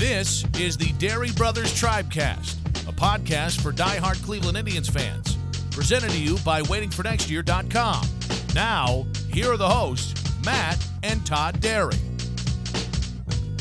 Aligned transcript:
This 0.00 0.46
is 0.58 0.78
the 0.78 0.92
Dery 0.94 1.36
Brothers 1.36 1.74
Tribecast, 1.74 2.54
a 2.88 2.92
podcast 2.92 3.60
for 3.60 3.70
diehard 3.70 4.24
Cleveland 4.24 4.56
Indians 4.56 4.88
fans. 4.88 5.36
Presented 5.72 6.10
to 6.12 6.18
you 6.18 6.38
by 6.38 6.62
WaitingForNextYear.com. 6.62 8.06
Now, 8.54 9.04
here 9.30 9.52
are 9.52 9.58
the 9.58 9.68
hosts, 9.68 10.14
Matt 10.42 10.82
and 11.02 11.24
Todd 11.26 11.60
Dery. 11.60 11.98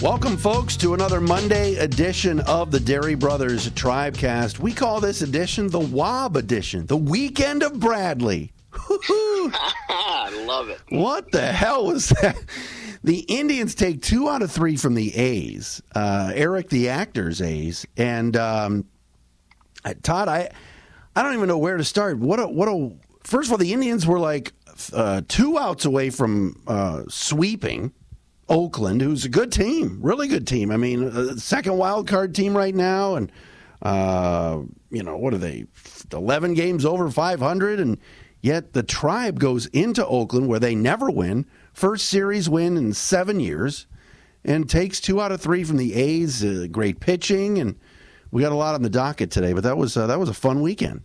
Welcome, 0.02 0.38
folks, 0.38 0.77
to 0.77 0.93
another 0.93 1.20
Monday 1.20 1.75
edition 1.75 2.40
of 2.40 2.71
the 2.71 2.79
Dery 2.79 3.20
Brothers 3.20 3.70
Tribecast. 3.71 4.59
We 4.59 4.71
call 4.71 5.01
this 5.01 5.21
edition 5.21 5.67
the 5.67 5.79
Wob 5.79 6.37
edition, 6.37 6.85
the 6.85 6.95
weekend 6.95 7.63
of 7.63 7.81
Bradley. 7.81 8.53
I 8.79 10.45
love 10.48 10.70
it. 10.70 10.79
What 10.87 11.34
the 11.34 11.45
hell 11.51 11.87
was 11.87 12.07
that? 12.21 12.37
The 13.03 13.20
Indians 13.20 13.76
take 13.76 14.01
two 14.01 14.27
out 14.27 14.41
of 14.41 14.51
three 14.51 14.76
from 14.76 14.93
the 14.93 15.15
A's, 15.15 15.82
uh, 15.96 16.32
Eric 16.35 16.70
the 16.70 16.90
actor's 16.90 17.41
A's, 17.41 17.85
and 17.96 18.35
um, 18.35 18.85
Todd. 20.04 20.27
I 20.27 20.49
I 21.15 21.24
don't 21.24 21.34
even 21.34 21.48
know 21.48 21.57
where 21.57 21.77
to 21.77 21.84
start. 21.84 22.18
What 22.18 22.40
a 22.40 22.48
what 22.48 22.68
a 22.68 22.91
first 23.24 23.48
of 23.48 23.54
all, 23.54 23.57
the 23.57 23.71
Indians 23.71 24.05
were 24.05 24.20
like 24.20 24.51
uh, 24.93 25.21
two 25.27 25.57
outs 25.57 25.85
away 25.85 26.09
from 26.09 26.62
uh, 26.68 27.04
sweeping 27.07 27.93
Oakland, 28.49 29.02
who's 29.02 29.26
a 29.26 29.29
good 29.29 29.52
team, 29.52 29.99
really 30.02 30.27
good 30.27 30.46
team. 30.48 30.71
I 30.71 30.77
mean, 30.77 31.05
uh, 31.05 31.35
second 31.35 31.77
wild 31.77 32.07
card 32.07 32.35
team 32.35 32.55
right 32.55 32.76
now, 32.76 33.15
and 33.15 33.31
uh, 33.81 34.59
you 34.90 35.04
know 35.04 35.18
what 35.18 35.34
are 35.34 35.37
they? 35.37 35.65
Eleven 36.12 36.54
games 36.54 36.84
over 36.85 37.09
five 37.09 37.40
hundred, 37.40 37.79
and 37.79 37.98
yet 38.41 38.74
the 38.74 38.84
tribe 38.84 39.40
goes 39.40 39.68
into 39.68 40.05
Oakland 40.05 40.49
where 40.49 40.59
they 40.59 40.76
never 40.76 41.09
win. 41.09 41.46
First 41.73 42.07
series 42.07 42.49
win 42.49 42.77
in 42.77 42.93
seven 42.93 43.39
years, 43.39 43.87
and 44.43 44.70
takes 44.70 44.99
two 44.99 45.21
out 45.21 45.31
of 45.31 45.41
three 45.41 45.63
from 45.63 45.77
the 45.77 45.93
A's. 45.93 46.43
Uh, 46.43 46.67
great 46.71 46.99
pitching, 46.99 47.59
and 47.59 47.77
we 48.31 48.41
got 48.41 48.51
a 48.51 48.55
lot 48.55 48.75
on 48.75 48.81
the 48.81 48.89
docket 48.89 49.31
today. 49.31 49.53
But 49.53 49.63
that 49.63 49.77
was 49.77 49.95
uh, 49.95 50.07
that 50.07 50.20
was 50.20 50.29
a 50.29 50.34
fun 50.34 50.62
weekend. 50.62 51.01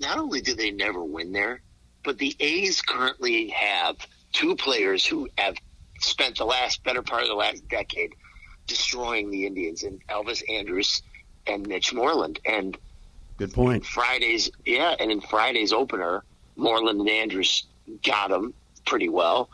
Not 0.00 0.18
only 0.18 0.40
do 0.40 0.54
they 0.54 0.70
never 0.70 1.04
win 1.04 1.32
there, 1.32 1.60
but 2.04 2.18
the 2.18 2.34
A's 2.40 2.80
currently 2.80 3.48
have 3.48 3.96
two 4.32 4.56
players 4.56 5.04
who 5.04 5.28
have 5.36 5.56
spent 6.00 6.38
the 6.38 6.44
last 6.44 6.82
better 6.84 7.02
part 7.02 7.22
of 7.22 7.28
the 7.28 7.34
last 7.34 7.66
decade 7.68 8.14
destroying 8.66 9.30
the 9.30 9.46
Indians, 9.46 9.82
and 9.82 10.00
Elvis 10.08 10.42
Andrus 10.48 11.02
and 11.46 11.66
Mitch 11.66 11.92
Moreland. 11.92 12.40
And 12.46 12.78
Good 13.36 13.52
point. 13.52 13.84
Friday's 13.84 14.50
yeah, 14.64 14.94
and 15.00 15.10
in 15.10 15.20
Friday's 15.20 15.72
opener, 15.72 16.24
Moreland 16.56 17.00
and 17.00 17.08
Andrus 17.08 17.64
got 18.02 18.30
them 18.30 18.54
pretty 18.86 19.08
well. 19.08 19.50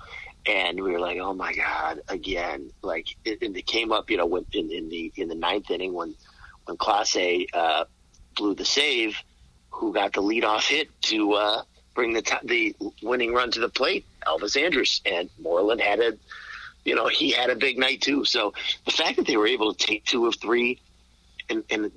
And 0.46 0.80
we 0.82 0.92
were 0.92 1.00
like, 1.00 1.18
"Oh 1.18 1.34
my 1.34 1.52
God!" 1.52 2.00
Again, 2.08 2.70
like, 2.82 3.08
it, 3.24 3.42
and 3.42 3.56
it 3.56 3.66
came 3.66 3.90
up, 3.90 4.10
you 4.10 4.16
know, 4.16 4.26
when, 4.26 4.46
in, 4.52 4.70
in 4.70 4.88
the 4.88 5.12
in 5.16 5.28
the 5.28 5.34
ninth 5.34 5.70
inning 5.70 5.92
when 5.92 6.14
when 6.66 6.76
Clase 6.76 7.46
uh, 7.52 7.84
blew 8.36 8.54
the 8.54 8.64
save, 8.64 9.16
who 9.70 9.92
got 9.92 10.12
the 10.12 10.22
leadoff 10.22 10.68
hit 10.68 10.88
to 11.02 11.32
uh, 11.32 11.62
bring 11.94 12.12
the 12.12 12.22
t- 12.22 12.36
the 12.44 12.76
winning 13.02 13.32
run 13.32 13.50
to 13.52 13.60
the 13.60 13.68
plate, 13.68 14.04
Elvis 14.26 14.60
Andrus, 14.60 15.00
and 15.04 15.28
Moreland 15.40 15.80
had 15.80 16.00
a, 16.00 16.12
you 16.84 16.94
know, 16.94 17.08
he 17.08 17.30
had 17.30 17.50
a 17.50 17.56
big 17.56 17.78
night 17.78 18.00
too. 18.00 18.24
So 18.24 18.54
the 18.84 18.92
fact 18.92 19.16
that 19.16 19.26
they 19.26 19.36
were 19.36 19.46
able 19.48 19.74
to 19.74 19.86
take 19.86 20.04
two 20.04 20.26
of 20.26 20.36
three, 20.36 20.80
and, 21.50 21.64
and 21.70 21.90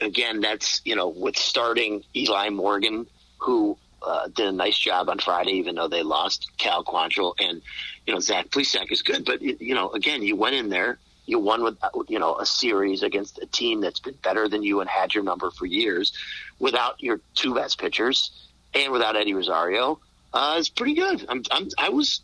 again, 0.00 0.40
that's 0.40 0.80
you 0.84 0.94
know, 0.94 1.08
with 1.08 1.36
starting 1.36 2.04
Eli 2.14 2.50
Morgan, 2.50 3.06
who 3.38 3.76
uh, 4.02 4.28
did 4.28 4.46
a 4.46 4.52
nice 4.52 4.78
job 4.78 5.08
on 5.08 5.18
Friday, 5.18 5.52
even 5.52 5.74
though 5.74 5.88
they 5.88 6.02
lost 6.02 6.50
Cal 6.58 6.84
Quantrill 6.84 7.34
and 7.40 7.62
you 8.06 8.14
know 8.14 8.20
Zach 8.20 8.48
Plesac 8.48 8.92
is 8.92 9.02
good, 9.02 9.24
but 9.24 9.42
you 9.42 9.74
know, 9.74 9.90
again, 9.90 10.22
you 10.22 10.36
went 10.36 10.54
in 10.54 10.68
there. 10.68 10.98
You 11.26 11.40
won 11.40 11.64
with 11.64 11.76
you 12.08 12.18
know 12.18 12.36
a 12.38 12.46
series 12.46 13.02
against 13.02 13.38
a 13.42 13.46
team 13.46 13.80
that's 13.80 14.00
been 14.00 14.14
better 14.22 14.48
than 14.48 14.62
you 14.62 14.80
and 14.80 14.88
had 14.88 15.14
your 15.14 15.24
number 15.24 15.50
for 15.50 15.66
years, 15.66 16.12
without 16.58 17.02
your 17.02 17.20
two 17.34 17.54
best 17.54 17.78
pitchers 17.80 18.30
and 18.74 18.92
without 18.92 19.16
Eddie 19.16 19.34
Rosario. 19.34 19.98
Uh, 20.32 20.56
it's 20.58 20.68
pretty 20.68 20.94
good. 20.94 21.24
I'm, 21.28 21.42
I'm 21.50 21.68
I 21.78 21.88
was 21.88 22.20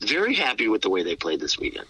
very 0.00 0.34
happy 0.34 0.68
with 0.68 0.82
the 0.82 0.90
way 0.90 1.02
they 1.02 1.16
played 1.16 1.40
this 1.40 1.58
weekend. 1.58 1.86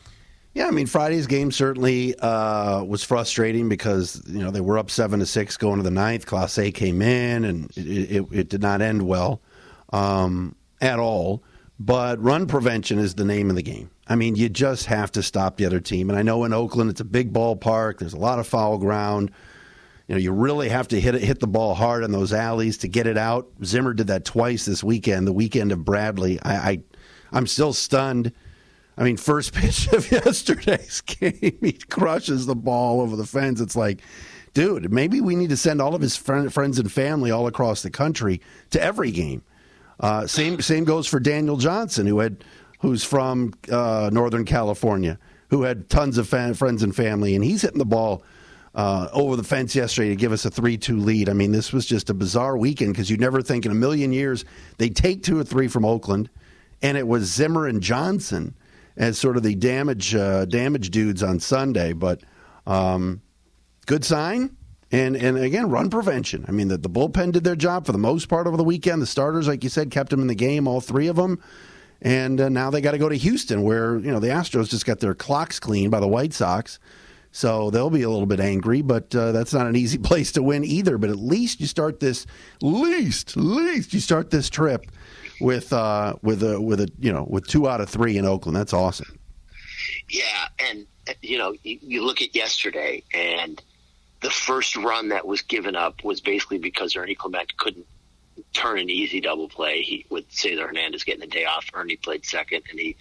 Yeah, 0.53 0.67
I 0.67 0.73
mean 0.73 0.87
Friday's 0.87 1.29
game 1.29 1.53
certainly 1.53 2.17
uh, 2.19 2.83
was 2.83 3.05
frustrating 3.05 3.69
because 3.69 4.23
you 4.27 4.41
know 4.41 4.51
they 4.51 4.61
were 4.61 4.79
up 4.79 4.91
seven 4.91 5.21
to 5.21 5.27
six 5.27 5.57
going 5.57 5.77
to 5.77 5.85
the 5.85 5.93
ninth. 5.93 6.27
Clase 6.27 6.75
came 6.75 7.01
in 7.03 7.45
and 7.45 7.71
it, 7.77 8.17
it, 8.17 8.27
it 8.33 8.49
did 8.49 8.61
not 8.61 8.83
end 8.83 9.03
well 9.03 9.41
um, 9.93 10.57
at 10.81 10.99
all. 10.99 11.45
But 11.79 12.23
run 12.23 12.47
prevention 12.47 12.99
is 12.99 13.15
the 13.15 13.25
name 13.25 13.49
of 13.49 13.57
the 13.57 13.63
game. 13.63 13.91
I 14.07 14.17
mean, 14.17 14.37
you 14.37 14.49
just 14.51 14.87
have 14.87 15.13
to 15.13 15.23
stop 15.23 15.57
the 15.57 15.65
other 15.65 15.81
team. 15.81 16.11
And 16.11 16.19
I 16.19 16.23
know 16.23 16.45
in 16.45 16.53
Oakland 16.53 16.91
it's 16.91 17.01
a 17.01 17.07
big 17.07 17.33
ballpark. 17.33 17.99
There's 17.99 18.13
a 18.13 18.19
lot 18.19 18.39
of 18.39 18.47
foul 18.47 18.77
ground. 18.77 19.31
You 20.07 20.17
know, 20.17 20.21
you 20.21 20.33
really 20.33 20.69
have 20.69 20.89
to 20.89 21.01
hit 21.01 21.15
it, 21.15 21.23
hit 21.23 21.39
the 21.39 21.47
ball 21.47 21.75
hard 21.75 22.03
in 22.03 22.11
those 22.11 22.33
alleys 22.33 22.77
to 22.79 22.89
get 22.89 23.07
it 23.07 23.17
out. 23.17 23.49
Zimmer 23.65 23.95
did 23.95 24.09
that 24.09 24.25
twice 24.25 24.67
this 24.67 24.85
weekend. 24.85 25.27
The 25.27 25.33
weekend 25.33 25.71
of 25.71 25.85
Bradley, 25.85 26.39
I, 26.43 26.55
I 26.55 26.83
I'm 27.33 27.47
still 27.47 27.73
stunned. 27.73 28.33
I 29.01 29.05
mean, 29.05 29.17
first 29.17 29.55
pitch 29.55 29.89
of 29.93 30.13
yesterday's 30.13 31.01
game, 31.07 31.59
he 31.61 31.73
crushes 31.73 32.47
the 32.47 32.55
ball 32.55 33.01
over 33.01 33.17
the 33.17 33.27
fence. 33.27 33.61
It's 33.61 33.75
like, 33.75 34.03
dude, 34.53 34.93
maybe 34.93 35.21
we 35.21 35.35
need 35.35 35.51
to 35.51 35.57
send 35.57 35.81
all 35.81 35.95
of 35.95 36.03
his 36.03 36.17
friend, 36.17 36.53
friends 36.53 36.79
and 36.79 36.93
family 36.93 37.31
all 37.31 37.47
across 37.47 37.83
the 37.83 37.91
country 37.91 38.41
to 38.71 38.81
every 38.81 39.11
game. 39.11 39.43
Uh, 39.99 40.27
same 40.27 40.61
same 40.61 40.85
goes 40.85 41.07
for 41.07 41.19
Daniel 41.19 41.57
Johnson, 41.57 42.07
who 42.07 42.21
had 42.21 42.45
who's 42.81 43.03
from 43.05 43.53
uh, 43.71 44.11
Northern 44.13 44.45
California, 44.45 45.19
who 45.49 45.63
had 45.63 45.91
tons 45.91 46.17
of 46.17 46.29
fan, 46.29 46.55
friends 46.55 46.83
and 46.83 46.95
family, 46.95 47.35
and 47.35 47.45
he's 47.45 47.63
hitting 47.63 47.79
the 47.79 47.85
ball 47.85 48.23
uh, 48.75 49.09
over 49.13 49.37
the 49.37 49.45
fence 49.45 49.75
yesterday 49.75 50.09
to 50.09 50.17
give 50.17 50.33
us 50.33 50.47
a 50.47 50.51
three-two 50.51 50.99
lead. 50.99 51.29
I 51.29 51.35
mean, 51.35 51.53
this 51.53 51.73
was 51.73 51.85
just 51.85 52.09
a 52.09 52.15
bizarre 52.15 52.57
weekend 52.57 52.95
because 52.95 53.11
you'd 53.11 53.21
never 53.21 53.43
think 53.43 53.67
in 53.67 53.73
a 53.73 53.75
million 53.75 54.13
years 54.13 54.47
they'd 54.79 54.97
take 54.97 55.23
two 55.23 55.39
or 55.39 55.45
three 55.45 55.69
from 55.69 55.85
Oakland, 55.85 56.31
and 56.81 56.97
it 56.97 57.07
was 57.07 57.25
Zimmer 57.25 57.67
and 57.67 57.83
Johnson 57.83 58.55
as 59.01 59.19
sort 59.19 59.39
of 59.39 59.43
the 59.43 59.55
damage 59.55 60.15
uh, 60.15 60.45
damage 60.45 60.91
dudes 60.91 61.23
on 61.23 61.41
Sunday. 61.41 61.95
But 61.95 62.21
um, 62.67 63.23
good 63.87 64.05
sign. 64.05 64.57
And 64.93 65.17
and 65.17 65.39
again, 65.39 65.71
run 65.71 65.89
prevention. 65.89 66.45
I 66.47 66.53
mean, 66.53 66.69
the, 66.69 66.77
the 66.77 66.91
bullpen 66.91 67.33
did 67.33 67.43
their 67.43 67.57
job 67.57 67.87
for 67.87 67.93
the 67.93 67.99
most 67.99 68.29
part 68.29 68.47
over 68.47 68.57
the 68.57 68.65
weekend. 68.65 69.01
The 69.01 69.07
starters, 69.07 69.49
like 69.49 69.65
you 69.65 69.71
said, 69.71 69.91
kept 69.91 70.11
them 70.11 70.21
in 70.21 70.27
the 70.27 70.35
game, 70.35 70.69
all 70.69 70.81
three 70.81 71.09
of 71.09 71.17
them. 71.17 71.43
And 72.03 72.41
uh, 72.41 72.49
now 72.49 72.71
they 72.71 72.81
got 72.81 72.93
to 72.93 72.99
go 72.99 73.09
to 73.09 73.17
Houston, 73.17 73.63
where 73.63 73.99
you 73.99 74.11
know 74.11 74.21
the 74.21 74.29
Astros 74.29 74.69
just 74.69 74.87
got 74.87 75.01
their 75.01 75.15
clocks 75.15 75.59
cleaned 75.59 75.91
by 75.91 76.01
the 76.01 76.09
White 76.09 76.33
Sox, 76.33 76.79
so 77.31 77.71
they'll 77.71 77.91
be 77.91 78.03
a 78.03 78.11
little 78.11 78.27
bit 78.27 78.41
angry. 78.41 78.83
But 78.83 79.15
uh, 79.15 79.33
that's 79.33 79.55
not 79.55 79.67
an 79.67 79.77
easy 79.77 79.99
place 80.11 80.33
to 80.33 80.43
win 80.43 80.65
either. 80.65 80.99
But 80.99 81.11
at 81.11 81.19
least 81.19 81.61
you 81.61 81.67
start 81.67 82.01
this, 82.01 82.27
least 82.61 83.37
least 83.37 83.95
you 83.95 84.01
start 84.01 84.31
this 84.31 84.51
trip 84.51 84.87
with 85.41 85.73
uh, 85.73 86.15
with 86.23 86.43
a 86.43 86.61
with 86.61 86.81
a 86.81 86.91
you 86.99 87.13
know 87.13 87.27
with 87.29 87.47
two 87.47 87.69
out 87.69 87.81
of 87.81 87.89
three 87.89 88.17
in 88.19 88.27
Oakland. 88.27 88.57
That's 88.57 88.73
awesome. 88.73 89.19
Yeah, 90.09 90.49
and 90.59 90.87
you 91.23 91.39
know 91.39 91.55
you, 91.63 91.79
you 91.83 92.05
look 92.05 92.23
at 92.23 92.35
yesterday 92.35 93.03
and 93.15 93.61
the 94.21 94.31
first 94.31 94.77
run 94.77 95.09
that 95.09 95.27
was 95.27 95.43
given 95.43 95.75
up 95.75 96.05
was 96.05 96.21
basically 96.21 96.59
because 96.59 96.95
Ernie 96.95 97.15
Clement 97.15 97.57
couldn't 97.57 97.87
turn 98.53 98.79
an 98.79 98.91
easy 98.91 99.21
double 99.21 99.49
play. 99.49 99.83
He 99.83 100.07
with 100.11 100.25
Cesar 100.31 100.67
Hernandez 100.67 101.05
getting 101.05 101.21
the 101.21 101.27
day 101.27 101.45
off. 101.45 101.67
Ernie 101.73 101.97
played 101.97 102.25
second, 102.25 102.63
and 102.71 102.79
he 102.79 102.97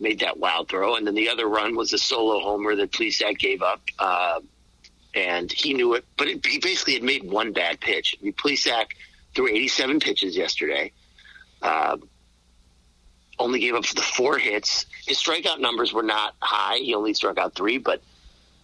made 0.00 0.20
that 0.20 0.38
wild 0.38 0.68
throw. 0.68 0.96
And 0.96 1.06
then 1.06 1.14
the 1.14 1.28
other 1.28 1.46
run 1.46 1.76
was 1.76 1.92
a 1.92 1.98
solo 1.98 2.40
homer 2.40 2.74
that 2.76 2.90
Plesac 2.90 3.38
gave 3.38 3.62
up, 3.62 3.80
uh, 3.98 4.40
and 5.14 5.50
he 5.50 5.74
knew 5.74 5.94
it. 5.94 6.04
But 6.16 6.28
it, 6.28 6.44
he 6.44 6.58
basically 6.58 6.94
had 6.94 7.02
made 7.02 7.30
one 7.30 7.52
bad 7.52 7.80
pitch. 7.80 8.16
I 8.20 8.24
mean, 8.24 8.32
Plesac 8.32 8.86
threw 9.34 9.48
87 9.48 10.00
pitches 10.00 10.36
yesterday. 10.36 10.92
Uh, 11.62 11.96
only 13.38 13.60
gave 13.60 13.74
up 13.74 13.86
the 13.86 14.02
four 14.02 14.38
hits. 14.38 14.86
His 15.06 15.18
strikeout 15.18 15.58
numbers 15.58 15.92
were 15.92 16.02
not 16.02 16.34
high. 16.40 16.76
He 16.76 16.94
only 16.94 17.14
struck 17.14 17.38
out 17.38 17.54
three, 17.54 17.78
but 17.78 18.02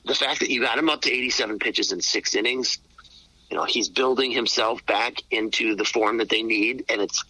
the 0.04 0.14
fact 0.14 0.40
that 0.40 0.50
you 0.50 0.60
got 0.60 0.78
him 0.78 0.88
up 0.88 1.02
to 1.02 1.12
87 1.12 1.58
pitches 1.58 1.92
in 1.92 2.00
six 2.00 2.34
innings, 2.34 2.78
you 3.50 3.56
know, 3.56 3.64
he's 3.64 3.88
building 3.88 4.30
himself 4.30 4.84
back 4.86 5.22
into 5.30 5.74
the 5.74 5.84
form 5.84 6.18
that 6.18 6.28
they 6.28 6.42
need. 6.42 6.84
And 6.88 7.00
it's, 7.00 7.24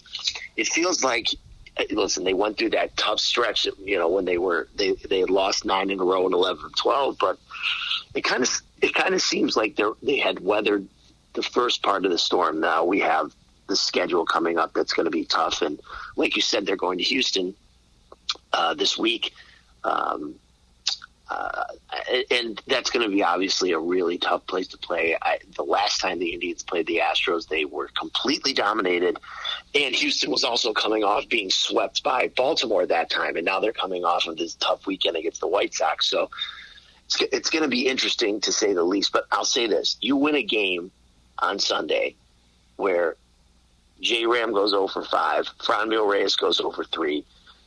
it 0.57 0.67
feels 0.69 1.03
like 1.03 1.29
listen, 1.91 2.25
they 2.25 2.35
went 2.35 2.59
through 2.59 2.71
that 2.71 2.97
tough 2.97 3.21
stretch. 3.21 3.67
You 3.83 3.99
know, 3.99 4.09
when 4.09 4.25
they 4.25 4.39
were 4.39 4.69
they 4.75 4.93
they 4.93 5.21
had 5.21 5.31
lost 5.31 5.65
nine 5.65 5.91
in 5.91 6.01
a 6.01 6.05
row 6.05 6.25
and 6.25 6.35
eleven 6.35 6.65
or 6.65 6.71
twelve, 6.71 7.17
but 7.19 7.39
it 8.15 8.25
kind 8.25 8.43
of 8.43 8.51
it 8.83 8.95
kind 8.95 9.15
of 9.15 9.23
seems 9.23 9.57
like 9.57 9.77
they 9.77 9.85
they 10.03 10.17
had 10.17 10.41
weathered 10.41 10.87
the 11.35 11.43
first 11.43 11.83
part 11.83 12.05
of 12.05 12.11
the 12.11 12.19
storm. 12.19 12.61
Now 12.61 12.85
we 12.85 13.01
have 13.01 13.35
the 13.69 13.77
schedule 13.77 14.25
coming 14.25 14.59
up 14.59 14.73
that's 14.75 14.93
going 14.93 15.05
to 15.05 15.11
be 15.11 15.25
tough, 15.25 15.63
and 15.63 15.81
like 16.17 16.37
you 16.37 16.43
said, 16.43 16.67
they're 16.67 16.77
going 16.77 16.99
to 16.99 17.05
Houston 17.05 17.55
uh, 18.53 18.75
this 18.75 18.99
week. 18.99 19.33
Um, 19.85 20.35
uh, 21.31 21.65
and 22.31 22.61
that's 22.67 22.89
going 22.89 23.07
to 23.09 23.15
be 23.15 23.23
obviously 23.23 23.73
a 23.73 23.79
really 23.79 24.17
tough 24.17 24.47
place 24.47 24.69
to 24.69 24.79
play. 24.79 25.17
I, 25.21 25.39
the 25.57 25.63
last 25.63 26.01
time 26.01 26.19
the 26.19 26.33
Indians 26.33 26.63
played 26.63 26.87
the 26.87 27.03
Astros, 27.05 27.49
they 27.49 27.67
were 27.67 27.91
completely 27.99 28.55
dominated, 28.55 29.19
and 29.75 29.95
Houston 29.95 30.31
was 30.31 30.43
also 30.43 30.73
coming 30.73 31.05
off 31.05 31.29
being 31.29 31.51
swept 31.51 32.03
by 32.03 32.29
Baltimore 32.35 32.87
that 32.87 33.11
time, 33.11 33.37
and 33.37 33.45
now 33.45 33.61
they're 33.61 33.73
coming 33.73 34.05
off 34.05 34.27
of 34.27 34.39
this 34.39 34.55
tough 34.55 34.87
weekend 34.87 35.17
against 35.17 35.41
the 35.41 35.49
White 35.49 35.75
Sox. 35.75 36.09
So 36.09 36.31
it's, 37.05 37.21
it's 37.21 37.51
going 37.51 37.63
to 37.63 37.69
be 37.69 37.87
interesting 37.87 38.41
to 38.43 38.53
say 38.53 38.73
the 38.73 38.83
least. 38.83 39.13
But 39.13 39.27
I'll 39.31 39.45
say 39.45 39.67
this: 39.67 39.99
you 40.01 40.17
win 40.17 40.35
a 40.35 40.43
game 40.43 40.91
on 41.39 41.59
Sunday 41.59 42.17
where 42.77 43.17
J 44.01 44.27
Ram 44.27 44.53
goes 44.53 44.73
over 44.73 45.03
5, 45.03 45.47
Franmil 45.59 46.09
Reyes 46.09 46.37
goes 46.37 46.61
over 46.61 46.85
3 46.85 47.25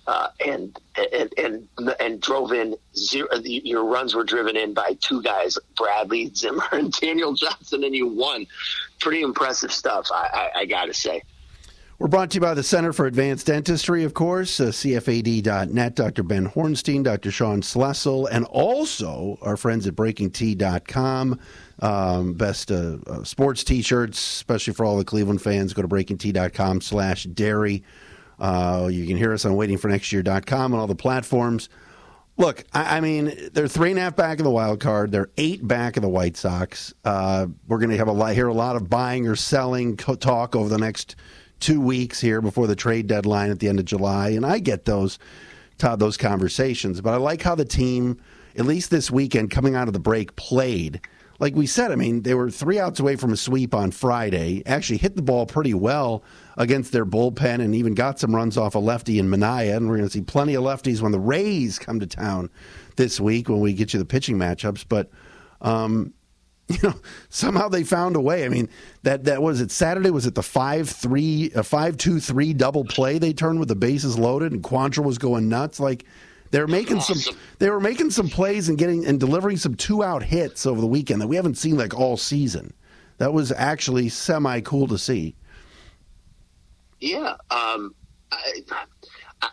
uh, 0.08 0.28
and, 0.46 0.80
and 1.14 1.34
and 1.38 1.96
and 2.00 2.22
drove 2.22 2.52
in 2.52 2.76
zero. 2.96 3.28
Your 3.44 3.86
runs 3.86 4.16
were 4.16 4.24
driven 4.24 4.58
in 4.58 4.74
by 4.74 4.98
two 5.00 5.22
guys, 5.22 5.58
Bradley 5.78 6.32
Zimmer 6.34 6.64
and 6.72 6.92
Daniel 7.02 7.34
Johnson, 7.34 7.84
and 7.84 7.96
you 7.96 8.08
won. 8.08 8.48
Pretty 9.00 9.22
impressive 9.22 9.72
stuff, 9.72 10.08
I, 10.12 10.50
I, 10.56 10.60
I 10.62 10.66
got 10.66 10.86
to 10.86 10.94
say. 10.94 11.22
We're 12.02 12.08
brought 12.08 12.32
to 12.32 12.36
you 12.38 12.42
by 12.42 12.56
the 12.56 12.64
Center 12.64 12.94
for 12.94 13.06
Advanced 13.06 13.46
Dentistry, 13.46 14.04
of 14.04 14.16
course, 14.16 14.60
uh, 14.60 14.70
CFAD.net, 14.70 15.96
Dr. 15.96 16.24
Ben 16.24 16.50
Hornstein, 16.50 17.04
Dr. 17.04 17.30
Sean 17.30 17.62
Slessel, 17.62 18.28
and 18.32 18.44
also 18.46 19.38
our 19.44 19.56
friends 19.56 19.86
at 19.86 19.94
BreakingT.com. 19.94 21.40
Um, 21.78 22.34
best 22.34 22.72
uh, 22.72 22.98
uh, 23.06 23.24
sports 23.24 23.64
T-shirts, 23.64 24.18
especially 24.18 24.74
for 24.74 24.84
all 24.84 24.98
the 24.98 25.06
Cleveland 25.06 25.44
fans. 25.44 25.76
Go 25.76 25.84
to 25.84 25.88
BreakingT.com 25.88 26.82
slash 26.82 27.28
dery. 27.28 27.84
Uh, 28.40 28.90
you 28.92 29.06
can 29.06 29.16
hear 29.16 29.32
us 29.32 29.46
on 29.46 29.52
waitingfornextyear.com 29.52 30.74
and 30.74 30.82
all 30.82 30.88
the 30.88 30.96
platforms. 30.96 31.70
Look, 32.36 32.64
I, 32.74 32.98
I, 32.98 33.02
mean, 33.02 33.52
they're 33.54 33.68
three 33.68 33.92
and 33.92 34.00
a 34.00 34.02
half 34.02 34.16
back 34.16 34.40
of 34.40 34.44
the 34.44 34.50
wild 34.50 34.80
card. 34.80 35.12
They're 35.12 35.30
eight 35.38 35.68
back 35.68 35.98
of 35.98 36.02
the 36.02 36.10
White 36.10 36.36
Sox. 36.36 36.96
Uh, 37.06 37.46
we're 37.68 37.78
going 37.78 37.92
to 37.92 37.98
have 37.98 38.08
a 38.08 38.12
lot, 38.12 38.34
hear 38.34 38.48
a 38.48 38.54
lot 38.56 38.76
of 38.76 38.90
buying 38.90 39.28
or 39.28 39.36
selling 39.36 39.98
talk 39.98 40.56
over 40.56 40.68
the 40.68 40.80
next 40.80 41.16
two 41.62 41.80
weeks 41.80 42.20
here 42.20 42.42
before 42.42 42.68
the 42.68 42.76
trade 42.76 43.08
deadline 43.08 43.52
at 43.52 43.60
the 43.60 43.70
end 43.70 43.80
of 43.80 43.86
July, 43.86 44.30
and 44.30 44.46
I 44.46 44.60
get 44.60 44.86
those 44.86 45.20
Todd 45.78 46.00
those 46.00 46.18
conversations. 46.18 47.02
But 47.02 47.14
I 47.14 47.18
like 47.18 47.42
how 47.42 47.56
the 47.56 47.66
team, 47.66 48.20
at 48.56 48.66
least 48.66 48.92
this 48.92 49.10
weekend, 49.10 49.50
coming 49.52 49.76
out 49.76 49.88
of 49.88 49.94
the 49.94 50.00
break, 50.00 50.36
played 50.36 51.02
like 51.42 51.56
we 51.56 51.66
said, 51.66 51.92
I 51.92 51.96
mean, 51.96 52.22
they 52.22 52.36
were 52.36 52.52
three 52.52 52.78
outs 52.78 53.00
away 53.00 53.16
from 53.16 53.34
a 53.34 53.36
sweep 53.36 53.74
on 53.74 53.90
Friday. 53.90 54.62
Actually, 54.68 55.00
hit 55.00 55.16
the 55.16 55.24
ball 55.24 55.48
pretty 55.48 55.74
well 55.74 56.24
against 56.56 56.92
their 56.92 57.04
bullpen, 57.04 57.62
and 57.62 57.74
even 57.74 57.96
got 57.96 58.20
some 58.20 58.36
runs 58.36 58.58
off 58.58 58.76
a 58.76 58.80
lefty 58.80 59.18
in 59.18 59.28
Manaea. 59.28 59.76
And 59.76 59.90
we're 59.90 59.98
going 59.98 60.08
to 60.08 60.14
see 60.14 60.22
plenty 60.22 60.54
of 60.54 60.64
lefties 60.64 61.02
when 61.02 61.12
the 61.12 61.20
Rays 61.20 61.80
come 61.80 62.00
to 62.00 62.06
town 62.06 62.52
this 62.96 63.20
week 63.20 63.50
when 63.50 63.60
we 63.60 63.74
get 63.74 63.92
you 63.92 63.98
the 63.98 64.06
pitching 64.06 64.38
matchups. 64.38 64.86
But 64.88 65.10
um, 65.62 66.14
you 66.82 66.90
know, 66.90 66.96
somehow 67.30 67.68
they 67.68 67.84
found 67.84 68.16
a 68.16 68.22
way. 68.22 68.46
I 68.46 68.50
mean, 68.50 68.70
that 69.04 69.26
that 69.26 69.42
was 69.42 69.62
it. 69.62 69.72
Saturday 69.72 70.12
was 70.12 70.26
it 70.26 70.36
the 70.36 70.44
five 70.44 70.90
three, 70.90 71.52
a 71.56 71.64
five 71.64 71.98
two 71.98 72.20
three 72.20 72.54
double 72.54 72.86
play 72.86 73.18
they 73.18 73.34
turned 73.34 73.60
with 73.60 73.68
the 73.68 73.76
bases 73.76 74.18
loaded, 74.18 74.52
and 74.52 74.64
Quantrill 74.64 75.04
was 75.04 75.18
going 75.18 75.50
nuts. 75.50 75.80
Like 75.80 76.06
they're 76.52 76.68
making 76.68 76.98
awesome. 76.98 77.18
some 77.18 77.38
they 77.60 77.70
were 77.70 77.80
making 77.80 78.12
some 78.12 78.30
plays 78.30 78.70
and 78.70 78.78
getting 78.78 79.06
and 79.06 79.20
delivering 79.20 79.58
some 79.58 79.76
two 79.76 80.04
out 80.04 80.24
hits 80.24 80.66
over 80.66 80.80
the 80.80 80.88
weekend 80.88 81.22
that 81.22 81.28
we 81.28 81.36
haven't 81.36 81.58
seen 81.58 81.78
like 81.78 81.94
all 81.94 82.18
season. 82.18 82.74
That 83.18 83.34
was 83.34 83.52
actually 83.52 84.10
semi 84.10 84.62
cool 84.62 84.88
to 84.88 84.98
see. 84.98 85.36
Yeah, 87.00 87.36
um, 87.50 87.96
I, 88.32 88.62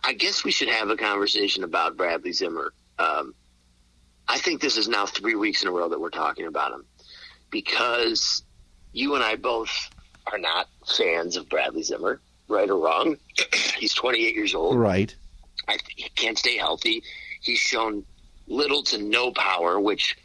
I, 0.04 0.12
guess 0.12 0.44
we 0.44 0.50
should 0.50 0.68
have 0.68 0.90
a 0.90 0.96
conversation 0.96 1.64
about 1.64 1.96
Bradley 1.96 2.32
Zimmer. 2.32 2.74
Um, 2.98 3.34
I 4.28 4.36
think 4.36 4.60
this 4.60 4.76
is 4.76 4.86
now 4.86 5.06
three 5.06 5.34
weeks 5.34 5.62
in 5.62 5.68
a 5.68 5.72
row 5.72 5.88
that 5.88 5.98
we're 5.98 6.10
talking 6.10 6.46
about 6.46 6.72
him 6.72 6.84
because 7.50 8.42
you 8.92 9.14
and 9.14 9.24
I 9.24 9.36
both 9.36 9.70
are 10.30 10.38
not 10.38 10.68
fans 10.86 11.36
of 11.36 11.48
Bradley 11.48 11.82
Zimmer, 11.82 12.20
right 12.48 12.68
or 12.68 12.78
wrong. 12.78 13.16
He's 13.78 13.94
28 13.94 14.34
years 14.34 14.54
old. 14.54 14.76
Right. 14.76 15.14
I, 15.66 15.78
he 15.96 16.08
can't 16.10 16.38
stay 16.38 16.56
healthy. 16.56 17.02
He's 17.40 17.58
shown 17.58 18.04
little 18.46 18.82
to 18.84 18.98
no 18.98 19.30
power, 19.32 19.78
which, 19.78 20.16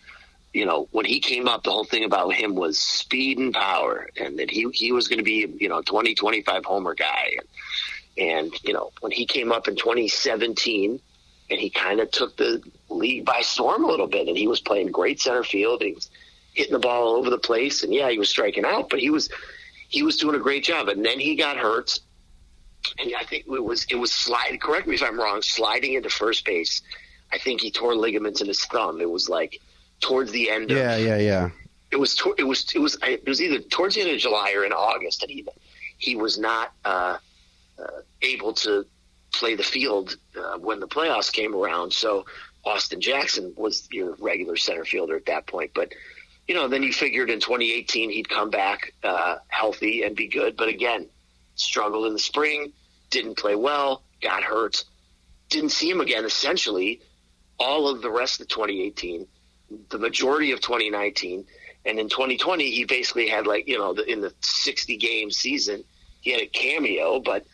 you 0.54 0.66
know, 0.66 0.88
when 0.92 1.06
he 1.06 1.20
came 1.20 1.48
up, 1.48 1.64
the 1.64 1.72
whole 1.72 1.84
thing 1.84 2.06
about 2.06 2.34
him 2.34 2.56
was 2.56 2.80
speed 2.80 3.38
and 3.38 3.54
power, 3.54 4.10
and 4.18 4.40
that 4.40 4.50
he, 4.50 4.68
he 4.74 4.92
was 4.92 5.08
going 5.08 5.19
to 5.19 5.24
be, 5.24 5.54
you 5.60 5.69
know, 5.69 5.81
20, 5.81 6.16
25 6.16 6.66
homer 6.66 6.94
guy. 6.94 7.34
And, 7.38 7.48
and, 8.16 8.64
you 8.64 8.74
know, 8.74 8.92
when 9.02 9.12
he 9.12 9.26
came 9.26 9.52
up 9.52 9.68
in 9.68 9.76
2017, 9.76 11.00
and 11.50 11.60
he 11.60 11.69
kind 11.69 12.00
of 12.00 12.10
took 12.12 12.38
the 12.38 12.64
league 12.90 13.26
by 13.26 13.42
storm 13.42 13.84
a 13.84 13.88
little 13.88 14.08
bit, 14.08 14.28
and 14.28 14.38
he 14.38 14.48
was 14.48 14.62
playing 14.62 14.88
great 14.88 15.19
center 15.19 15.44
field. 15.44 15.81
he 15.81 15.94
was 15.94 16.10
hitting 16.54 16.74
the 16.74 16.80
ball 16.80 17.08
all 17.08 17.16
over 17.16 17.30
the 17.30 17.38
place, 17.38 17.84
and 17.84 17.94
yeah, 17.94 18.10
he 18.10 18.18
was 18.18 18.30
striking 18.30 18.66
out, 18.66 18.90
but 18.90 19.00
he 19.00 19.10
was 19.10 19.30
he 19.90 20.04
was 20.04 20.18
doing 20.18 20.36
a 20.36 20.40
great 20.40 20.64
job. 20.64 20.88
And 20.90 21.06
then 21.06 21.20
he 21.20 21.36
got 21.36 21.58
hurt, 21.58 22.00
and 23.00 23.14
I 23.18 23.24
think 23.24 23.46
it 23.48 23.64
was 23.64 23.86
it 23.90 23.96
was 23.96 24.14
slide. 24.14 24.60
Correct 24.62 24.88
me 24.88 24.96
if 24.96 25.04
I'm 25.04 25.20
wrong. 25.20 25.42
Sliding 25.42 25.94
into 25.94 26.10
first 26.10 26.46
base, 26.46 26.82
I 27.32 27.38
think 27.38 27.62
he 27.62 27.72
tore 27.72 27.96
ligaments 27.96 28.42
in 28.42 28.48
his 28.48 28.64
thumb. 28.66 29.02
It 29.02 29.10
was 29.10 29.30
like 29.30 29.60
towards 30.00 30.32
the 30.32 30.50
end. 30.50 30.72
Of, 30.72 30.78
yeah, 30.78 30.98
yeah, 30.98 31.18
yeah. 31.18 31.50
It 31.92 32.00
was 32.00 32.20
it 32.38 32.44
was 32.44 32.72
it 32.74 32.80
was 32.80 32.98
it 33.04 33.28
was 33.28 33.42
either 33.42 33.60
towards 33.60 33.96
the 33.96 34.02
end 34.02 34.12
of 34.12 34.20
July 34.20 34.54
or 34.56 34.64
in 34.64 34.72
August 34.72 35.22
that 35.22 35.30
he 35.30 35.46
he 35.98 36.16
was 36.16 36.38
not 36.38 36.74
uh, 36.84 37.18
uh, 37.80 38.02
able 38.22 38.54
to 38.54 38.86
play 39.32 39.56
the 39.56 39.64
field 39.64 40.16
uh, 40.38 40.58
when 40.58 40.80
the 40.80 40.88
playoffs 40.88 41.32
came 41.32 41.56
around. 41.56 41.92
So 41.92 42.26
Austin 42.66 43.02
Jackson 43.02 43.54
was 43.58 43.88
your 43.92 44.16
regular 44.20 44.56
center 44.56 44.86
fielder 44.86 45.16
at 45.16 45.26
that 45.26 45.48
point, 45.48 45.72
but 45.74 45.94
you 46.48 46.56
know, 46.56 46.68
then 46.68 46.84
you 46.84 46.92
figured 46.92 47.30
in 47.30 47.40
2018 47.40 48.10
he'd 48.10 48.30
come 48.30 48.50
back 48.50 48.94
uh, 49.04 49.38
healthy 49.48 50.04
and 50.04 50.16
be 50.16 50.28
good. 50.28 50.57
But 50.57 50.68
again, 50.68 51.07
struggled 51.56 52.06
in 52.06 52.13
the 52.13 52.19
spring, 52.19 52.74
didn't 53.10 53.38
play 53.38 53.56
well, 53.56 54.04
got 54.22 54.44
hurt, 54.44 54.84
didn't 55.50 55.69
see 55.69 55.90
him 55.90 56.02
again 56.02 56.26
essentially 56.26 57.02
all 57.59 57.88
of 57.88 58.02
the 58.02 58.09
rest 58.09 58.42
of 58.42 58.47
2018, 58.47 59.28
the 59.90 59.97
majority 59.97 60.52
of 60.52 60.59
2019. 60.59 61.45
And 61.85 62.00
in 62.00 62.09
2020, 62.09 62.71
he 62.71 62.85
basically 62.85 63.28
had 63.28 63.45
like, 63.45 63.68
you 63.68 63.78
know, 63.78 63.94
the, 63.94 64.04
in 64.09 64.21
the 64.21 64.33
60 64.42 64.97
game 64.97 65.31
season, 65.31 65.83
he 66.21 66.31
had 66.31 66.42
a 66.42 66.47
cameo, 66.47 67.19
but 67.19 67.45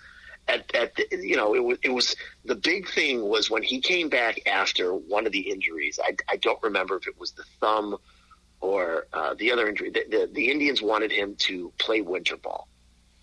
at, 0.48 0.74
at 0.75 0.96
the, 0.96 1.08
you 1.12 1.36
know, 1.36 1.55
it 1.55 1.63
was, 1.63 1.77
it 1.84 1.89
was 1.89 2.15
the 2.46 2.55
big 2.55 2.89
thing 2.89 3.27
was 3.27 3.50
when 3.50 3.63
he 3.63 3.81
came 3.81 4.10
back 4.10 4.39
after 4.48 4.93
one 4.93 5.25
of 5.25 5.31
the 5.31 5.51
injuries. 5.51 6.00
I, 6.01 6.15
I 6.27 6.38
don't 6.38 6.62
remember 6.63 6.98
if 6.98 7.08
it 7.08 7.19
was 7.19 7.31
the 7.31 7.43
thumb 7.60 7.98
or 8.62 9.08
uh, 9.13 9.34
the 9.36 9.51
other 9.51 9.68
injury. 9.68 9.89
The, 9.89 10.06
the, 10.10 10.30
the, 10.32 10.51
Indians 10.51 10.82
wanted 10.82 11.12
him 11.12 11.36
to 11.39 11.72
play 11.78 12.01
winter 12.01 12.38
ball, 12.38 12.68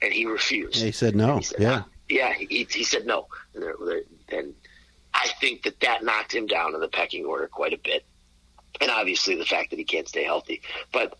and 0.02 0.12
he 0.12 0.26
refused. 0.26 0.82
he 0.82 0.92
said 0.92 1.14
no. 1.14 1.38
He 1.38 1.42
said, 1.44 1.60
yeah, 1.60 1.82
yeah. 2.08 2.32
He, 2.32 2.66
he 2.70 2.84
said 2.84 3.06
no, 3.06 3.26
and 3.54 4.54
I 5.14 5.28
think 5.40 5.62
that 5.64 5.80
that 5.80 6.04
knocked 6.04 6.34
him 6.34 6.46
down 6.46 6.74
in 6.74 6.80
the 6.80 6.88
pecking 6.88 7.24
order 7.24 7.48
quite 7.48 7.72
a 7.72 7.78
bit, 7.78 8.04
and 8.80 8.90
obviously 8.90 9.36
the 9.36 9.44
fact 9.44 9.70
that 9.70 9.78
he 9.78 9.84
can't 9.84 10.08
stay 10.08 10.24
healthy. 10.24 10.62
But 10.92 11.18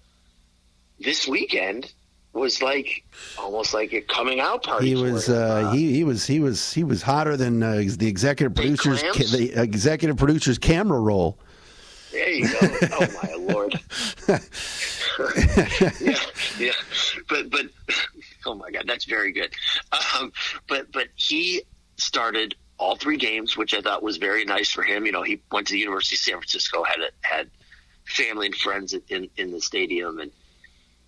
this 0.98 1.26
weekend 1.26 1.92
was 2.36 2.62
like 2.62 3.04
almost 3.38 3.74
like 3.74 3.92
a 3.92 4.00
coming 4.02 4.40
out 4.40 4.62
party. 4.62 4.88
He 4.88 4.94
was 4.94 5.28
uh, 5.28 5.70
he 5.72 5.92
he 5.92 6.04
was 6.04 6.26
he 6.26 6.40
was 6.40 6.72
he 6.72 6.84
was 6.84 7.02
hotter 7.02 7.36
than 7.36 7.62
uh, 7.62 7.82
the 7.96 8.06
executive 8.06 8.54
producers 8.54 9.02
the 9.02 9.52
executive 9.56 10.16
producers 10.16 10.58
camera 10.58 11.00
roll. 11.00 11.38
Go. 12.42 12.58
oh 12.92 13.20
my 13.22 13.52
lord. 13.52 13.80
yeah, 16.00 16.18
yeah. 16.58 16.72
But 17.28 17.50
but 17.50 17.66
oh 18.44 18.54
my 18.54 18.70
god, 18.70 18.84
that's 18.86 19.04
very 19.04 19.32
good. 19.32 19.52
Um, 20.18 20.32
but 20.68 20.92
but 20.92 21.08
he 21.14 21.62
started 21.96 22.54
all 22.78 22.96
three 22.96 23.16
games, 23.16 23.56
which 23.56 23.74
I 23.74 23.80
thought 23.80 24.02
was 24.02 24.18
very 24.18 24.44
nice 24.44 24.70
for 24.70 24.82
him. 24.82 25.06
You 25.06 25.12
know, 25.12 25.22
he 25.22 25.40
went 25.50 25.66
to 25.68 25.72
the 25.72 25.78
University 25.78 26.16
of 26.16 26.20
San 26.20 26.34
Francisco, 26.34 26.84
had 26.84 27.00
a, 27.00 27.26
had 27.26 27.50
family 28.04 28.46
and 28.46 28.54
friends 28.54 28.94
in 29.08 29.28
in 29.36 29.52
the 29.52 29.60
stadium, 29.60 30.18
and 30.18 30.30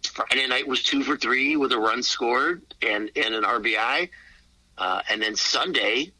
Friday 0.05 0.47
night 0.47 0.67
was 0.67 0.83
two 0.83 1.03
for 1.03 1.17
three 1.17 1.57
with 1.57 1.73
a 1.73 1.79
run 1.79 2.03
scored 2.03 2.63
and 2.83 3.11
and 3.17 3.35
an 3.35 3.45
RBI, 3.45 4.09
uh, 4.79 5.03
and 5.11 5.21
then 5.21 5.37
Sunday 5.37 6.13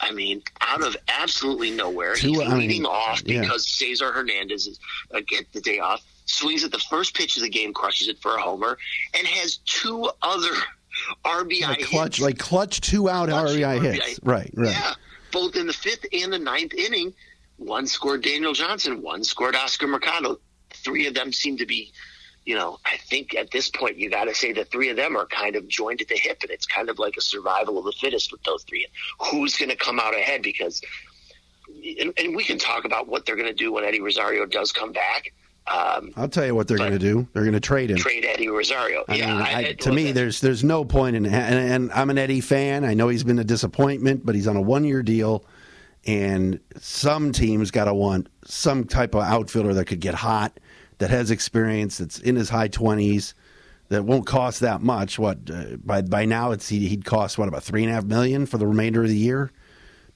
I 0.00 0.12
mean, 0.12 0.42
out 0.60 0.82
of 0.82 0.96
absolutely 1.08 1.70
nowhere, 1.70 2.14
Two, 2.14 2.28
he's 2.28 2.38
leading 2.38 2.82
mean, 2.82 2.86
off 2.86 3.24
because 3.24 3.66
yeah. 3.80 3.86
Cesar 3.88 4.12
Hernandez 4.12 4.66
is 4.66 4.80
uh, 5.14 5.20
get 5.26 5.52
the 5.52 5.60
day 5.60 5.80
off. 5.80 6.02
Swings 6.26 6.62
at 6.62 6.70
the 6.70 6.78
first 6.78 7.14
pitch 7.16 7.36
of 7.36 7.42
the 7.42 7.48
game, 7.48 7.72
crushes 7.72 8.08
it 8.08 8.18
for 8.20 8.36
a 8.36 8.40
homer, 8.40 8.78
and 9.16 9.26
has 9.26 9.56
two 9.64 10.08
other 10.22 10.50
RBI 11.24 11.62
like 11.62 11.80
clutch, 11.82 12.16
hits. 12.16 12.20
like 12.20 12.38
clutch 12.38 12.80
two 12.80 13.08
out 13.08 13.28
Clutch 13.28 13.50
RBI, 13.50 13.78
RBI. 13.78 13.80
hits. 13.80 14.20
Right, 14.22 14.50
right. 14.54 14.70
Yeah, 14.70 14.94
both 15.32 15.56
in 15.56 15.66
the 15.66 15.72
fifth 15.72 16.06
and 16.12 16.32
the 16.32 16.38
ninth 16.38 16.74
inning. 16.74 17.14
One 17.56 17.88
scored 17.88 18.22
Daniel 18.22 18.52
Johnson, 18.52 19.02
one 19.02 19.24
scored 19.24 19.56
Oscar 19.56 19.88
Mercado. 19.88 20.38
Three 20.70 21.06
of 21.08 21.14
them 21.14 21.32
seem 21.32 21.56
to 21.56 21.66
be, 21.66 21.92
you 22.48 22.54
know, 22.54 22.78
I 22.86 22.96
think 22.96 23.34
at 23.34 23.50
this 23.50 23.68
point 23.68 23.98
you 23.98 24.08
got 24.08 24.24
to 24.24 24.34
say 24.34 24.54
the 24.54 24.64
three 24.64 24.88
of 24.88 24.96
them 24.96 25.18
are 25.18 25.26
kind 25.26 25.54
of 25.54 25.68
joined 25.68 26.00
at 26.00 26.08
the 26.08 26.16
hip, 26.16 26.38
and 26.40 26.50
it's 26.50 26.64
kind 26.64 26.88
of 26.88 26.98
like 26.98 27.18
a 27.18 27.20
survival 27.20 27.76
of 27.76 27.84
the 27.84 27.92
fittest 27.92 28.32
with 28.32 28.42
those 28.44 28.62
three. 28.62 28.86
And 28.86 29.28
who's 29.28 29.54
going 29.58 29.68
to 29.68 29.76
come 29.76 30.00
out 30.00 30.16
ahead? 30.16 30.40
Because, 30.40 30.80
and, 32.00 32.10
and 32.16 32.34
we 32.34 32.44
can 32.44 32.56
talk 32.56 32.86
about 32.86 33.06
what 33.06 33.26
they're 33.26 33.36
going 33.36 33.48
to 33.48 33.52
do 33.54 33.70
when 33.70 33.84
Eddie 33.84 34.00
Rosario 34.00 34.46
does 34.46 34.72
come 34.72 34.92
back. 34.92 35.34
Um, 35.66 36.10
I'll 36.16 36.30
tell 36.30 36.46
you 36.46 36.54
what 36.54 36.68
they're 36.68 36.78
going 36.78 36.92
to 36.92 36.98
do. 36.98 37.28
They're 37.34 37.42
going 37.42 37.52
to 37.52 37.60
trade 37.60 37.90
him. 37.90 37.98
trade 37.98 38.24
Eddie 38.24 38.48
Rosario. 38.48 39.04
I 39.06 39.16
yeah, 39.16 39.26
mean, 39.26 39.42
I- 39.42 39.52
I, 39.58 39.72
to 39.74 39.92
me, 39.92 40.04
listen, 40.04 40.14
there's 40.14 40.40
there's 40.40 40.64
no 40.64 40.86
point 40.86 41.16
in, 41.16 41.26
and, 41.26 41.34
and 41.34 41.92
I'm 41.92 42.08
an 42.08 42.16
Eddie 42.16 42.40
fan. 42.40 42.82
I 42.82 42.94
know 42.94 43.08
he's 43.08 43.24
been 43.24 43.38
a 43.38 43.44
disappointment, 43.44 44.24
but 44.24 44.34
he's 44.34 44.46
on 44.48 44.56
a 44.56 44.62
one 44.62 44.84
year 44.84 45.02
deal, 45.02 45.44
and 46.06 46.60
some 46.78 47.30
teams 47.30 47.70
got 47.70 47.84
to 47.84 47.92
want 47.94 48.30
some 48.46 48.84
type 48.86 49.14
of 49.14 49.20
outfielder 49.22 49.74
that 49.74 49.84
could 49.84 50.00
get 50.00 50.14
hot, 50.14 50.58
that 50.98 51.10
has 51.10 51.30
experience, 51.30 51.98
that's 51.98 52.18
in 52.18 52.36
his 52.36 52.48
high 52.48 52.68
twenties, 52.68 53.34
that 53.88 54.04
won't 54.04 54.26
cost 54.26 54.60
that 54.60 54.80
much. 54.82 55.18
What 55.18 55.38
uh, 55.52 55.76
by 55.84 56.02
by 56.02 56.24
now 56.24 56.50
it's 56.52 56.68
he, 56.68 56.88
he'd 56.88 57.04
cost 57.04 57.38
what 57.38 57.48
about 57.48 57.62
three 57.62 57.82
and 57.82 57.90
a 57.90 57.94
half 57.94 58.04
million 58.04 58.46
for 58.46 58.58
the 58.58 58.66
remainder 58.66 59.02
of 59.02 59.08
the 59.08 59.16
year? 59.16 59.50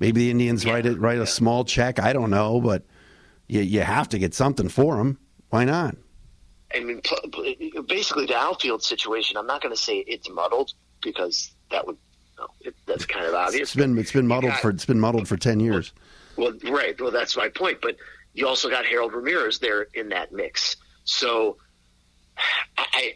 Maybe 0.01 0.23
the 0.25 0.31
Indians 0.31 0.65
Yeah, 0.65 0.73
write 0.75 0.87
it 0.87 0.99
write 0.99 1.19
a 1.19 1.27
small 1.27 1.65
check. 1.65 1.99
I 1.99 2.13
don't 2.13 2.31
know, 2.31 2.61
but 2.61 2.85
you 3.49 3.61
you 3.61 3.81
have 3.81 4.09
to 4.11 4.19
get 4.19 4.35
something 4.35 4.69
for 4.69 4.99
him. 5.01 5.19
Why 5.51 5.65
not? 5.65 5.97
I 6.75 6.81
mean, 6.81 7.03
basically 7.87 8.25
the 8.27 8.37
outfield 8.37 8.83
situation. 8.83 9.37
I'm 9.37 9.47
not 9.47 9.61
going 9.63 9.75
to 9.75 9.81
say 9.81 9.99
it's 9.99 10.31
muddled 10.31 10.73
because 11.03 11.53
that 11.71 11.87
would 11.87 11.99
no, 12.39 12.47
it, 12.63 12.75
that's 12.87 13.05
kind 13.05 13.27
of 13.27 13.35
obvious. 13.35 13.69
It's 13.69 13.77
been 13.77 13.97
it's 13.99 14.13
been 14.13 14.27
muddled 14.27 14.53
got- 14.53 14.63
for 14.63 14.71
it's 14.71 14.87
been 14.87 14.99
muddled 15.01 15.29
for 15.29 15.37
ten 15.37 15.61
years. 15.61 15.93
Well, 16.37 16.55
right. 16.71 16.99
Well, 16.99 17.11
that's 17.11 17.37
my 17.37 17.51
point. 17.51 17.81
But 17.83 17.97
you 18.35 18.47
also 18.49 18.71
got 18.71 18.87
Harold 18.87 19.13
Ramirez 19.13 19.59
there 19.59 19.87
in 19.95 20.09
that 20.11 20.33
mix. 20.33 20.77
So, 21.05 21.59
I, 22.79 23.15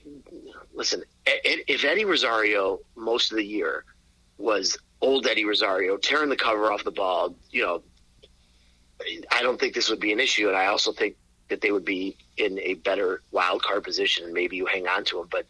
listen. 0.74 1.02
If 1.24 1.84
Eddie 1.84 2.04
Rosario 2.04 2.80
most 2.96 3.30
of 3.30 3.36
the 3.36 3.44
year 3.44 3.84
was 4.38 4.76
old 5.00 5.26
Eddie 5.26 5.44
Rosario 5.44 5.96
tearing 5.96 6.28
the 6.28 6.36
cover 6.36 6.70
off 6.70 6.84
the 6.84 6.90
ball, 6.90 7.34
you 7.50 7.62
know, 7.62 7.82
I 9.30 9.42
don't 9.42 9.58
think 9.58 9.74
this 9.74 9.88
would 9.90 10.00
be 10.00 10.12
an 10.12 10.20
issue. 10.20 10.48
And 10.48 10.56
I 10.56 10.66
also 10.66 10.92
think 10.92 11.16
that 11.48 11.60
they 11.60 11.70
would 11.70 11.84
be 11.84 12.16
in 12.36 12.58
a 12.60 12.74
better 12.74 13.22
wild 13.30 13.62
card 13.62 13.84
position, 13.84 14.24
and 14.24 14.34
maybe 14.34 14.56
you 14.56 14.66
hang 14.66 14.86
on 14.86 15.04
to 15.04 15.20
him. 15.20 15.28
But 15.30 15.46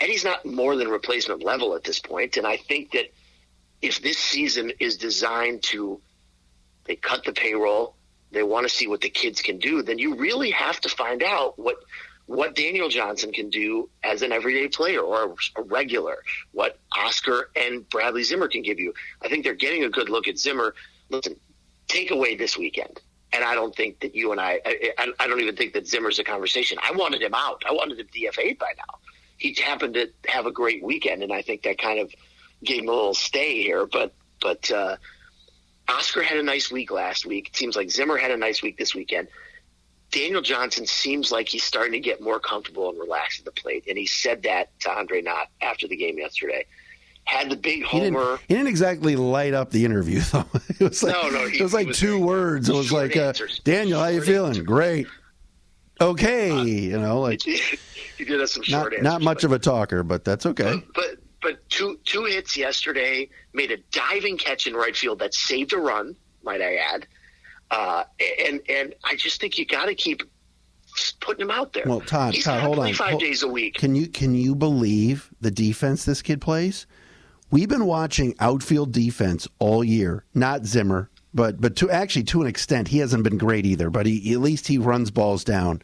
Eddie's 0.00 0.24
not 0.24 0.44
more 0.46 0.76
than 0.76 0.88
replacement 0.88 1.42
level 1.42 1.74
at 1.74 1.84
this 1.84 1.98
point, 1.98 2.36
and 2.36 2.46
I 2.46 2.56
think 2.56 2.92
that 2.92 3.12
if 3.82 4.00
this 4.02 4.18
season 4.18 4.72
is 4.78 4.96
designed 4.96 5.62
to 5.64 6.00
they 6.84 6.96
cut 6.96 7.24
the 7.24 7.32
payroll, 7.32 7.96
they 8.30 8.42
want 8.42 8.68
to 8.68 8.74
see 8.74 8.86
what 8.86 9.00
the 9.00 9.10
kids 9.10 9.40
can 9.40 9.58
do, 9.58 9.82
then 9.82 9.98
you 9.98 10.16
really 10.16 10.50
have 10.50 10.80
to 10.80 10.88
find 10.88 11.22
out 11.22 11.58
what 11.58 11.76
what 12.26 12.56
Daniel 12.56 12.88
Johnson 12.88 13.32
can 13.32 13.50
do 13.50 13.88
as 14.02 14.22
an 14.22 14.32
everyday 14.32 14.66
player 14.66 15.00
or 15.00 15.36
a 15.56 15.62
regular, 15.62 16.18
what 16.50 16.78
Oscar 16.96 17.50
and 17.54 17.88
Bradley 17.88 18.24
Zimmer 18.24 18.48
can 18.48 18.62
give 18.62 18.80
you. 18.80 18.92
I 19.22 19.28
think 19.28 19.44
they're 19.44 19.54
getting 19.54 19.84
a 19.84 19.88
good 19.88 20.08
look 20.08 20.26
at 20.26 20.36
Zimmer. 20.36 20.74
Listen, 21.08 21.36
take 21.86 22.10
away 22.10 22.34
this 22.34 22.58
weekend. 22.58 23.00
And 23.32 23.44
I 23.44 23.54
don't 23.54 23.74
think 23.74 24.00
that 24.00 24.14
you 24.14 24.32
and 24.32 24.40
I, 24.40 24.60
I, 24.64 25.12
I 25.20 25.26
don't 25.26 25.40
even 25.40 25.56
think 25.56 25.72
that 25.74 25.86
Zimmer's 25.86 26.18
a 26.18 26.24
conversation. 26.24 26.78
I 26.82 26.92
wanted 26.92 27.22
him 27.22 27.34
out. 27.34 27.62
I 27.68 27.72
wanted 27.72 27.98
him 27.98 28.06
DFA'd 28.06 28.58
by 28.58 28.72
now. 28.76 28.98
He 29.36 29.54
happened 29.62 29.94
to 29.94 30.08
have 30.26 30.46
a 30.46 30.52
great 30.52 30.82
weekend, 30.82 31.22
and 31.22 31.32
I 31.32 31.42
think 31.42 31.62
that 31.62 31.78
kind 31.78 32.00
of 32.00 32.12
gave 32.64 32.82
him 32.82 32.88
a 32.88 32.92
little 32.92 33.14
stay 33.14 33.62
here. 33.62 33.86
But, 33.86 34.14
but, 34.40 34.70
uh, 34.70 34.96
Oscar 35.88 36.22
had 36.22 36.38
a 36.38 36.42
nice 36.42 36.70
week 36.70 36.90
last 36.90 37.26
week. 37.26 37.48
It 37.48 37.56
seems 37.56 37.76
like 37.76 37.90
Zimmer 37.90 38.16
had 38.16 38.30
a 38.30 38.36
nice 38.36 38.62
week 38.62 38.76
this 38.76 38.94
weekend. 38.94 39.28
Daniel 40.10 40.40
Johnson 40.42 40.86
seems 40.86 41.30
like 41.32 41.48
he's 41.48 41.64
starting 41.64 41.92
to 41.92 42.00
get 42.00 42.20
more 42.20 42.38
comfortable 42.40 42.88
and 42.90 42.98
relaxed 42.98 43.40
at 43.40 43.44
the 43.44 43.52
plate, 43.52 43.84
and 43.88 43.98
he 43.98 44.06
said 44.06 44.42
that 44.44 44.68
to 44.80 44.90
Andre 44.90 45.20
Knott 45.20 45.48
after 45.60 45.88
the 45.88 45.96
game 45.96 46.18
yesterday. 46.18 46.64
Had 47.24 47.50
the 47.50 47.56
big 47.56 47.78
He 47.78 47.82
homer. 47.82 48.02
didn't, 48.20 48.40
he 48.46 48.54
didn't 48.54 48.68
exactly 48.68 49.16
light 49.16 49.52
up 49.52 49.70
the 49.70 49.84
interview 49.84 50.20
though. 50.32 50.44
It 50.78 50.80
was 50.80 51.02
like 51.02 51.12
No, 51.12 51.28
no, 51.28 51.48
he- 51.48 51.58
it 51.58 51.62
was 51.62 51.74
like 51.74 51.88
was 51.88 51.98
two 51.98 52.10
very 52.18 52.22
words. 52.22 52.68
It 52.68 52.74
was 52.74 52.92
like 52.92 53.16
uh. 53.16 53.32
Daniel, 53.64 53.98
how 54.00 54.06
you 54.08 54.22
feeling? 54.22 54.50
answers. 54.50 54.64
Great. 54.64 55.06
Okay, 56.00 56.62
you 56.62 56.98
know, 56.98 57.20
like 57.20 57.42
he 57.42 58.24
did 58.24 58.40
us 58.40 58.52
some 58.52 58.62
not 58.68 58.82
short 58.82 58.92
answers. 58.92 59.02
not 59.04 59.22
much 59.22 59.38
but- 59.38 59.44
of 59.44 59.52
a 59.52 59.58
talker, 59.58 60.02
but 60.04 60.24
that's 60.24 60.46
okay. 60.46 60.82
But 60.94 60.94
but 60.94 61.16
two 61.76 61.98
two 62.04 62.24
hits 62.24 62.56
yesterday 62.56 63.28
made 63.52 63.70
a 63.70 63.76
diving 63.92 64.38
catch 64.38 64.66
in 64.66 64.74
right 64.74 64.96
field 64.96 65.18
that 65.20 65.34
saved 65.34 65.72
a 65.72 65.78
run, 65.78 66.16
might 66.42 66.60
I 66.62 66.76
add. 66.76 67.06
Uh, 67.70 68.04
and 68.44 68.60
and 68.68 68.94
I 69.04 69.16
just 69.16 69.40
think 69.40 69.58
you 69.58 69.66
got 69.66 69.86
to 69.86 69.94
keep 69.94 70.22
putting 71.20 71.42
him 71.42 71.50
out 71.50 71.72
there. 71.72 71.84
Well, 71.86 72.00
Todd, 72.00 72.34
He's 72.34 72.44
Todd, 72.44 72.60
hold 72.60 72.78
on. 72.78 72.92
five 72.94 73.10
Hold- 73.10 73.20
days 73.22 73.42
a 73.42 73.48
week. 73.48 73.74
Can 73.74 73.94
you 73.94 74.06
can 74.08 74.34
you 74.34 74.54
believe 74.54 75.30
the 75.40 75.50
defense 75.50 76.04
this 76.04 76.22
kid 76.22 76.40
plays? 76.40 76.86
We've 77.50 77.68
been 77.68 77.86
watching 77.86 78.34
outfield 78.40 78.92
defense 78.92 79.46
all 79.58 79.84
year. 79.84 80.24
Not 80.34 80.64
Zimmer, 80.64 81.10
but 81.34 81.60
but 81.60 81.76
to 81.76 81.90
actually 81.90 82.24
to 82.24 82.40
an 82.42 82.46
extent, 82.48 82.88
he 82.88 82.98
hasn't 82.98 83.24
been 83.24 83.38
great 83.38 83.66
either. 83.66 83.90
But 83.90 84.06
he 84.06 84.32
at 84.32 84.40
least 84.40 84.66
he 84.68 84.78
runs 84.78 85.10
balls 85.10 85.44
down. 85.44 85.82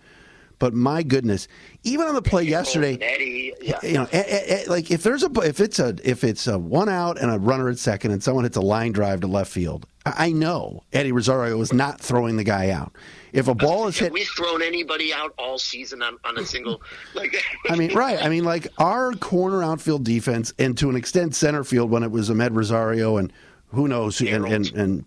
But 0.63 0.75
my 0.75 1.03
goodness, 1.03 1.49
even 1.83 2.07
on 2.07 2.15
the 2.15 2.23
play 2.23 2.45
yesterday, 2.45 2.97
Eddie, 3.01 3.53
yeah. 3.61 3.81
you 3.83 3.95
know, 3.95 4.07
eh, 4.13 4.23
eh, 4.25 4.43
eh, 4.47 4.65
like 4.69 4.93
if 4.93 5.03
there's 5.03 5.25
a 5.25 5.31
if 5.41 5.59
it's 5.59 5.81
a 5.81 5.97
if 6.05 6.23
it's 6.23 6.47
a 6.47 6.57
one 6.57 6.89
out 6.89 7.21
and 7.21 7.33
a 7.33 7.39
runner 7.41 7.69
at 7.69 7.79
second 7.79 8.13
and 8.13 8.23
someone 8.23 8.45
hits 8.45 8.57
a 8.57 8.61
line 8.61 8.93
drive 8.93 9.23
to 9.23 9.27
left 9.27 9.51
field, 9.51 9.87
I 10.07 10.31
know 10.31 10.85
Eddie 10.93 11.11
Rosario 11.11 11.61
is 11.63 11.73
not 11.73 12.01
throwing 12.01 12.37
the 12.37 12.45
guy 12.45 12.71
out. 12.71 12.93
If 13.33 13.49
a 13.49 13.57
ball 13.57 13.89
is 13.89 13.99
Have 13.99 14.07
hit, 14.07 14.13
we 14.13 14.23
thrown 14.23 14.63
anybody 14.63 15.13
out 15.13 15.35
all 15.37 15.59
season 15.59 16.01
on, 16.01 16.17
on 16.25 16.39
a 16.39 16.47
single 16.47 16.81
like? 17.15 17.35
I 17.69 17.75
mean, 17.75 17.93
right? 17.93 18.23
I 18.25 18.29
mean, 18.29 18.45
like 18.45 18.69
our 18.79 19.15
corner 19.15 19.65
outfield 19.65 20.05
defense, 20.05 20.55
and 20.61 20.79
to 20.79 20.89
an 20.89 20.95
extent 20.95 21.35
center 21.35 21.65
field 21.65 21.91
when 21.91 22.05
it 22.05 22.13
was 22.13 22.31
Amed 22.31 22.55
Rosario 22.55 23.17
and 23.17 23.33
who 23.73 23.89
knows, 23.89 24.17
Harold. 24.21 24.53
and, 24.53 24.73
and 24.75 25.05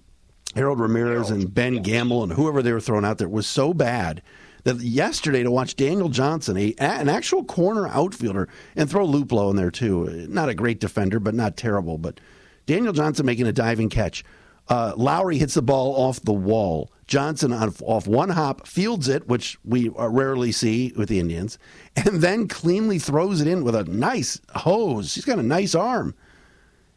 Harold 0.54 0.82
Ramirez 0.82 1.30
and 1.30 1.54
Ben 1.54 1.82
Gamel 1.82 2.24
and 2.24 2.34
whoever 2.34 2.62
they 2.62 2.74
were 2.74 2.82
throwing 2.82 3.06
out 3.06 3.20
there 3.20 3.30
was 3.30 3.48
so 3.48 3.74
bad 3.74 4.22
that 4.65 4.81
yesterday 4.81 5.43
to 5.43 5.51
watch 5.51 5.75
Daniel 5.75 6.10
Johnson, 6.10 6.57
a, 6.57 6.74
an 6.79 7.07
actual 7.07 7.43
corner 7.45 7.88
outfielder, 7.88 8.50
and 8.75 8.89
throw 8.89 9.07
Luplow 9.07 9.51
in 9.51 9.55
there 9.55 9.72
too. 9.72 10.27
Not 10.27 10.50
a 10.50 10.55
great 10.55 10.79
defender, 10.79 11.19
but 11.19 11.36
not 11.36 11.55
terrible. 11.55 11.98
But 11.98 12.19
Daniel 12.65 12.91
Johnson 12.91 13.25
making 13.25 13.48
a 13.48 13.53
diving 13.53 13.89
catch. 13.89 14.25
Uh, 14.67 14.93
Lowrie 14.95 15.38
hits 15.38 15.53
the 15.53 15.62
ball 15.62 15.93
off 15.95 16.19
the 16.22 16.34
wall. 16.34 16.91
Johnson 17.05 17.53
on, 17.53 17.74
off 17.84 18.07
one 18.07 18.29
hop 18.29 18.65
fields 18.65 19.07
it, 19.07 19.27
which 19.27 19.60
we 19.63 19.89
rarely 19.89 20.51
see 20.51 20.91
with 20.98 21.07
the 21.07 21.19
Indians, 21.19 21.60
and 21.95 22.22
then 22.22 22.48
cleanly 22.48 22.98
throws 22.98 23.41
it 23.41 23.48
in 23.48 23.63
with 23.63 23.75
a 23.75 23.84
nice 23.84 24.41
hose. 24.55 25.13
He's 25.13 25.25
got 25.25 25.38
a 25.38 25.43
nice 25.43 25.75
arm 25.75 26.15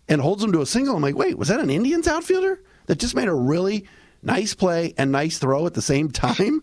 and 0.08 0.22
holds 0.22 0.42
him 0.42 0.52
to 0.52 0.62
a 0.62 0.66
single. 0.66 0.96
I'm 0.96 1.02
like, 1.02 1.16
wait, 1.16 1.37
was 1.37 1.48
that 1.48 1.60
an 1.60 1.68
Indians 1.68 2.08
outfielder 2.08 2.62
that 2.87 2.98
just 2.98 3.14
made 3.14 3.28
a 3.28 3.34
really 3.34 3.84
nice 4.22 4.54
play 4.54 4.94
and 4.96 5.12
nice 5.12 5.38
throw 5.38 5.66
at 5.66 5.75
the 5.75 5.82
same 5.82 6.10
time? 6.10 6.62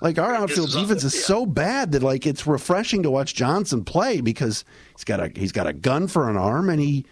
Like 0.00 0.18
our 0.18 0.34
outfield 0.34 0.70
defense 0.72 1.04
is 1.04 1.24
so 1.24 1.46
bad 1.46 1.92
that 1.92 2.02
like 2.02 2.26
it's 2.26 2.46
refreshing 2.46 3.02
to 3.04 3.10
watch 3.10 3.34
Johnson 3.34 3.84
play 3.84 4.20
because 4.20 4.64
he's 4.96 5.04
got 5.04 5.20
a 5.20 5.32
he's 5.34 5.52
got 5.52 5.66
a 5.66 5.72
gun 5.72 6.08
for 6.08 6.28
an 6.28 6.36
arm 6.36 6.68
and 6.68 6.80
he 6.80 7.06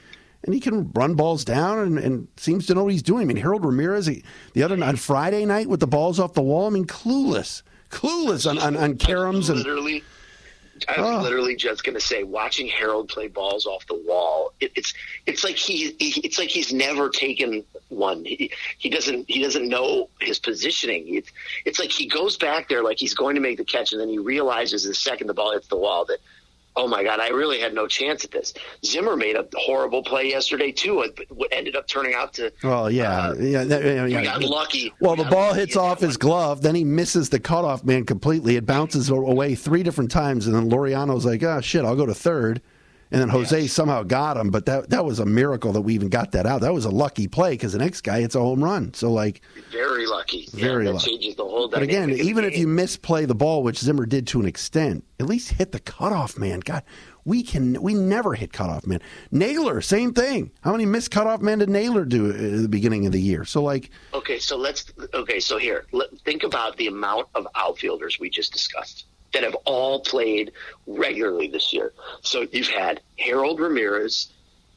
and 0.44 0.52
he 0.52 0.60
can 0.60 0.90
run 0.92 1.14
balls 1.14 1.44
down 1.44 1.78
and, 1.78 1.98
and 1.98 2.28
seems 2.36 2.66
to 2.66 2.74
know 2.74 2.84
what 2.84 2.92
he's 2.92 3.02
doing. 3.02 3.22
I 3.22 3.24
mean, 3.26 3.36
Harold 3.36 3.64
Ramirez 3.64 4.06
he, 4.06 4.24
the 4.54 4.62
other 4.62 4.82
on 4.82 4.96
Friday 4.96 5.44
night 5.44 5.68
with 5.68 5.80
the 5.80 5.86
balls 5.86 6.18
off 6.18 6.34
the 6.34 6.42
wall. 6.42 6.66
I 6.66 6.70
mean, 6.70 6.86
clueless, 6.86 7.62
clueless 7.90 8.48
on 8.48 8.58
on, 8.58 8.76
on 8.76 8.94
caroms 8.96 9.48
and 9.48 9.58
literally. 9.58 10.02
I 10.88 11.00
was 11.00 11.10
Oh. 11.10 11.22
literally 11.22 11.56
just 11.56 11.84
going 11.84 11.94
to 11.94 12.00
say, 12.00 12.22
watching 12.22 12.66
Harold 12.66 13.08
play 13.08 13.28
balls 13.28 13.66
off 13.66 13.86
the 13.86 13.94
wall, 13.94 14.52
it, 14.60 14.72
it's 14.74 14.94
it's 15.26 15.44
like 15.44 15.56
he, 15.56 15.94
he 15.98 16.20
it's 16.22 16.38
like 16.38 16.48
he's 16.48 16.72
never 16.72 17.08
taken 17.08 17.64
one. 17.88 18.24
He, 18.24 18.50
he 18.78 18.88
doesn't 18.90 19.28
he 19.28 19.42
doesn't 19.42 19.68
know 19.68 20.08
his 20.20 20.38
positioning. 20.38 21.14
It's 21.16 21.30
it's 21.64 21.78
like 21.78 21.90
he 21.90 22.06
goes 22.06 22.36
back 22.36 22.68
there 22.68 22.82
like 22.82 22.98
he's 22.98 23.14
going 23.14 23.34
to 23.36 23.40
make 23.40 23.58
the 23.58 23.64
catch, 23.64 23.92
and 23.92 24.00
then 24.00 24.08
he 24.08 24.18
realizes 24.18 24.84
the 24.84 24.94
second 24.94 25.26
the 25.26 25.34
ball 25.34 25.52
hits 25.52 25.68
the 25.68 25.76
wall 25.76 26.04
that. 26.06 26.18
Oh 26.74 26.88
my 26.88 27.04
God! 27.04 27.20
I 27.20 27.28
really 27.28 27.60
had 27.60 27.74
no 27.74 27.86
chance 27.86 28.24
at 28.24 28.30
this. 28.30 28.54
Zimmer 28.84 29.14
made 29.16 29.36
a 29.36 29.46
horrible 29.54 30.02
play 30.02 30.30
yesterday 30.30 30.72
too. 30.72 31.00
It 31.02 31.18
what 31.30 31.52
ended 31.52 31.76
up 31.76 31.86
turning 31.86 32.14
out 32.14 32.32
to. 32.34 32.50
well, 32.64 32.90
yeah, 32.90 33.28
uh, 33.28 33.34
yeah, 33.38 33.64
that- 33.64 33.84
yeah, 33.84 34.04
we 34.04 34.24
got 34.24 34.42
lucky. 34.42 34.92
Well, 35.00 35.16
We 35.16 35.24
the 35.24 35.30
ball 35.30 35.52
hits 35.52 35.76
off 35.76 36.00
his 36.00 36.14
one. 36.14 36.20
glove, 36.20 36.62
then 36.62 36.74
he 36.74 36.84
misses 36.84 37.28
the 37.28 37.38
cutoff 37.40 37.84
man 37.84 38.04
completely. 38.06 38.56
It 38.56 38.64
bounces 38.64 39.10
away 39.10 39.54
three 39.54 39.82
different 39.82 40.10
times, 40.10 40.46
and 40.46 40.56
then 40.56 40.70
Laureano's 40.70 41.26
like, 41.26 41.42
"Oh 41.42 41.60
shit, 41.60 41.84
I'll 41.84 41.96
go 41.96 42.06
to 42.06 42.14
third. 42.14 42.62
And 43.12 43.20
then 43.20 43.28
Jose 43.28 43.66
somehow 43.66 44.02
got 44.02 44.36
him, 44.38 44.50
but 44.50 44.64
that 44.66 44.90
that 44.90 45.04
was 45.04 45.18
a 45.18 45.26
miracle 45.26 45.72
that 45.74 45.82
we 45.82 45.94
even 45.94 46.08
got 46.08 46.32
that 46.32 46.46
out. 46.46 46.62
That 46.62 46.72
was 46.72 46.86
a 46.86 46.90
lucky 46.90 47.28
play 47.28 47.50
because 47.52 47.72
the 47.72 47.78
next 47.78 48.00
guy 48.00 48.20
hits 48.22 48.34
a 48.34 48.40
home 48.40 48.64
run. 48.64 48.94
So 48.94 49.12
like, 49.12 49.42
Very 49.70 50.06
lucky. 50.06 50.48
Very 50.52 50.84
yeah, 50.84 50.92
that 50.92 50.94
lucky. 50.96 51.10
changes 51.18 51.36
the 51.36 51.44
whole. 51.44 51.68
but 51.68 51.82
again, 51.82 52.08
dynamic 52.08 52.20
of 52.20 52.24
the 52.24 52.30
even 52.30 52.44
if 52.46 52.56
you 52.56 52.66
misplay 52.66 53.26
the 53.26 53.34
ball, 53.34 53.62
which 53.62 53.78
Zimmer 53.78 54.06
did 54.06 54.26
to 54.28 54.40
an 54.40 54.46
extent, 54.46 55.04
at 55.20 55.26
least 55.26 55.50
hit 55.50 55.72
the 55.72 55.78
cutoff 55.80 56.38
man. 56.38 56.60
God, 56.60 56.82
We 57.24 57.42
can 57.42 57.80
we 57.82 57.92
never 57.94 58.32
hit 58.34 58.52
cutoff 58.52 58.86
man. 58.86 59.00
Naylor, 59.30 59.82
same 59.82 60.14
thing. 60.14 60.50
How 60.62 60.72
many 60.72 60.86
missed 60.86 61.10
cutoff 61.10 61.40
men 61.42 61.58
did 61.58 61.68
Naylor 61.68 62.04
do 62.06 62.30
at 62.30 62.62
the 62.62 62.68
beginning 62.68 63.04
of 63.06 63.12
the 63.12 63.20
year? 63.20 63.44
So 63.44 63.62
like, 63.62 63.90
Okay, 64.14 64.38
so 64.38 64.56
let's. 64.56 64.90
Okay, 65.12 65.38
so 65.38 65.58
here, 65.58 65.84
let, 65.92 66.08
think 66.24 66.44
about 66.44 66.76
the 66.78 66.86
amount 66.86 67.28
of 67.34 67.46
outfielders 67.54 68.18
we 68.18 68.30
just 68.30 68.52
discussed 68.54 69.04
that 69.32 69.42
have 69.42 69.54
all 69.64 70.00
played 70.00 70.52
regularly 70.86 71.48
this 71.48 71.72
year. 71.72 71.92
So 72.22 72.46
you've 72.52 72.68
had 72.68 73.00
Harold 73.18 73.60
Ramirez, 73.60 74.28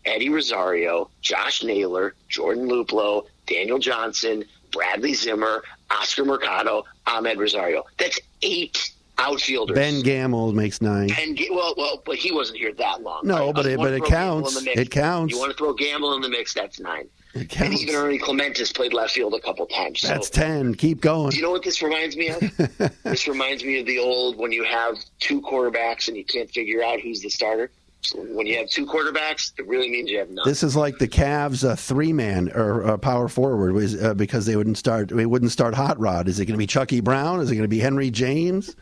Eddie 0.05 0.29
Rosario, 0.29 1.09
Josh 1.21 1.63
Naylor, 1.63 2.15
Jordan 2.29 2.67
Luplow, 2.67 3.25
Daniel 3.47 3.79
Johnson, 3.79 4.45
Bradley 4.71 5.13
Zimmer, 5.13 5.63
Oscar 5.89 6.25
Mercado, 6.25 6.83
Amed 7.07 7.37
Rosario. 7.37 7.83
That's 7.97 8.19
eight 8.41 8.91
outfielders. 9.17 9.75
Ben 9.75 10.01
Gamel 10.01 10.53
makes 10.53 10.81
nine. 10.81 11.07
Ben, 11.07 11.35
well, 11.51 11.73
well, 11.77 12.01
but 12.05 12.15
he 12.15 12.31
wasn't 12.31 12.59
here 12.59 12.73
that 12.73 13.01
long. 13.01 13.21
No, 13.23 13.49
I- 13.49 13.51
but 13.51 13.65
it- 13.65 13.77
but 13.77 13.93
it 13.93 14.03
counts. 14.05 14.57
in 14.57 14.63
the 14.63 14.69
mix. 14.69 14.81
It 14.81 14.91
counts. 14.91 15.33
You 15.33 15.39
want 15.39 15.51
to 15.51 15.57
throw 15.57 15.73
Gamel 15.73 16.13
in 16.15 16.21
the 16.21 16.29
mix? 16.29 16.53
That's 16.53 16.79
nine. 16.79 17.07
It 17.33 17.59
And 17.59 17.73
even 17.73 17.95
Ernie 17.95 18.17
Clementis 18.17 18.73
played 18.73 18.93
left 18.93 19.13
field 19.13 19.33
a 19.33 19.41
couple 19.41 19.65
times. 19.65 19.99
So. 20.01 20.07
That's 20.07 20.29
ten. 20.29 20.73
Keep 20.73 21.01
going. 21.01 21.31
Do 21.31 21.37
you 21.37 21.43
know 21.43 21.51
what 21.51 21.63
this 21.63 21.81
reminds 21.81 22.15
me 22.15 22.29
of? 22.29 22.39
this 23.03 23.27
reminds 23.27 23.63
me 23.63 23.79
of 23.79 23.85
the 23.85 23.99
old 23.99 24.37
when 24.37 24.53
you 24.53 24.63
have 24.63 24.97
two 25.19 25.41
quarterbacks 25.41 26.07
and 26.07 26.15
you 26.15 26.23
can't 26.23 26.49
figure 26.49 26.81
out 26.81 27.01
who's 27.01 27.21
the 27.21 27.29
starter. 27.29 27.71
So 28.01 28.19
when 28.19 28.45
you 28.45 28.55
have 28.57 28.69
two 28.69 28.85
quarterbacks, 28.85 29.51
it 29.57 29.67
really 29.67 29.89
means 29.89 30.09
you 30.11 30.19
have 30.19 30.29
none. 30.29 30.47
This 30.47 30.61
is 30.63 30.75
like 30.75 30.97
the 30.99 31.07
Cavs 31.07 31.67
uh, 31.67 31.75
three 31.75 32.13
man 32.13 32.51
or 32.53 32.85
uh, 32.85 32.97
power 32.97 33.27
forward 33.27 33.73
was 33.73 34.01
uh, 34.01 34.13
because 34.13 34.45
they 34.45 34.55
wouldn't 34.55 34.77
start. 34.77 35.09
They 35.09 35.25
wouldn't 35.25 35.51
start 35.51 35.73
Hot 35.73 35.99
Rod. 35.99 36.27
Is 36.27 36.39
it 36.39 36.45
going 36.45 36.53
to 36.53 36.59
be 36.59 36.67
Chucky 36.67 37.01
Brown? 37.01 37.39
Is 37.41 37.49
it 37.51 37.55
going 37.55 37.63
to 37.63 37.67
be 37.67 37.79
Henry 37.79 38.11
James? 38.11 38.75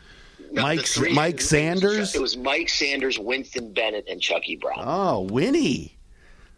No, 0.54 0.62
Mike 0.62 0.86
three- 0.86 1.12
Mike 1.12 1.36
was- 1.36 1.46
uh, 1.46 1.48
Sanders. 1.48 2.14
It 2.14 2.20
was 2.20 2.36
Mike 2.36 2.68
Sanders, 2.68 3.18
Winston 3.18 3.72
Bennett, 3.72 4.06
and 4.08 4.20
Chucky 4.20 4.56
Brown. 4.56 4.84
Oh, 4.86 5.22
Winnie. 5.22 5.96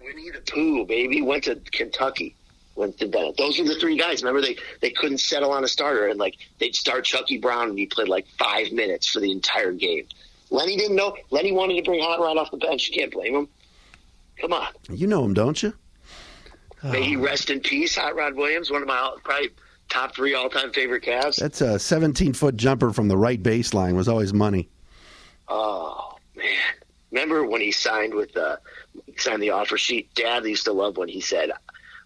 Winnie 0.04 0.30
the 0.30 0.40
Pooh, 0.40 0.84
baby, 0.84 1.22
went 1.22 1.44
to 1.44 1.56
Kentucky. 1.72 2.36
Winston 2.74 3.10
Bennett. 3.10 3.38
Those 3.38 3.58
were 3.58 3.64
the 3.64 3.76
three 3.76 3.96
guys. 3.96 4.22
Remember, 4.22 4.46
they 4.46 4.56
they 4.80 4.90
couldn't 4.90 5.18
settle 5.18 5.50
on 5.50 5.64
a 5.64 5.68
starter, 5.68 6.08
and 6.08 6.20
like 6.20 6.36
they'd 6.58 6.76
start 6.76 7.06
Chucky 7.06 7.38
Brown, 7.38 7.70
and 7.70 7.78
he 7.78 7.86
played 7.86 8.08
like 8.08 8.26
five 8.38 8.70
minutes 8.70 9.08
for 9.08 9.20
the 9.20 9.32
entire 9.32 9.72
game. 9.72 10.06
Lenny 10.50 10.76
didn't 10.76 10.94
know. 10.94 11.16
Lenny 11.30 11.52
wanted 11.52 11.76
to 11.76 11.82
bring 11.82 12.00
Hot 12.00 12.20
Rod 12.20 12.36
off 12.36 12.50
the 12.50 12.58
bench. 12.58 12.90
You 12.90 13.00
can't 13.00 13.10
blame 13.10 13.34
him. 13.34 13.48
Come 14.38 14.52
on. 14.52 14.68
You 14.90 15.06
know 15.06 15.24
him, 15.24 15.32
don't 15.32 15.62
you? 15.62 15.72
May 16.84 17.02
he 17.02 17.16
ah. 17.16 17.20
rest 17.22 17.48
in 17.48 17.60
peace, 17.60 17.96
Hot 17.96 18.14
Rod 18.14 18.34
Williams, 18.34 18.70
one 18.70 18.82
of 18.82 18.88
my 18.88 19.16
probably 19.24 19.48
top 19.88 20.14
three 20.14 20.34
all 20.34 20.48
time 20.48 20.72
favorite 20.72 21.02
Cavs. 21.04 21.36
That's 21.36 21.60
a 21.60 21.78
17 21.78 22.32
foot 22.32 22.56
jumper 22.56 22.92
from 22.92 23.08
the 23.08 23.16
right 23.16 23.42
baseline. 23.42 23.94
Was 23.94 24.08
always 24.08 24.32
money. 24.32 24.68
Oh 25.48 26.16
man, 26.36 26.44
remember 27.10 27.46
when 27.46 27.60
he 27.60 27.72
signed 27.72 28.14
with 28.14 28.36
uh, 28.36 28.56
signed 29.16 29.42
the 29.42 29.50
offer 29.50 29.78
sheet? 29.78 30.12
Dad 30.14 30.44
used 30.44 30.64
to 30.64 30.72
love 30.72 30.96
when 30.96 31.08
he 31.08 31.20
said 31.20 31.50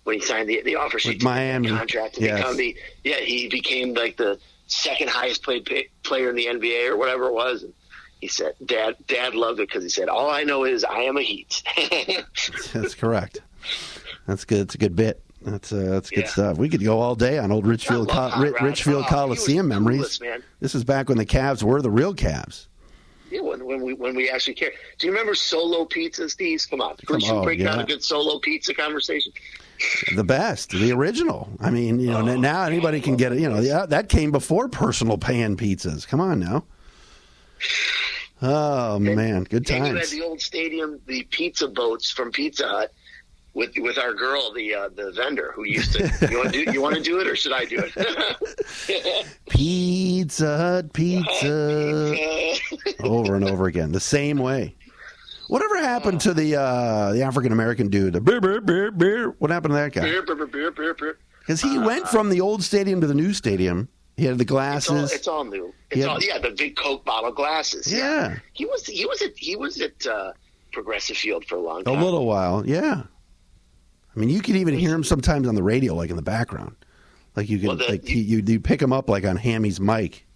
when 0.04 0.16
he 0.18 0.22
signed 0.24 0.48
the, 0.48 0.62
the 0.62 0.76
offer 0.76 0.98
sheet 0.98 1.10
With 1.16 1.18
to 1.20 1.24
Miami. 1.26 1.68
contract 1.68 2.14
to 2.16 2.22
Yes. 2.22 2.38
become 2.38 2.56
the 2.56 2.76
yeah 3.04 3.16
he 3.20 3.48
became 3.48 3.94
like 3.94 4.16
the 4.16 4.38
second 4.66 5.10
highest 5.10 5.44
paid 5.44 5.64
pay, 5.64 5.88
player 6.02 6.30
in 6.30 6.36
the 6.36 6.46
NBA 6.46 6.88
or 6.88 6.96
whatever 6.96 7.26
it 7.26 7.32
was. 7.34 7.62
And 7.64 7.72
he 8.20 8.28
said, 8.28 8.54
"Dad, 8.64 8.96
Dad 9.08 9.34
loved 9.34 9.60
it 9.60 9.68
because 9.68 9.82
he 9.82 9.88
said 9.90 10.08
all 10.08 10.30
I 10.30 10.42
know 10.44 10.64
is 10.64 10.84
I 10.84 11.00
am 11.00 11.16
a 11.16 11.22
Heat." 11.22 11.62
That's 12.72 12.94
correct. 12.94 13.40
That's 14.26 14.44
good. 14.44 14.60
It's 14.60 14.74
a 14.74 14.78
good 14.78 14.94
bit. 14.94 15.22
That's 15.42 15.72
uh, 15.72 15.76
that's 15.90 16.10
good 16.10 16.24
Yeah. 16.24 16.28
stuff. 16.30 16.58
We 16.58 16.68
could 16.68 16.84
go 16.84 17.00
all 17.00 17.14
day 17.14 17.38
on 17.38 17.50
old 17.50 17.66
Richfield 17.66 18.10
I 18.10 18.14
love 18.14 18.30
Co- 18.32 18.36
Hot 18.36 18.42
Ri- 18.44 18.50
Rod. 18.50 18.62
Richfield 18.62 19.04
Oh, 19.06 19.08
Coliseum 19.08 19.68
memories. 19.68 20.20
This 20.60 20.74
is 20.74 20.84
back 20.84 21.08
when 21.08 21.16
the 21.18 21.24
Cavs 21.26 21.62
were 21.62 21.80
the 21.80 21.90
real 21.90 22.14
Cavs. 22.14 22.66
Yeah, 23.30 23.40
when, 23.42 23.64
when 23.64 23.80
we 23.82 23.94
when 23.94 24.14
we 24.16 24.28
actually 24.28 24.54
cared. 24.54 24.72
Do 24.98 25.06
you 25.06 25.12
remember 25.12 25.34
solo 25.34 25.84
pizza, 25.84 26.28
Steve? 26.28 26.60
Come 26.68 26.80
on, 26.80 26.96
Come 27.06 27.16
we 27.16 27.20
should 27.22 27.36
on, 27.36 27.44
break 27.44 27.60
down 27.60 27.78
a 27.78 27.84
good 27.86 28.02
solo 28.02 28.38
pizza 28.40 28.74
conversation. 28.74 29.32
The 30.14 30.24
best, 30.24 30.70
the 30.72 30.92
original. 30.92 31.48
I 31.60 31.70
mean, 31.70 32.00
you 32.00 32.10
know, 32.10 32.18
Oh, 32.28 32.36
now 32.36 32.64
anybody 32.64 33.00
can 33.00 33.16
get 33.16 33.32
it. 33.32 33.38
You 33.38 33.48
know, 33.48 33.60
yeah, 33.60 33.86
that 33.86 34.08
came 34.10 34.30
before 34.32 34.68
personal 34.68 35.16
pan 35.16 35.56
pizzas. 35.56 36.06
Come 36.06 36.20
on 36.20 36.40
now. 36.40 36.64
Oh 38.42 38.98
man, 38.98 39.44
good 39.44 39.68
you 39.68 39.76
had 39.76 39.96
the 40.06 40.22
old 40.22 40.40
stadium, 40.40 40.98
the 41.06 41.22
pizza 41.24 41.68
boats 41.68 42.10
from 42.10 42.32
Pizza 42.32 42.66
Hut. 42.66 42.92
With, 43.52 43.72
with 43.78 43.98
our 43.98 44.14
girl, 44.14 44.52
the 44.52 44.74
uh, 44.74 44.88
the 44.94 45.10
vendor 45.12 45.52
who 45.56 45.64
used 45.64 45.92
to, 45.94 46.28
you 46.30 46.38
want 46.38 46.52
to 46.52 46.64
do 46.64 46.72
you 46.72 46.80
want 46.80 46.94
to 46.96 47.02
do 47.02 47.18
it 47.20 47.26
or 47.26 47.34
should 47.34 47.52
I 47.52 47.64
do 47.64 47.82
it? 47.84 49.26
Pizza 49.50 50.56
Hut, 50.56 50.92
pizza, 50.92 52.16
over 53.00 53.34
and 53.34 53.44
over 53.44 53.66
again, 53.66 53.90
the 53.92 54.00
same 54.00 54.38
way. 54.38 54.76
Whatever 55.48 55.78
happened 55.78 56.20
to 56.22 56.32
the 56.34 56.54
uh, 56.56 57.12
the 57.12 57.22
African 57.22 57.50
American 57.52 57.88
dude? 57.88 58.12
The 58.12 58.20
beer, 58.20 58.40
beer, 58.40 58.60
beer, 58.60 58.90
beer. 58.92 59.30
What 59.40 59.50
happened 59.50 59.72
to 59.72 59.76
that 59.78 59.92
guy? 59.92 60.02
Beer, 60.02 60.22
beer, 60.22 60.36
beer, 60.36 60.46
beer, 60.46 60.70
beer, 60.70 60.94
beer. 60.94 61.18
Because 61.40 61.60
he 61.60 61.76
went 61.78 62.06
from 62.08 62.28
the 62.28 62.40
old 62.40 62.62
stadium 62.62 63.00
to 63.00 63.06
the 63.08 63.14
new 63.14 63.32
stadium. 63.32 63.88
He 64.16 64.26
had 64.26 64.38
the 64.38 64.42
It's 64.42 64.50
all, 64.52 64.56
glasses. 64.56 65.12
it's 65.12 65.26
all 65.26 65.44
new. 65.44 65.74
It's 65.90 66.00
Yeah. 66.00 66.06
all 66.06 66.22
yeah, 66.22 66.38
the 66.38 66.50
big 66.50 66.76
Coke 66.76 67.04
bottle 67.04 67.32
glasses. 67.32 67.92
Yeah. 67.92 68.36
he 68.52 68.64
was 68.66 68.86
he 68.86 69.06
was 69.06 69.22
at 69.22 69.32
he 69.36 69.56
was 69.56 69.80
at 69.80 70.06
uh, 70.06 70.32
Progressive 70.72 71.16
Field 71.16 71.44
for 71.46 71.56
a 71.56 71.60
long 71.60 71.82
time. 71.82 71.98
A 71.98 72.04
little 72.04 72.26
while, 72.26 72.64
yeah. 72.64 73.02
I 74.14 74.18
mean, 74.18 74.28
you 74.28 74.40
could 74.40 74.56
even 74.56 74.74
hear 74.74 74.94
him 74.94 75.04
sometimes 75.04 75.46
on 75.46 75.54
the 75.54 75.62
radio, 75.62 75.94
like 75.94 76.10
in 76.10 76.16
the 76.16 76.22
background. 76.22 76.74
Like 77.36 77.48
you 77.48 77.58
could, 77.58 77.68
Well, 77.68 77.76
the- 77.76 77.88
like 77.88 78.08
you, 78.08 78.42
you, 78.44 78.60
pick 78.60 78.82
him 78.82 78.92
up 78.92 79.08
like 79.08 79.24
on 79.24 79.36
Hammy's 79.36 79.80
mic 79.80 80.26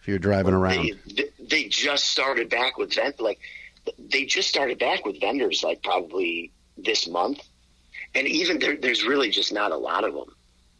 if 0.00 0.08
you're 0.08 0.18
driving 0.18 0.54
around. 0.54 0.92
They, 1.06 1.30
they 1.40 1.64
just 1.64 2.04
started 2.04 2.48
back 2.48 2.78
with 2.78 2.94
vent 2.94 3.20
like 3.20 3.40
they 3.98 4.24
just 4.24 4.48
started 4.48 4.78
back 4.78 5.04
with 5.04 5.20
vendors 5.20 5.62
like 5.62 5.82
probably 5.82 6.52
this 6.76 7.08
month, 7.08 7.40
and 8.14 8.26
even 8.26 8.58
there, 8.58 8.76
there's 8.76 9.04
really 9.04 9.30
just 9.30 9.52
not 9.52 9.72
a 9.72 9.76
lot 9.76 10.04
of 10.04 10.14
them. 10.14 10.34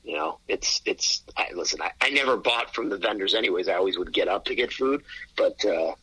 You 0.04 0.16
know, 0.16 0.38
it's 0.48 0.80
it's. 0.84 1.22
I, 1.36 1.48
listen, 1.54 1.80
I, 1.82 1.90
I 2.00 2.10
never 2.10 2.36
bought 2.36 2.74
from 2.74 2.88
the 2.88 2.96
vendors 2.96 3.34
anyways. 3.34 3.68
I 3.68 3.74
always 3.74 3.98
would 3.98 4.12
get 4.12 4.28
up 4.28 4.44
to 4.46 4.54
get 4.54 4.72
food, 4.72 5.02
but 5.36 5.64
uh, 5.64 5.94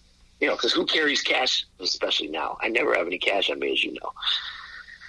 you 0.42 0.48
know, 0.48 0.56
because 0.56 0.74
who 0.74 0.86
carries 0.86 1.22
cash, 1.22 1.66
especially 1.80 2.28
now? 2.28 2.58
I 2.62 2.68
never 2.68 2.94
have 2.96 3.08
any 3.08 3.18
cash 3.18 3.50
on 3.50 3.60
me, 3.60 3.72
as 3.72 3.84
you 3.84 3.94
know. 3.94 4.12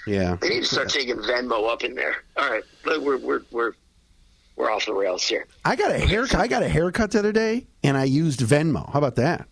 Yeah, 0.06 0.36
They 0.40 0.50
need 0.50 0.60
to 0.60 0.66
start 0.66 0.90
taking 0.90 1.16
Venmo 1.16 1.70
up 1.70 1.82
in 1.82 1.94
there. 1.94 2.16
All 2.36 2.50
right, 2.50 2.62
we're 2.84 3.18
we're 3.18 3.40
we're 3.50 3.72
we're 4.56 4.70
off 4.70 4.86
the 4.86 4.94
rails 4.94 5.26
here. 5.26 5.46
I 5.64 5.76
got 5.76 5.90
a 5.90 5.98
haircut. 5.98 6.40
I 6.40 6.46
got 6.46 6.62
a 6.62 6.68
haircut 6.68 7.10
the 7.12 7.18
other 7.18 7.32
day, 7.32 7.66
and 7.82 7.96
I 7.96 8.04
used 8.04 8.40
Venmo. 8.40 8.90
How 8.92 8.98
about 8.98 9.16
that? 9.16 9.48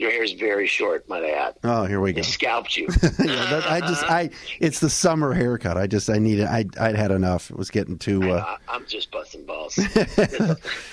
Your 0.00 0.10
hair's 0.10 0.32
very 0.32 0.66
short, 0.66 1.06
might 1.10 1.22
I 1.24 1.32
add. 1.32 1.56
Oh, 1.62 1.84
here 1.84 2.00
we 2.00 2.14
go. 2.14 2.22
They 2.22 2.26
scalped 2.26 2.74
you. 2.74 2.88
yeah, 3.02 3.10
that, 3.18 3.70
I 3.70 3.80
just, 3.80 4.02
I, 4.04 4.30
it's 4.58 4.80
the 4.80 4.88
summer 4.88 5.34
haircut. 5.34 5.76
I 5.76 5.86
just, 5.86 6.08
I 6.08 6.16
needed, 6.16 6.46
I, 6.46 6.64
I'd 6.80 6.96
had 6.96 7.10
enough. 7.10 7.50
It 7.50 7.58
was 7.58 7.70
getting 7.70 7.98
too. 7.98 8.32
Uh, 8.32 8.56
I, 8.66 8.74
I'm 8.74 8.86
just 8.86 9.10
busting 9.10 9.44
balls. 9.44 9.78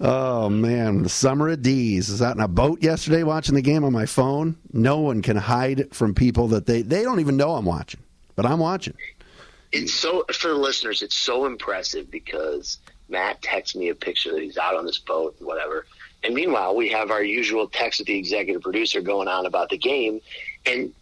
oh 0.00 0.48
man, 0.48 1.02
the 1.02 1.08
summer 1.08 1.48
of 1.48 1.62
D's. 1.62 2.08
I 2.10 2.12
was 2.12 2.22
out 2.22 2.36
in 2.36 2.42
a 2.42 2.48
boat 2.48 2.82
yesterday 2.82 3.22
watching 3.22 3.54
the 3.54 3.62
game 3.62 3.84
on 3.84 3.92
my 3.92 4.06
phone. 4.06 4.56
No 4.72 5.00
one 5.00 5.22
can 5.22 5.36
hide 5.36 5.94
from 5.94 6.14
people 6.14 6.48
that 6.48 6.66
they, 6.66 6.82
they 6.82 7.02
don't 7.02 7.20
even 7.20 7.36
know 7.36 7.54
I'm 7.54 7.64
watching, 7.64 8.00
but 8.36 8.46
I'm 8.46 8.58
watching. 8.58 8.94
it's 9.72 9.92
so 9.92 10.24
for 10.32 10.48
the 10.48 10.54
listeners. 10.54 11.02
It's 11.02 11.16
so 11.16 11.46
impressive 11.46 12.10
because 12.10 12.78
Matt 13.08 13.40
texts 13.42 13.76
me 13.76 13.88
a 13.88 13.94
picture 13.94 14.32
that 14.32 14.42
he's 14.42 14.58
out 14.58 14.74
on 14.76 14.84
this 14.84 14.98
boat 14.98 15.36
and 15.38 15.46
whatever. 15.46 15.86
And 16.24 16.34
meanwhile, 16.34 16.74
we 16.74 16.88
have 16.88 17.10
our 17.10 17.22
usual 17.22 17.68
text 17.68 18.00
with 18.00 18.08
the 18.08 18.18
executive 18.18 18.62
producer 18.62 19.00
going 19.00 19.28
on 19.28 19.46
about 19.46 19.68
the 19.70 19.78
game, 19.78 20.20
and 20.66 20.92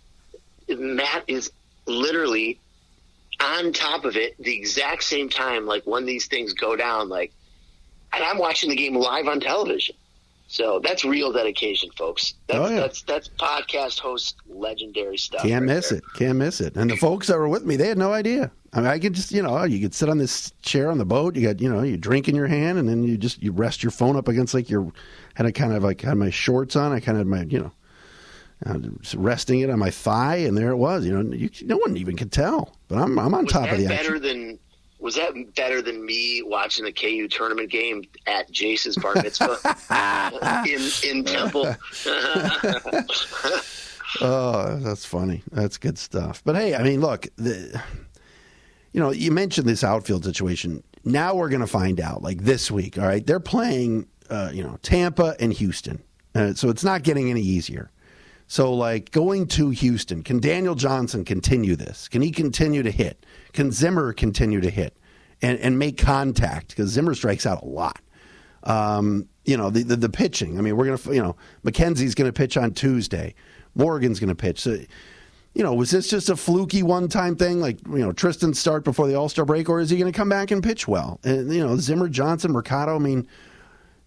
Matt 0.69 1.25
is 1.27 1.51
literally 1.87 2.59
on 3.41 3.73
top 3.73 4.05
of 4.05 4.17
it 4.17 4.35
the 4.39 4.55
exact 4.55 5.03
same 5.05 5.29
time. 5.29 5.67
Like 5.67 5.87
when 5.87 6.05
these 6.07 6.27
things 6.27 6.53
go 6.53 6.77
down, 6.77 7.09
like, 7.09 7.33
and 8.12 8.25
I'm 8.25 8.38
watching 8.38 8.71
the 8.71 8.77
game 8.77 8.95
live 8.95 9.29
on 9.29 9.40
television. 9.40 9.95
So 10.49 10.79
that's 10.79 11.05
real 11.05 11.33
dedication, 11.33 11.90
folks. 11.99 12.35
That's 12.47 12.59
Oh, 12.61 12.69
yeah. 12.73 12.77
that's 12.81 13.03
that's 13.03 13.29
podcast 13.29 13.99
host 13.99 14.37
legendary 14.49 15.16
stuff. 15.19 15.42
Can't 15.42 15.66
right 15.66 15.75
miss 15.75 15.88
there. 15.88 15.99
it. 15.99 16.05
Can't 16.14 16.38
miss 16.38 16.61
it. 16.61 16.77
And 16.77 16.88
the 16.88 16.97
folks 16.97 17.27
that 17.27 17.37
were 17.37 17.49
with 17.49 17.64
me, 17.64 17.75
they 17.75 17.88
had 17.88 17.99
no 17.99 18.12
idea. 18.12 18.53
I 18.73 18.79
mean, 18.79 18.87
I 18.87 18.99
could 19.01 19.14
just, 19.14 19.33
you 19.33 19.42
know, 19.42 19.64
you 19.64 19.81
could 19.81 19.92
sit 19.95 20.09
on 20.09 20.19
this 20.19 20.53
chair 20.62 20.90
on 20.90 20.99
the 20.99 21.05
boat. 21.05 21.35
You 21.35 21.49
got, 21.49 21.61
you 21.61 21.69
know, 21.73 21.83
you 21.83 21.97
drink 21.97 22.29
in 22.29 22.37
your 22.37 22.47
hand, 22.47 22.79
and 22.79 22.88
then 22.88 23.03
you 23.03 23.16
just 23.16 23.42
you 23.42 23.51
rest 23.51 23.83
your 23.83 23.90
phone 23.90 24.16
up 24.16 24.29
against 24.29 24.55
like 24.55 24.71
your 24.71 24.92
had 25.35 25.47
a 25.47 25.53
kind 25.53 25.73
of 25.73 25.83
like 25.83 26.01
had 26.03 26.16
my 26.16 26.31
shorts 26.31 26.77
on. 26.77 26.92
I 26.92 27.01
kind 27.01 27.19
of 27.19 27.23
had 27.23 27.27
my, 27.27 27.42
you 27.42 27.59
know, 27.59 27.73
uh, 28.66 28.79
just 29.01 29.14
resting 29.16 29.61
it 29.61 29.71
on 29.71 29.81
my 29.81 29.90
thigh, 29.90 30.37
and 30.37 30.57
there 30.57 30.71
it 30.71 30.77
was. 30.77 31.05
You 31.05 31.21
know, 31.21 31.35
you, 31.35 31.51
no 31.64 31.77
one 31.79 31.97
even 31.97 32.16
could 32.16 32.31
tell. 32.31 32.77
But 32.87 32.99
I'm 32.99 33.19
I'm 33.19 33.35
on 33.35 33.45
was 33.45 33.53
top 33.53 33.69
of 33.73 33.79
the 33.79 33.87
better 33.88 34.16
action. 34.16 34.23
than 34.23 34.59
was 34.99 35.15
that 35.17 35.55
better 35.55 35.83
than 35.83 36.05
me 36.05 36.43
watching 36.45 36.85
the 36.85 36.93
KU 36.93 37.29
tournament 37.29 37.71
game 37.71 38.05
at 38.27 38.51
Jace's 38.51 38.97
bar 38.97 39.15
mitzvah 39.15 39.59
in 40.67 40.81
in 41.05 41.25
Temple? 41.25 41.75
Oh, 44.21 44.77
that's 44.77 45.05
funny. 45.05 45.43
That's 45.53 45.77
good 45.77 45.99
stuff. 45.99 46.41
But 46.45 46.57
hey, 46.57 46.75
I 46.75 46.83
mean, 46.83 47.01
look, 47.01 47.27
the, 47.37 47.83
you 48.93 49.01
know, 49.01 49.11
you 49.11 49.31
mentioned 49.31 49.67
this 49.69 49.85
outfield 49.85 50.25
situation. 50.25 50.83
Now 51.05 51.35
we're 51.35 51.51
going 51.51 51.61
to 51.61 51.67
find 51.67 52.01
out. 52.01 52.23
Like 52.23 52.43
this 52.43 52.71
week, 52.71 52.99
all 52.99 53.05
right, 53.07 53.27
they're 53.27 53.41
playing, 53.41 54.07
uh, 54.31 54.51
you 54.55 54.63
know, 54.63 54.79
Tampa 54.83 55.37
and 55.39 55.53
Houston 55.53 56.03
Uh, 56.35 56.55
so 56.55 56.71
it's 56.71 56.85
not 56.85 57.03
getting 57.03 57.29
any 57.31 57.43
easier. 57.43 57.91
So, 58.49 58.73
like 58.73 59.11
going 59.11 59.47
to 59.49 59.71
Houston, 59.71 60.23
can 60.23 60.39
Daniel 60.39 60.75
Johnson 60.75 61.25
continue 61.25 61.75
this? 61.75 62.09
Can 62.09 62.23
he 62.23 62.31
continue 62.31 62.83
to 62.83 62.91
hit? 62.91 63.27
Can 63.53 63.73
Zimmer 63.73 64.13
continue 64.13 64.61
to 64.61 64.71
hit 64.71 64.97
and, 65.43 65.59
and 65.59 65.79
make 65.79 65.99
contact? 65.99 66.69
Because 66.69 66.91
Zimmer 66.91 67.15
strikes 67.15 67.45
out 67.45 67.63
a 67.63 67.67
lot. 67.67 68.01
Um, 68.63 69.29
you 69.45 69.57
know, 69.57 69.71
the, 69.71 69.83
the, 69.83 69.97
the 69.97 70.09
pitching. 70.09 70.59
I 70.59 70.61
mean, 70.61 70.77
we're 70.77 70.87
going 70.87 70.99
to, 70.99 71.15
you 71.15 71.23
know, 71.23 71.37
McKenzie's 71.65 72.15
going 72.15 72.29
to 72.29 72.33
pitch 72.33 72.57
on 72.57 72.73
Tuesday. 72.73 73.35
Morgan's 73.75 74.21
going 74.21 74.29
to 74.29 74.35
pitch. 74.35 74.61
So, 74.61 74.79
you 75.55 75.63
know, 75.63 75.73
was 75.73 75.91
this 75.91 76.09
just 76.09 76.29
a 76.29 76.37
fluky 76.37 76.83
one 76.83 77.09
time 77.09 77.35
thing, 77.35 77.61
like, 77.61 77.79
you 77.89 77.99
know, 77.99 78.13
Triston 78.13 78.55
start 78.55 78.85
before 78.85 79.09
the 79.09 79.15
All 79.15 79.29
Star 79.29 79.45
break, 79.45 79.69
or 79.69 79.81
is 79.81 79.91
he 79.91 79.97
going 79.97 80.13
to 80.13 80.17
come 80.17 80.29
back 80.29 80.51
and 80.51 80.63
pitch 80.63 80.87
well? 80.87 81.19
And, 81.25 81.53
you 81.53 81.67
know, 81.67 81.77
Zimmer, 81.77 82.09
Johnson, 82.09 82.53
Mercado, 82.53 82.97
I 82.97 82.99
mean, 82.99 83.27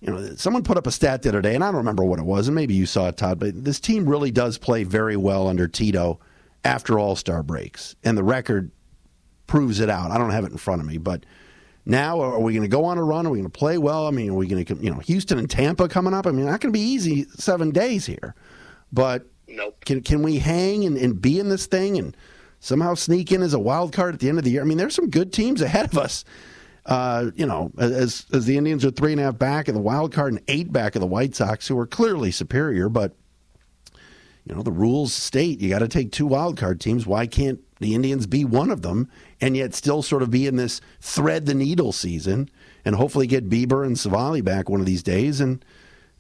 you 0.01 0.11
know, 0.11 0.35
someone 0.35 0.63
put 0.63 0.77
up 0.77 0.87
a 0.87 0.91
stat 0.91 1.21
the 1.21 1.29
other 1.29 1.41
day, 1.41 1.55
and 1.55 1.63
I 1.63 1.67
don't 1.67 1.77
remember 1.77 2.03
what 2.03 2.19
it 2.19 2.25
was, 2.25 2.47
and 2.47 2.55
maybe 2.55 2.73
you 2.73 2.85
saw 2.85 3.09
it, 3.09 3.17
Todd, 3.17 3.39
but 3.39 3.63
this 3.63 3.79
team 3.79 4.07
really 4.07 4.31
does 4.31 4.57
play 4.57 4.83
very 4.83 5.17
well 5.17 5.47
under 5.47 5.67
Tito 5.67 6.19
after 6.63 6.97
All 6.97 7.15
Star 7.15 7.43
breaks, 7.43 7.95
and 8.03 8.17
the 8.17 8.23
record 8.23 8.71
proves 9.47 9.79
it 9.79 9.89
out. 9.89 10.11
I 10.11 10.17
don't 10.17 10.29
have 10.29 10.45
it 10.45 10.51
in 10.51 10.57
front 10.57 10.81
of 10.81 10.87
me, 10.87 10.97
but 10.97 11.25
now 11.85 12.21
are 12.21 12.39
we 12.39 12.53
going 12.53 12.61
to 12.63 12.69
go 12.69 12.85
on 12.85 12.97
a 12.97 13.03
run? 13.03 13.25
Are 13.25 13.29
we 13.29 13.39
going 13.39 13.49
to 13.49 13.57
play 13.57 13.77
well? 13.77 14.07
I 14.07 14.11
mean, 14.11 14.29
are 14.29 14.35
we 14.35 14.47
going 14.47 14.63
to, 14.63 14.75
you 14.75 14.91
know, 14.91 14.99
Houston 14.99 15.39
and 15.39 15.49
Tampa 15.49 15.87
coming 15.87 16.13
up? 16.13 16.27
I 16.27 16.31
mean, 16.31 16.45
not 16.45 16.61
going 16.61 16.71
to 16.71 16.77
be 16.77 16.85
easy 16.85 17.25
seven 17.35 17.71
days 17.71 18.05
here, 18.05 18.35
but 18.91 19.25
Nope. 19.47 19.83
can 19.85 20.01
can 20.01 20.21
we 20.21 20.37
hang 20.37 20.85
and, 20.85 20.95
and 20.97 21.19
be 21.19 21.39
in 21.39 21.49
this 21.49 21.65
thing 21.65 21.97
and 21.97 22.15
somehow 22.59 22.93
sneak 22.93 23.31
in 23.31 23.41
as 23.41 23.53
a 23.53 23.59
wild 23.59 23.91
card 23.91 24.13
at 24.13 24.19
the 24.19 24.29
end 24.29 24.37
of 24.37 24.43
the 24.43 24.51
year? 24.51 24.61
I 24.61 24.65
mean, 24.65 24.77
there's 24.77 24.95
some 24.95 25.09
good 25.09 25.33
teams 25.33 25.61
ahead 25.61 25.87
of 25.87 25.97
us. 25.97 26.23
Uh, 26.89 27.29
you 27.35 27.45
know, 27.45 27.71
as 27.77 28.25
as 28.33 28.47
the 28.47 28.57
Indians 28.57 28.83
are 28.83 28.89
three 28.89 29.11
and 29.11 29.21
a 29.21 29.25
half 29.25 29.37
back 29.37 29.67
of 29.67 29.75
the 29.75 29.79
wild 29.79 30.11
card 30.11 30.33
and 30.33 30.41
eight 30.47 30.73
back 30.73 30.95
of 30.95 31.01
the 31.01 31.07
White 31.07 31.35
Sox, 31.35 31.67
who 31.67 31.77
are 31.77 31.85
clearly 31.85 32.31
superior, 32.31 32.89
but 32.89 33.15
you 34.43 34.55
know 34.55 34.63
the 34.63 34.71
rules 34.71 35.13
state 35.13 35.61
you 35.61 35.69
got 35.69 35.79
to 35.79 35.87
take 35.87 36.11
two 36.11 36.25
wild 36.25 36.57
card 36.57 36.81
teams. 36.81 37.05
Why 37.05 37.27
can't 37.27 37.59
the 37.77 37.93
Indians 37.93 38.25
be 38.25 38.43
one 38.43 38.71
of 38.71 38.81
them 38.81 39.07
and 39.39 39.55
yet 39.55 39.75
still 39.75 40.01
sort 40.01 40.23
of 40.23 40.31
be 40.31 40.47
in 40.47 40.55
this 40.55 40.81
thread 40.99 41.45
the 41.45 41.53
needle 41.53 41.91
season 41.91 42.49
and 42.83 42.95
hopefully 42.95 43.27
get 43.27 43.49
Bieber 43.49 43.85
and 43.85 43.95
Civale 43.95 44.41
back 44.43 44.67
one 44.67 44.79
of 44.79 44.87
these 44.87 45.03
days 45.03 45.39
and 45.39 45.63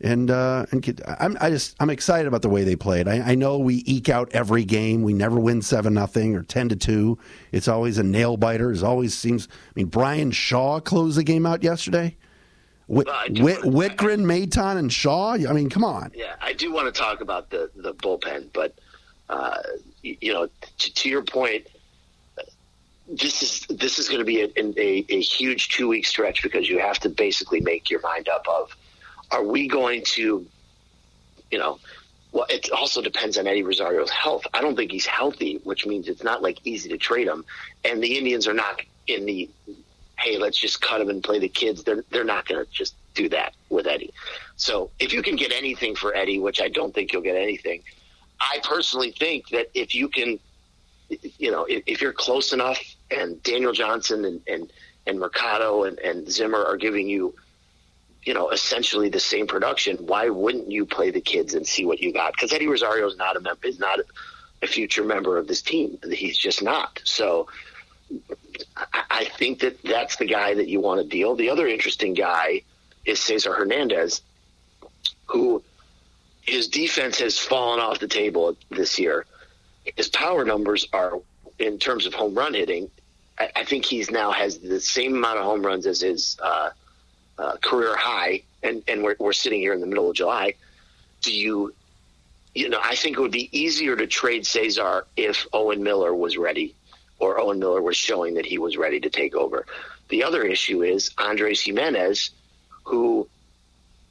and 0.01 0.31
uh, 0.31 0.65
and 0.71 1.01
I'm 1.19 1.37
I 1.41 1.49
just 1.49 1.75
I'm 1.79 1.89
excited 1.89 2.27
about 2.27 2.41
the 2.41 2.49
way 2.49 2.63
they 2.63 2.75
played. 2.75 3.07
I, 3.07 3.31
I 3.31 3.35
know 3.35 3.57
we 3.57 3.83
eke 3.85 4.09
out 4.09 4.29
every 4.31 4.63
game. 4.63 5.01
We 5.03 5.13
never 5.13 5.39
win 5.39 5.61
seven 5.61 5.93
nothing 5.93 6.35
or 6.35 6.43
ten 6.43 6.69
to 6.69 6.75
two. 6.75 7.17
It's 7.51 7.67
always 7.67 7.97
a 7.97 8.03
nail 8.03 8.37
biter. 8.37 8.71
It 8.71 8.83
always 8.83 9.13
seems. 9.13 9.47
I 9.47 9.71
mean, 9.75 9.87
Bryan 9.87 10.31
Shaw 10.31 10.79
closed 10.79 11.17
the 11.17 11.23
game 11.23 11.45
out 11.45 11.63
yesterday. 11.63 12.15
Whit, 12.87 13.07
Well, 13.07 13.25
Whit, 13.43 13.59
Wittgren, 13.59 14.25
Maton, 14.25 14.77
and 14.77 14.91
Shaw. 14.91 15.33
I 15.33 15.53
mean, 15.53 15.69
come 15.69 15.83
on. 15.83 16.11
Yeah, 16.15 16.35
I 16.41 16.53
do 16.53 16.71
want 16.73 16.93
to 16.93 16.97
talk 16.97 17.21
about 17.21 17.49
the 17.49 17.69
the 17.75 17.93
bullpen, 17.93 18.47
but 18.53 18.75
uh, 19.29 19.61
you, 20.01 20.17
you 20.21 20.33
know, 20.33 20.47
to, 20.77 20.93
to 20.93 21.09
your 21.09 21.21
point, 21.21 21.67
this 23.07 23.43
is 23.43 23.77
this 23.77 23.99
is 23.99 24.07
going 24.07 24.19
to 24.19 24.25
be 24.25 24.41
a, 24.41 24.49
a, 24.57 25.05
a 25.09 25.19
huge 25.19 25.69
two 25.69 25.87
week 25.89 26.05
stretch 26.05 26.41
because 26.41 26.69
you 26.69 26.79
have 26.79 26.99
to 26.99 27.09
basically 27.09 27.59
make 27.59 27.89
your 27.89 28.01
mind 28.01 28.29
up 28.29 28.47
of 28.47 28.75
are 29.31 29.43
we 29.43 29.67
going 29.67 30.03
to, 30.03 30.45
you 31.51 31.57
know, 31.57 31.79
well, 32.31 32.45
it 32.49 32.69
also 32.71 33.01
depends 33.01 33.37
on 33.37 33.47
Eddie 33.47 33.63
Rosario's 33.63 34.11
health. 34.11 34.45
I 34.53 34.61
don't 34.61 34.75
think 34.75 34.91
he's 34.91 35.05
healthy, 35.05 35.59
which 35.63 35.85
means 35.87 36.07
it's 36.07 36.23
not 36.23 36.43
like 36.43 36.59
easy 36.63 36.89
to 36.89 36.97
trade 36.97 37.27
him. 37.27 37.43
And 37.83 38.03
the 38.03 38.17
Indians 38.17 38.47
are 38.47 38.53
not 38.53 38.81
in 39.07 39.25
the 39.25 39.49
hey, 40.19 40.37
let's 40.37 40.59
just 40.59 40.81
cut 40.81 40.99
him 40.99 41.09
and 41.09 41.23
play 41.23 41.39
the 41.39 41.49
kids. 41.49 41.83
They're 41.83 42.03
they're 42.11 42.23
not 42.23 42.47
going 42.47 42.63
to 42.63 42.71
just 42.71 42.95
do 43.15 43.29
that 43.29 43.53
with 43.69 43.87
Eddie. 43.87 44.13
So 44.57 44.91
if 44.99 45.13
you 45.13 45.23
can 45.23 45.35
get 45.35 45.51
anything 45.51 45.95
for 45.95 46.15
Eddie, 46.15 46.39
which 46.39 46.61
I 46.61 46.69
don't 46.69 46.93
think 46.93 47.13
you'll 47.13 47.21
get 47.21 47.35
anything, 47.35 47.83
I 48.39 48.59
personally 48.63 49.11
think 49.11 49.49
that 49.49 49.69
if 49.73 49.95
you 49.95 50.07
can, 50.09 50.39
you 51.09 51.51
know, 51.51 51.65
if, 51.65 51.83
if 51.85 52.01
you're 52.01 52.13
close 52.13 52.53
enough, 52.53 52.79
and 53.09 53.41
Daniel 53.41 53.73
Johnson 53.73 54.25
and 54.25 54.41
and, 54.47 54.71
and 55.07 55.19
Mercado 55.19 55.83
and, 55.83 55.97
and 55.99 56.29
Zimmer 56.29 56.63
are 56.63 56.77
giving 56.77 57.07
you 57.07 57.33
you 58.29 58.35
know, 58.35 58.51
essentially 58.51 59.09
the 59.09 59.19
same 59.19 59.47
production. 59.47 59.97
Why 60.05 60.29
wouldn't 60.29 60.69
you 60.69 60.85
play 60.85 61.09
the 61.09 61.19
kids 61.19 61.55
and 61.55 61.65
see 61.65 61.83
what 61.83 61.99
you 61.99 62.13
got? 62.13 62.33
Because 62.33 62.53
Eddie 62.53 62.67
Rosario 62.67 63.07
is 63.07 63.17
not 63.17 63.35
a 63.35 63.39
member, 63.39 63.65
is 63.65 63.79
not 63.79 63.97
a 64.61 64.67
future 64.67 65.03
member 65.03 65.39
of 65.39 65.47
this 65.47 65.63
team. 65.63 65.97
He's 66.11 66.37
just 66.37 66.61
not. 66.61 67.01
So 67.05 67.47
I, 68.77 69.03
I 69.09 69.25
think 69.25 69.61
that 69.61 69.81
that's 69.81 70.17
the 70.17 70.27
guy 70.27 70.53
that 70.53 70.67
you 70.67 70.79
want 70.79 71.01
to 71.01 71.07
deal. 71.07 71.35
The 71.35 71.49
other 71.49 71.65
interesting 71.65 72.13
guy 72.13 72.61
is 73.03 73.19
Cesar 73.19 73.51
Hernandez, 73.51 74.21
who 75.25 75.63
his 76.41 76.67
defense 76.67 77.17
has 77.17 77.39
fallen 77.39 77.79
off 77.79 77.97
the 77.97 78.07
table 78.07 78.55
this 78.69 78.99
year. 78.99 79.25
His 79.95 80.07
power 80.07 80.45
numbers 80.45 80.87
are, 80.93 81.13
in 81.57 81.79
terms 81.79 82.05
of 82.05 82.13
home 82.13 82.35
run 82.35 82.53
hitting, 82.53 82.91
I, 83.39 83.49
I 83.55 83.63
think 83.63 83.85
he's 83.85 84.11
now 84.11 84.29
has 84.29 84.59
the 84.59 84.79
same 84.79 85.15
amount 85.15 85.39
of 85.39 85.45
home 85.45 85.65
runs 85.65 85.87
as 85.87 86.01
his. 86.01 86.37
Uh, 86.39 86.69
uh, 87.39 87.57
career 87.57 87.95
high, 87.95 88.43
and, 88.61 88.83
and 88.87 89.03
we're, 89.03 89.15
we're 89.19 89.33
sitting 89.33 89.59
here 89.59 89.73
in 89.73 89.79
the 89.79 89.87
middle 89.87 90.09
of 90.09 90.15
July. 90.15 90.53
Do 91.21 91.33
you, 91.33 91.73
you 92.53 92.69
know, 92.69 92.79
I 92.83 92.95
think 92.95 93.17
it 93.17 93.21
would 93.21 93.31
be 93.31 93.49
easier 93.57 93.95
to 93.95 94.05
trade 94.05 94.45
Cesar 94.45 95.05
if 95.15 95.47
Owen 95.53 95.81
Miller 95.81 96.13
was 96.13 96.37
ready 96.37 96.75
or 97.19 97.39
Owen 97.39 97.59
Miller 97.59 97.81
was 97.81 97.97
showing 97.97 98.33
that 98.35 98.45
he 98.45 98.57
was 98.57 98.77
ready 98.77 98.99
to 98.99 99.09
take 99.09 99.35
over. 99.35 99.65
The 100.09 100.23
other 100.23 100.43
issue 100.43 100.83
is 100.83 101.11
Andres 101.17 101.61
Gimenez, 101.61 102.31
who 102.83 103.27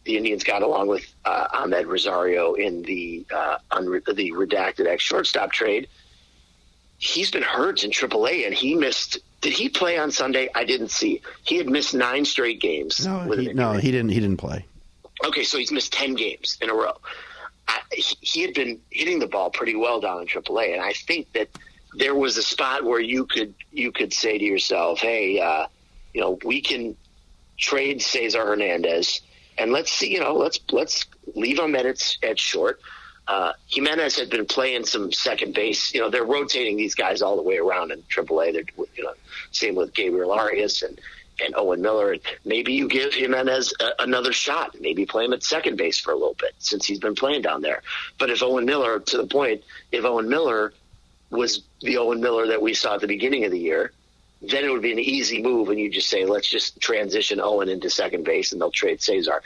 the 0.05 0.17
Indians 0.17 0.45
got 0.45 0.62
along 0.62 0.88
with 0.88 1.07
uh, 1.25 1.49
Amed 1.49 1.87
Rosario 1.87 2.55
in 2.55 2.83
the 2.83 3.27
uh, 3.35 3.59
unre- 3.73 4.05
the 4.14 4.33
redacted 4.33 4.87
ex 4.87 5.03
shortstop 5.03 5.53
trade. 5.53 5.88
He's 6.99 7.31
been 7.31 7.43
hurt 7.43 7.85
in 7.85 7.91
AAA, 7.91 8.47
and 8.47 8.55
he 8.55 8.75
missed 8.75 9.19
did 9.40 9.53
he 9.53 9.68
play 9.68 9.98
on 9.98 10.11
Sunday? 10.11 10.48
I 10.55 10.64
didn't 10.64 10.90
see. 10.90 11.22
He 11.44 11.57
had 11.57 11.68
missed 11.68 11.94
nine 11.94 12.24
straight 12.24 12.61
games. 12.61 13.05
No, 13.07 13.20
he, 13.31 13.53
no, 13.53 13.72
he 13.72 13.90
didn't. 13.90 14.11
He 14.11 14.20
didn't 14.20 14.38
play. 14.38 14.64
Okay, 15.24 15.44
so 15.44 15.59
he's 15.59 15.72
missed 15.72 15.92
ten 15.92 16.14
games 16.14 16.59
in 16.61 16.70
a 16.70 16.74
row. 16.74 16.96
I, 17.68 17.81
he, 17.92 18.16
he 18.20 18.42
had 18.42 18.55
been 18.55 18.81
hitting 18.90 19.18
the 19.18 19.27
ball 19.27 19.51
pretty 19.51 19.77
well 19.77 20.01
down 20.01 20.20
in 20.22 20.27
AAA, 20.27 20.74
and 20.74 20.83
I 20.83 20.92
think 20.92 21.33
that 21.35 21.48
there 21.96 22.14
was 22.14 22.37
a 22.37 22.42
spot 22.42 22.85
where 22.85 23.01
you 23.01 23.27
could 23.27 23.55
you 23.72 23.92
could 23.92 24.12
say 24.12 24.38
to 24.38 24.44
yourself, 24.44 24.98
"Hey, 25.01 25.40
uh, 25.40 25.66
you 26.12 26.20
know, 26.20 26.38
we 26.44 26.61
can 26.61 26.96
trade 27.57 28.03
Cesar 28.03 28.44
Hernandez, 28.44 29.20
and 29.57 29.72
let's 29.72 29.92
see, 29.92 30.12
you 30.12 30.20
know, 30.20 30.35
let's 30.35 30.59
let's 30.72 31.07
leave 31.35 31.59
him 31.59 31.77
at 31.77 31.87
its 31.87 32.18
at 32.22 32.38
short." 32.40 32.81
Uh, 33.29 33.53
Gimenez 33.69 34.17
had 34.17 34.31
been 34.31 34.47
playing 34.47 34.87
some 34.87 35.12
second 35.12 35.55
base. 35.55 35.93
You 35.93 36.01
know, 36.01 36.09
they're 36.09 36.25
rotating 36.25 36.79
these 36.79 36.95
guys 36.95 37.21
all 37.21 37.37
the 37.37 37.43
way 37.43 37.59
around 37.59 37.93
in 37.93 38.03
AAA. 38.03 38.55
They're, 38.55 38.87
you 38.97 39.05
know, 39.05 39.12
same 39.53 39.75
with 39.75 39.95
Gabriel 39.95 40.33
Arias 40.33 40.83
and, 40.83 40.99
and 41.45 41.55
Owen 41.55 41.83
Miller. 41.83 42.17
Maybe 42.47 42.73
you 42.73 42.88
give 42.88 43.12
Gimenez 43.12 43.75
a, 43.81 44.03
another 44.03 44.33
shot. 44.33 44.77
Maybe 44.81 45.05
play 45.05 45.27
him 45.27 45.35
at 45.35 45.43
second 45.43 45.77
base 45.77 45.99
for 46.01 46.12
a 46.12 46.17
little 46.17 46.37
bit 46.41 46.55
since 46.59 46.87
he's 46.87 46.99
been 46.99 47.14
playing 47.14 47.43
down 47.43 47.61
there. 47.61 47.83
But 48.19 48.31
if 48.31 48.43
Owen 48.43 48.64
Miller, 48.64 48.99
to 48.99 49.17
the 49.19 49.27
point, 49.27 49.62
if 49.93 50.07
Owen 50.07 50.29
Miller 50.29 50.73
was 51.29 51.64
the 51.83 51.99
Owen 51.99 52.23
Miller 52.23 52.47
that 52.47 52.62
we 52.62 52.73
saw 52.73 52.95
at 52.95 53.03
the 53.03 53.07
beginning 53.07 53.45
of 53.45 53.51
the 53.51 53.59
year, 53.59 53.93
then 54.41 54.64
it 54.64 54.71
would 54.71 54.83
be 54.83 54.93
an 54.93 54.99
easy 54.99 55.43
move, 55.43 55.69
and 55.69 55.79
you 55.79 55.91
just 55.91 56.09
say, 56.09 56.25
let's 56.25 56.49
just 56.49 56.81
transition 56.81 57.41
Owen 57.41 57.69
into 57.69 57.91
second 57.91 58.25
base, 58.25 58.53
and 58.53 58.61
they'll 58.61 58.71
trade 58.71 59.03
Cesar. 59.03 59.43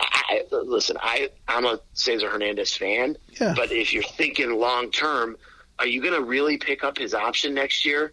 I, 0.00 0.42
listen, 0.50 0.96
I 1.00 1.30
I'm 1.48 1.64
a 1.64 1.80
Cesar 1.94 2.28
Hernandez 2.30 2.76
fan, 2.76 3.16
Yeah. 3.40 3.54
but 3.56 3.72
if 3.72 3.92
you're 3.92 4.02
thinking 4.02 4.52
long 4.58 4.90
term, 4.90 5.36
are 5.78 5.86
you 5.86 6.00
going 6.02 6.14
to 6.14 6.22
really 6.22 6.56
pick 6.58 6.84
up 6.84 6.98
his 6.98 7.14
option 7.14 7.54
next 7.54 7.84
year? 7.84 8.12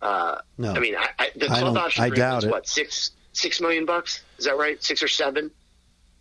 Uh, 0.00 0.38
No. 0.58 0.72
I 0.72 0.78
mean, 0.80 0.96
I, 0.96 1.08
I, 1.18 1.30
the 1.36 1.46
club 1.46 1.76
option 1.76 2.02
I 2.04 2.08
doubt 2.10 2.38
is 2.38 2.44
it. 2.44 2.50
what 2.50 2.66
six 2.66 3.12
six 3.32 3.60
million 3.60 3.86
bucks? 3.86 4.22
Is 4.38 4.44
that 4.44 4.58
right? 4.58 4.82
Six 4.82 5.02
or 5.02 5.08
seven? 5.08 5.50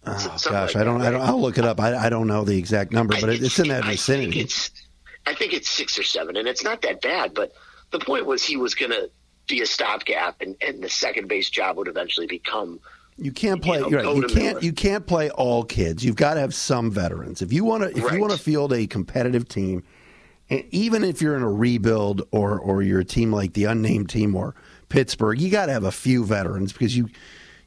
Oh, 0.06 0.18
something 0.18 0.52
gosh, 0.52 0.76
like 0.76 0.82
I 0.82 0.84
don't. 0.86 1.00
that, 1.00 1.08
I 1.10 1.12
don't. 1.12 1.22
I'll 1.22 1.42
look 1.42 1.58
it 1.58 1.66
up. 1.66 1.80
I, 1.80 1.96
I 1.96 2.10
don't 2.10 2.28
know 2.28 2.44
the 2.44 2.58
exact 2.58 2.92
number, 2.92 3.16
but 3.20 3.30
I- 3.30 3.34
it, 3.34 3.44
it's 3.44 3.60
in 3.60 3.68
that 3.70 3.86
vicinity. 3.86 4.32
Think 4.32 4.46
it's, 4.46 4.72
I 5.26 5.34
think 5.36 5.54
it's 5.54 5.70
six 5.70 5.98
or 6.00 6.04
seven, 6.04 6.38
and 6.38 6.48
it's 6.48 6.64
not 6.64 6.82
that 6.84 7.02
bad. 7.02 7.34
But 7.34 7.54
the 7.92 8.00
point 8.00 8.26
was 8.26 8.44
he 8.44 8.58
was 8.58 8.74
going 8.76 8.92
to 8.92 9.10
be 9.48 9.62
a 9.62 9.66
stopgap, 9.66 10.42
and, 10.42 10.56
and 10.62 10.82
the 10.84 10.90
second 10.90 11.28
base 11.28 11.50
job 11.50 11.78
would 11.78 11.88
eventually 11.88 12.28
become. 12.28 12.80
You 13.18 13.32
can't 13.32 13.62
play. 13.62 13.80
know, 13.80 13.90
you're 13.90 14.04
right. 14.04 14.16
You 14.16 14.24
can't. 14.28 14.64
You 14.64 14.74
can't 14.74 15.06
play 15.06 15.30
all 15.32 15.64
kids. 15.64 16.04
You've 16.04 16.16
got 16.16 16.36
to 16.36 16.40
have 16.40 16.54
some 16.56 16.90
veterans. 16.90 17.42
If 17.42 17.54
you 17.54 17.64
want 17.64 17.84
to, 17.84 17.90
if 17.96 18.04
Right. 18.04 18.14
you 18.14 18.20
want 18.22 18.34
to 18.34 18.40
field 18.40 18.74
a 18.74 18.88
competitive 18.88 19.48
team, 19.48 19.84
and 20.50 20.64
even 20.72 21.04
if 21.04 21.22
you're 21.22 21.36
in 21.36 21.44
a 21.44 21.52
rebuild 21.52 22.24
or 22.32 22.60
or 22.60 22.82
you're 22.82 23.02
a 23.02 23.06
team 23.06 23.32
like 23.32 23.54
the 23.54 23.66
unnamed 23.66 24.10
team 24.10 24.36
or 24.36 24.56
Pittsburgh, 24.90 25.40
you 25.40 25.50
got 25.50 25.68
to 25.68 25.72
have 25.74 25.84
a 25.84 25.92
few 25.92 26.26
veterans 26.26 26.74
because 26.74 26.98
you 26.98 27.10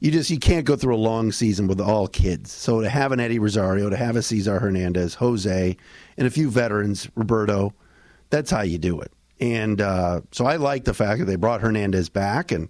you 0.01 0.11
just 0.11 0.29
you 0.29 0.39
can't 0.39 0.67
go 0.67 0.77
through 0.77 0.95
a 0.95 0.99
long 0.99 1.31
season 1.31 1.67
with 1.69 1.81
all 1.81 2.09
kids. 2.09 2.51
So 2.53 2.81
to 2.81 2.89
have 2.89 3.13
an 3.13 3.21
Eddie 3.21 3.39
Rosario, 3.39 3.89
to 3.89 3.97
have 3.97 4.17
a 4.17 4.23
Cesar 4.23 4.59
Hernandez, 4.59 5.15
Jose, 5.15 5.77
and 6.19 6.27
a 6.27 6.31
few 6.31 6.51
veterans, 6.51 7.09
Roberto, 7.15 7.73
that's 8.31 8.51
how 8.51 8.63
you 8.63 8.77
do 8.79 9.01
it. 9.01 9.13
And 9.41 9.81
uh, 9.81 10.21
so 10.33 10.47
I 10.47 10.57
like 10.57 10.85
the 10.85 10.95
fact 10.95 11.21
that 11.21 11.25
they 11.27 11.37
brought 11.37 11.61
Hernandez 11.61 12.09
back, 12.09 12.51
and 12.53 12.69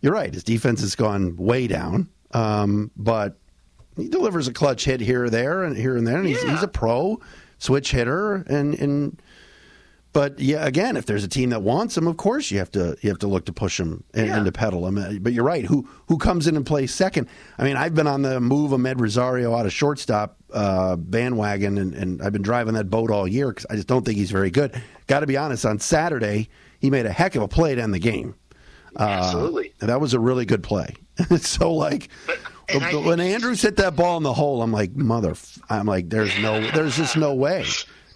you're 0.00 0.12
right, 0.12 0.32
his 0.32 0.44
defense 0.44 0.80
has 0.80 0.94
gone 0.94 1.36
way 1.36 1.66
down. 1.66 2.08
Um, 2.32 2.90
but 2.96 3.38
he 3.96 4.08
delivers 4.08 4.46
a 4.48 4.52
clutch 4.52 4.84
hit 4.84 5.00
here 5.00 5.24
or 5.24 5.30
there 5.30 5.64
and 5.64 5.76
here 5.76 5.96
and 5.96 6.06
there, 6.06 6.18
and 6.18 6.26
he's, 6.26 6.42
Yeah. 6.44 6.52
he's 6.52 6.62
a 6.62 6.68
pro 6.68 7.20
switch 7.58 7.92
hitter, 7.92 8.36
and 8.48 8.74
and. 8.74 9.22
But 10.12 10.40
yeah, 10.40 10.64
again, 10.64 10.96
if 10.96 11.04
there's 11.04 11.24
a 11.24 11.28
team 11.28 11.50
that 11.50 11.60
wants 11.60 11.94
him, 11.94 12.06
of 12.06 12.16
course 12.16 12.50
you 12.50 12.56
have 12.58 12.70
to 12.70 12.96
you 13.02 13.10
have 13.10 13.18
to 13.18 13.26
look 13.26 13.44
to 13.46 13.52
push 13.52 13.78
him 13.78 14.02
and, 14.14 14.26
Yeah. 14.28 14.36
and 14.38 14.46
to 14.46 14.52
peddle 14.52 14.86
him. 14.86 15.18
But 15.22 15.34
you're 15.34 15.44
right. 15.44 15.62
Who 15.66 15.86
who 16.08 16.16
comes 16.16 16.46
in 16.46 16.56
and 16.56 16.64
plays 16.64 16.94
second? 16.94 17.28
I 17.58 17.64
mean, 17.64 17.76
I've 17.76 17.94
been 17.94 18.06
on 18.06 18.22
the 18.22 18.40
move 18.40 18.72
of 18.72 18.80
Med 18.80 18.98
Rosario 18.98 19.54
out 19.54 19.66
of 19.66 19.74
shortstop 19.74 20.38
uh, 20.54 20.96
bandwagon, 20.96 21.76
and, 21.76 21.92
and 21.94 22.22
I've 22.22 22.32
been 22.32 22.40
driving 22.40 22.72
that 22.74 22.88
boat 22.88 23.10
all 23.10 23.28
year 23.28 23.48
because 23.48 23.66
I 23.68 23.74
just 23.76 23.88
don't 23.88 24.06
think 24.06 24.16
he's 24.16 24.30
very 24.30 24.50
good. 24.50 24.80
Got 25.06 25.20
to 25.20 25.26
be 25.26 25.36
honest. 25.36 25.66
On 25.66 25.78
Saturday, 25.78 26.48
he 26.80 26.88
made 26.88 27.04
a 27.04 27.12
heck 27.12 27.34
of 27.34 27.42
a 27.42 27.48
play 27.48 27.74
to 27.74 27.82
end 27.82 27.92
the 27.92 27.98
game. 27.98 28.36
Absolutely. 28.98 29.72
Uh, 29.80 29.86
that 29.86 30.00
was 30.00 30.14
a 30.14 30.20
really 30.20 30.44
good 30.44 30.62
play. 30.62 30.94
so 31.38 31.72
like 31.72 32.08
and 32.68 32.82
I 32.82 32.94
when 32.96 33.20
Andrus 33.20 33.62
hit 33.62 33.76
that 33.76 33.96
ball 33.96 34.16
in 34.16 34.22
the 34.22 34.32
hole, 34.32 34.62
I'm 34.62 34.72
like 34.72 34.94
mother. 34.96 35.34
I'm 35.68 35.86
like 35.86 36.08
there's 36.08 36.36
no 36.40 36.60
there's 36.70 36.96
just 36.96 37.16
no 37.16 37.34
way. 37.34 37.64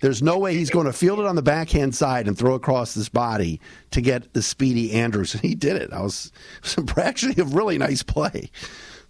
There's 0.00 0.22
no 0.22 0.38
way 0.38 0.54
he's 0.54 0.70
going 0.70 0.86
to 0.86 0.92
field 0.92 1.20
it 1.20 1.26
on 1.26 1.36
the 1.36 1.42
backhand 1.42 1.94
side 1.94 2.26
and 2.26 2.36
throw 2.36 2.54
across 2.54 2.94
this 2.94 3.10
body 3.10 3.60
to 3.90 4.00
get 4.00 4.32
the 4.32 4.42
speedy 4.42 4.92
Andrus. 4.92 5.34
And 5.40 5.42
he 5.42 5.54
did 5.54 5.76
it. 5.76 5.92
I 5.92 6.00
was, 6.00 6.32
it 6.62 6.78
was 6.78 6.98
actually 6.98 7.40
a 7.40 7.44
really 7.44 7.78
nice 7.78 8.02
play. 8.02 8.50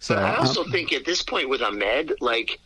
So 0.01 0.17
But 0.17 0.25
I 0.25 0.35
um, 0.35 0.47
also 0.47 0.65
think 0.65 0.93
at 0.93 1.05
this 1.05 1.23
point 1.23 1.49
with 1.49 1.61
Amed, 1.61 2.13
like 2.21 2.59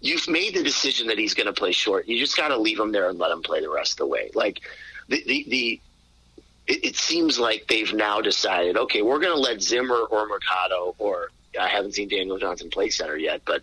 you've 0.00 0.28
made 0.28 0.54
the 0.54 0.62
decision 0.62 1.06
that 1.06 1.18
he's 1.18 1.34
going 1.34 1.46
to 1.46 1.52
play 1.52 1.72
short. 1.72 2.08
You 2.08 2.18
just 2.18 2.36
got 2.36 2.48
to 2.48 2.56
leave 2.56 2.80
him 2.80 2.90
there 2.90 3.08
and 3.08 3.18
let 3.18 3.30
him 3.30 3.42
play 3.42 3.60
the 3.60 3.70
rest 3.70 3.92
of 3.92 3.98
the 3.98 4.06
way. 4.06 4.30
Like 4.34 4.60
the 5.08 5.22
the, 5.24 5.46
the 5.48 5.80
it, 6.70 6.84
it 6.84 6.96
seems 6.96 7.38
like 7.38 7.66
they've 7.68 7.92
now 7.92 8.20
decided, 8.20 8.76
okay, 8.76 9.02
we're 9.02 9.18
going 9.18 9.34
to 9.34 9.40
let 9.40 9.60
Zimmer 9.60 9.96
or 9.98 10.28
Mercado 10.28 10.94
or 10.98 11.30
I 11.58 11.66
haven't 11.66 11.94
seen 11.94 12.08
Daniel 12.08 12.38
Johnson 12.38 12.70
play 12.70 12.90
center 12.90 13.16
yet, 13.16 13.42
but 13.44 13.62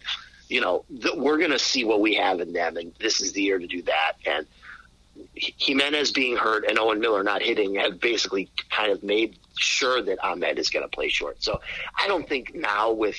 you 0.50 0.60
know 0.60 0.84
th- 1.02 1.16
we're 1.16 1.38
going 1.38 1.52
to 1.52 1.60
see 1.60 1.86
what 1.86 2.02
we 2.02 2.16
have 2.16 2.42
in 2.42 2.52
them, 2.52 2.76
and 2.76 2.94
this 3.00 3.22
is 3.22 3.32
the 3.32 3.42
year 3.42 3.58
to 3.60 3.68
do 3.68 3.82
that. 3.84 4.14
And 4.26 4.46
Gimenez 5.36 6.12
being 6.12 6.36
hurt 6.36 6.66
and 6.70 6.78
Owen 6.78 7.00
Miller 7.00 7.24
not 7.24 7.42
hitting 7.42 7.76
have 7.76 8.00
basically 8.02 8.50
kind 8.70 8.92
of 8.92 9.04
made 9.04 9.38
sure 9.58 10.02
that 10.02 10.20
Amed 10.20 10.58
is 10.58 10.70
going 10.70 10.84
to 10.84 10.90
play 10.90 11.08
short. 11.08 11.42
So 11.42 11.62
I 11.98 12.08
don't 12.08 12.28
think 12.28 12.54
now 12.54 12.92
with 12.92 13.18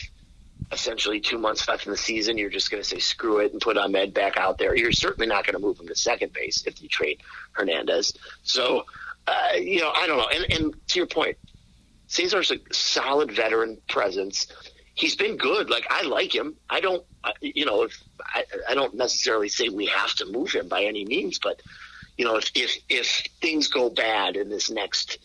essentially 0.71 1.19
two 1.19 1.39
months 1.39 1.67
left 1.67 1.87
in 1.87 1.93
the 1.93 1.99
season, 1.99 2.37
you're 2.37 2.51
just 2.51 2.71
going 2.71 2.83
to 2.83 2.89
say 2.89 2.99
screw 2.99 3.39
it 3.39 3.53
and 3.53 3.61
put 3.61 3.77
Amed 3.77 4.13
back 4.13 4.37
out 4.37 4.59
there. 4.59 4.77
You're 4.77 4.93
certainly 4.93 5.27
not 5.27 5.47
going 5.47 5.55
to 5.55 5.61
move 5.61 5.81
him 5.81 5.89
to 5.89 5.95
second 5.95 6.33
base 6.35 6.65
if 6.67 6.83
you 6.83 6.89
trade 6.89 7.21
Hernandez. 7.53 8.13
So, 8.43 8.85
uh, 9.29 9.57
you 9.57 9.81
know, 9.81 9.93
I 9.95 10.07
don't 10.07 10.19
know. 10.19 10.29
And, 10.29 10.53
and 10.53 10.89
to 10.89 10.99
your 10.99 11.07
point, 11.07 11.37
Cesar's 12.07 12.51
a 12.51 12.59
solid 12.73 13.31
veteran 13.33 13.79
presence. 13.89 14.47
He's 14.95 15.15
been 15.15 15.37
good. 15.37 15.71
Like 15.71 15.87
I 15.91 16.03
like 16.03 16.35
him. 16.35 16.57
I 16.71 16.81
don't, 16.81 17.05
you 17.41 17.67
know, 17.67 17.83
if 17.83 18.03
I, 18.21 18.45
I 18.69 18.75
don't 18.75 18.95
necessarily 18.95 19.49
say 19.49 19.69
we 19.69 19.87
have 19.87 20.15
to 20.15 20.27
move 20.27 20.51
him 20.51 20.69
by 20.69 20.85
any 20.85 21.05
means, 21.05 21.39
but 21.39 21.61
you 22.17 22.25
know, 22.25 22.37
if 22.37 22.51
if 22.55 22.77
if 22.89 23.25
things 23.41 23.69
go 23.69 23.91
bad 23.91 24.37
in 24.37 24.49
this 24.49 24.71
next, 24.71 25.19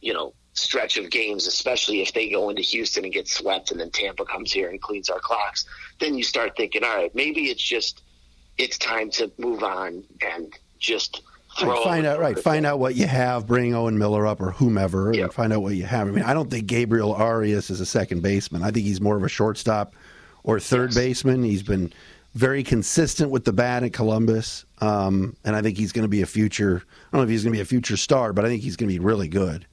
you 0.00 0.12
know, 0.12 0.34
stretch 0.54 0.96
of 0.96 1.10
games, 1.10 1.46
especially 1.46 2.00
if 2.02 2.12
they 2.12 2.30
go 2.30 2.50
into 2.50 2.62
Houston 2.62 3.04
and 3.04 3.12
get 3.12 3.28
swept, 3.28 3.70
and 3.70 3.78
then 3.78 3.90
Tampa 3.90 4.24
comes 4.24 4.52
here 4.52 4.70
and 4.70 4.80
cleans 4.80 5.08
our 5.08 5.20
clocks, 5.20 5.66
then 6.00 6.14
you 6.16 6.24
start 6.24 6.56
thinking, 6.56 6.82
all 6.82 6.96
right, 6.96 7.14
maybe 7.14 7.44
it's 7.44 7.62
just 7.62 8.02
it's 8.58 8.78
time 8.78 9.10
to 9.10 9.30
move 9.38 9.62
on 9.62 10.04
and 10.20 10.52
just 10.78 11.22
Right, 11.60 11.82
find 11.84 12.06
out 12.06 12.18
right. 12.20 12.38
Find 12.38 12.64
out 12.64 12.78
what 12.78 12.94
you 12.94 13.06
have. 13.06 13.46
Bring 13.46 13.74
Owen 13.74 13.98
Miller 13.98 14.26
up 14.26 14.40
or 14.40 14.52
whomever, 14.52 15.10
and 15.10 15.32
find 15.32 15.52
out 15.52 15.62
what 15.62 15.74
you 15.74 15.84
have. 15.84 16.08
I 16.08 16.10
mean, 16.10 16.24
I 16.24 16.32
don't 16.34 16.50
think 16.50 16.66
Gabriel 16.66 17.12
Arias 17.14 17.68
is 17.70 17.80
a 17.80 17.86
second 17.86 18.22
baseman. 18.22 18.62
I 18.62 18.70
think 18.70 18.86
he's 18.86 19.00
more 19.00 19.16
of 19.16 19.22
a 19.22 19.28
shortstop 19.28 19.94
or 20.44 20.58
third 20.58 20.90
Yes. 20.90 20.96
baseman. 20.96 21.42
He's 21.44 21.62
been 21.62 21.92
very 22.34 22.62
consistent 22.62 23.30
with 23.30 23.44
the 23.44 23.52
bat 23.52 23.82
at 23.82 23.92
Columbus, 23.92 24.64
um, 24.80 25.36
and 25.44 25.54
I 25.54 25.60
think 25.62 25.76
he's 25.76 25.92
going 25.92 26.04
to 26.04 26.08
be 26.08 26.22
a 26.22 26.26
future. 26.26 26.82
I 26.86 27.16
don't 27.16 27.20
know 27.20 27.24
if 27.24 27.28
he's 27.28 27.42
going 27.44 27.52
to 27.52 27.58
be 27.58 27.62
a 27.62 27.66
future 27.66 27.96
star, 27.98 28.32
but 28.32 28.44
I 28.44 28.48
think 28.48 28.62
he's 28.62 28.76
going 28.76 28.88
to 28.88 28.94
be 28.94 29.04
really 29.04 29.28
good. 29.28 29.66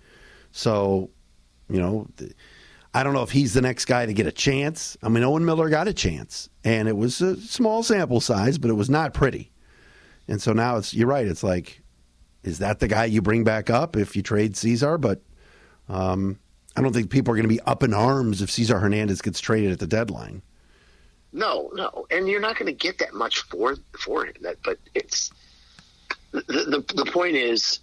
So, 0.51 1.09
you 1.69 1.79
know. 1.79 2.07
I 2.91 3.03
don't 3.03 3.13
know 3.13 3.21
if 3.21 3.29
he's 3.29 3.53
the 3.53 3.61
next 3.61 3.85
guy 3.85 4.07
to 4.07 4.13
get 4.15 4.25
a 4.25 4.31
chance. 4.31 4.97
I 5.03 5.09
mean, 5.09 5.23
Owen 5.23 5.45
Miller 5.45 5.69
got 5.69 5.87
a 5.87 5.93
chance, 5.93 6.49
and 6.63 6.87
it 6.89 6.97
was 6.97 7.21
a 7.21 7.37
small 7.37 7.83
sample 7.83 8.19
size, 8.19 8.57
but 8.57 8.71
it 8.71 8.73
was 8.73 8.89
not 8.89 9.13
pretty. 9.13 9.51
And 10.29 10.41
so 10.41 10.53
now 10.53 10.77
it's 10.77 10.93
you're 10.93 11.07
right. 11.07 11.27
It's 11.27 11.43
like, 11.43 11.81
is 12.43 12.59
that 12.59 12.79
the 12.79 12.87
guy 12.87 13.05
you 13.05 13.21
bring 13.21 13.43
back 13.43 13.69
up 13.69 13.97
if 13.97 14.15
you 14.15 14.21
trade 14.21 14.55
Cesar? 14.55 14.97
But 14.97 15.21
um, 15.89 16.39
I 16.77 16.81
don't 16.81 16.93
think 16.93 17.09
people 17.09 17.33
are 17.33 17.35
going 17.35 17.49
to 17.49 17.53
be 17.53 17.59
up 17.61 17.83
in 17.83 17.93
arms 17.93 18.41
if 18.41 18.51
Cesar 18.51 18.79
Hernandez 18.79 19.21
gets 19.21 19.39
traded 19.39 19.71
at 19.71 19.79
the 19.79 19.87
deadline. 19.87 20.43
No, 21.33 21.71
no, 21.73 22.05
and 22.09 22.27
you're 22.27 22.39
not 22.39 22.57
going 22.57 22.67
to 22.67 22.73
get 22.73 22.99
that 22.99 23.13
much 23.13 23.41
for 23.41 23.75
for 23.99 24.25
him. 24.25 24.35
That, 24.41 24.57
but 24.63 24.77
it's 24.95 25.31
the, 26.31 26.41
the 26.41 26.93
the 26.95 27.11
point 27.11 27.35
is, 27.35 27.79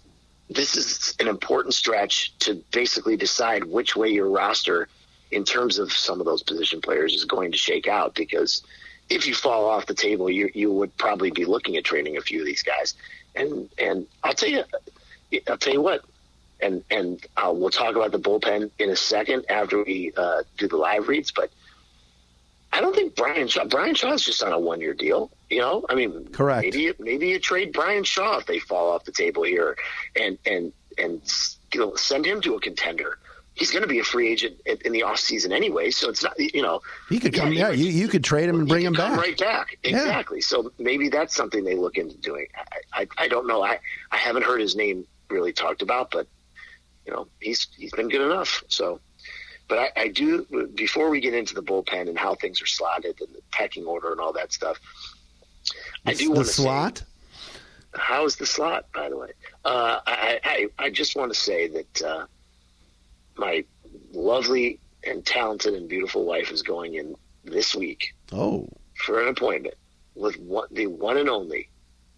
this 0.49 0.75
is 0.75 1.15
an 1.19 1.27
important 1.27 1.73
stretch 1.73 2.37
to 2.39 2.55
basically 2.71 3.17
decide 3.17 3.63
which 3.65 3.95
way 3.95 4.09
your 4.09 4.29
roster, 4.29 4.87
in 5.31 5.43
terms 5.43 5.79
of 5.79 5.91
some 5.91 6.19
of 6.19 6.25
those 6.25 6.43
position 6.43 6.81
players, 6.81 7.13
is 7.13 7.25
going 7.25 7.51
to 7.51 7.57
shake 7.57 7.87
out. 7.87 8.15
Because 8.15 8.63
if 9.09 9.27
you 9.27 9.33
fall 9.33 9.69
off 9.69 9.85
the 9.85 9.93
table, 9.93 10.29
you 10.29 10.49
you 10.53 10.71
would 10.71 10.95
probably 10.97 11.31
be 11.31 11.45
looking 11.45 11.77
at 11.77 11.83
trading 11.83 12.17
a 12.17 12.21
few 12.21 12.41
of 12.41 12.45
these 12.45 12.63
guys. 12.63 12.95
And 13.35 13.69
and 13.77 14.07
I'll 14.23 14.33
tell 14.33 14.49
you, 14.49 14.63
I'll 15.47 15.57
tell 15.57 15.73
you 15.73 15.81
what. 15.81 16.03
And 16.59 16.83
and 16.89 17.25
uh, 17.37 17.51
we'll 17.53 17.69
talk 17.69 17.95
about 17.95 18.11
the 18.11 18.19
bullpen 18.19 18.71
in 18.79 18.89
a 18.89 18.95
second 18.95 19.45
after 19.49 19.83
we 19.83 20.11
uh, 20.17 20.43
do 20.57 20.67
the 20.67 20.77
live 20.77 21.07
reads, 21.07 21.31
but. 21.31 21.51
I 22.69 22.81
don't 22.81 22.93
think 22.93 23.15
Bryan 23.15 23.47
Shaw. 23.47 23.63
Bryan 23.63 23.95
Shaw's 23.95 24.25
just 24.25 24.43
on 24.43 24.51
a 24.51 24.59
one-year 24.59 24.93
deal. 24.93 25.31
You 25.49 25.61
know, 25.61 25.85
I 25.89 25.95
mean, 25.95 26.27
Correct. 26.27 26.63
Maybe 26.63 26.93
maybe 26.99 27.29
you 27.29 27.39
trade 27.39 27.71
Bryan 27.71 28.03
Shaw 28.03 28.39
if 28.39 28.45
they 28.45 28.59
fall 28.59 28.91
off 28.91 29.05
the 29.05 29.13
table 29.13 29.43
here, 29.43 29.77
and 30.15 30.37
and 30.45 30.73
and 30.97 31.21
you 31.73 31.79
know, 31.79 31.95
send 31.95 32.25
him 32.25 32.41
to 32.41 32.55
a 32.55 32.59
contender. 32.59 33.19
He's 33.57 33.71
going 33.71 33.81
to 33.81 33.87
be 33.87 33.99
a 33.99 34.03
free 34.03 34.29
agent 34.31 34.59
in 34.85 34.91
the 34.91 35.03
off 35.03 35.17
season 35.19 35.51
anyway, 35.51 35.89
so 35.91 36.09
it's 36.09 36.23
not 36.23 36.39
you 36.39 36.61
know. 36.61 36.81
He 37.09 37.19
could 37.19 37.33
come. 37.33 37.51
Yeah, 37.53 37.71
he- 37.71 37.85
you, 37.85 37.91
you 38.03 38.07
could 38.07 38.23
trade 38.23 38.47
him 38.49 38.59
and 38.59 38.67
bring 38.67 38.85
him 38.85 38.93
back. 38.93 39.17
right 39.17 39.37
back. 39.37 39.77
Yeah. 39.83 39.89
Exactly. 39.97 40.41
So 40.41 40.71
maybe 40.77 41.09
that's 41.09 41.35
something 41.35 41.63
they 41.63 41.75
look 41.75 41.97
into 41.97 42.17
doing. 42.17 42.47
I, 42.93 43.01
I 43.01 43.07
I 43.17 43.27
don't 43.27 43.47
know. 43.47 43.63
I 43.63 43.79
I 44.11 44.17
haven't 44.17 44.43
heard 44.43 44.61
his 44.61 44.75
name 44.75 45.05
really 45.29 45.53
talked 45.53 45.81
about, 45.81 46.11
but 46.11 46.27
you 47.05 47.11
know 47.13 47.27
he's 47.39 47.67
he's 47.77 47.91
been 47.91 48.09
good 48.09 48.21
enough. 48.21 48.63
So. 48.67 48.99
But 49.69 49.79
I, 49.79 49.91
I 50.03 50.07
do 50.07 50.45
before 50.75 51.09
we 51.09 51.19
get 51.19 51.33
into 51.33 51.53
the 51.53 51.61
bullpen 51.61 52.07
and 52.07 52.17
how 52.17 52.35
things 52.35 52.61
are 52.61 52.65
slotted 52.65 53.19
and 53.19 53.35
the 53.35 53.41
pecking 53.51 53.83
order 53.83 54.13
and 54.13 54.21
all 54.21 54.31
that 54.31 54.53
stuff. 54.53 54.79
I 56.05 56.13
do 56.13 56.29
the 56.29 56.31
want 56.35 56.47
to 56.47 56.53
slot. 56.53 56.97
Say, 56.99 57.03
how's 57.95 58.37
the 58.37 58.45
slot, 58.45 58.85
by 58.93 59.09
the 59.09 59.17
way? 59.17 59.31
Uh, 59.65 59.99
I, 60.07 60.39
I 60.45 60.85
I 60.85 60.89
just 60.89 61.17
want 61.17 61.33
to 61.33 61.37
say 61.37 61.67
that 61.67 62.01
uh, 62.01 62.25
my 63.37 63.63
lovely 64.11 64.79
and 65.03 65.25
talented 65.25 65.73
and 65.73 65.87
beautiful 65.87 66.25
wife 66.25 66.51
is 66.51 66.61
going 66.61 66.95
in 66.95 67.15
this 67.43 67.75
week 67.75 68.13
oh, 68.33 68.67
for 68.95 69.21
an 69.21 69.29
appointment 69.29 69.75
with 70.15 70.37
one, 70.39 70.67
the 70.71 70.87
one 70.87 71.17
and 71.17 71.29
only 71.29 71.69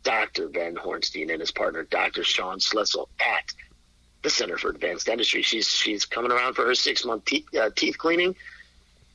Dr. 0.04 0.48
Ben 0.48 0.76
Hornstein 0.76 1.32
and 1.32 1.42
his 1.42 1.52
partner, 1.52 1.84
Dr. 1.84 2.24
Sean 2.24 2.60
Slessel, 2.60 3.10
at 3.20 3.54
the 4.22 4.30
Center 4.30 4.58
for 4.58 4.70
Advanced 4.70 5.06
Dentistry. 5.06 5.42
She's 5.42 5.68
she's 5.68 6.06
coming 6.06 6.32
around 6.32 6.54
for 6.54 6.66
her 6.66 6.76
six 6.76 7.06
month 7.06 7.26
te- 7.26 7.46
uh, 7.60 7.70
teeth 7.76 7.98
cleaning. 7.98 8.36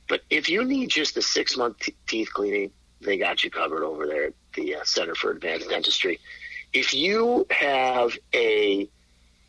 But 0.08 0.22
if 0.30 0.48
you 0.48 0.64
need 0.64 0.90
just 0.90 1.16
a 1.16 1.22
six 1.22 1.56
month 1.56 1.78
te- 1.78 1.96
teeth 2.06 2.30
cleaning, 2.32 2.70
they 3.00 3.18
got 3.18 3.44
you 3.44 3.50
covered 3.50 3.82
over 3.82 4.06
there 4.06 4.26
at 4.26 4.34
the 4.54 4.76
uh, 4.76 4.84
Center 4.84 5.14
for 5.14 5.30
Advanced 5.30 5.68
Dentistry. 5.68 6.20
If 6.72 6.92
you 6.92 7.46
have 7.50 8.16
a, 8.34 8.88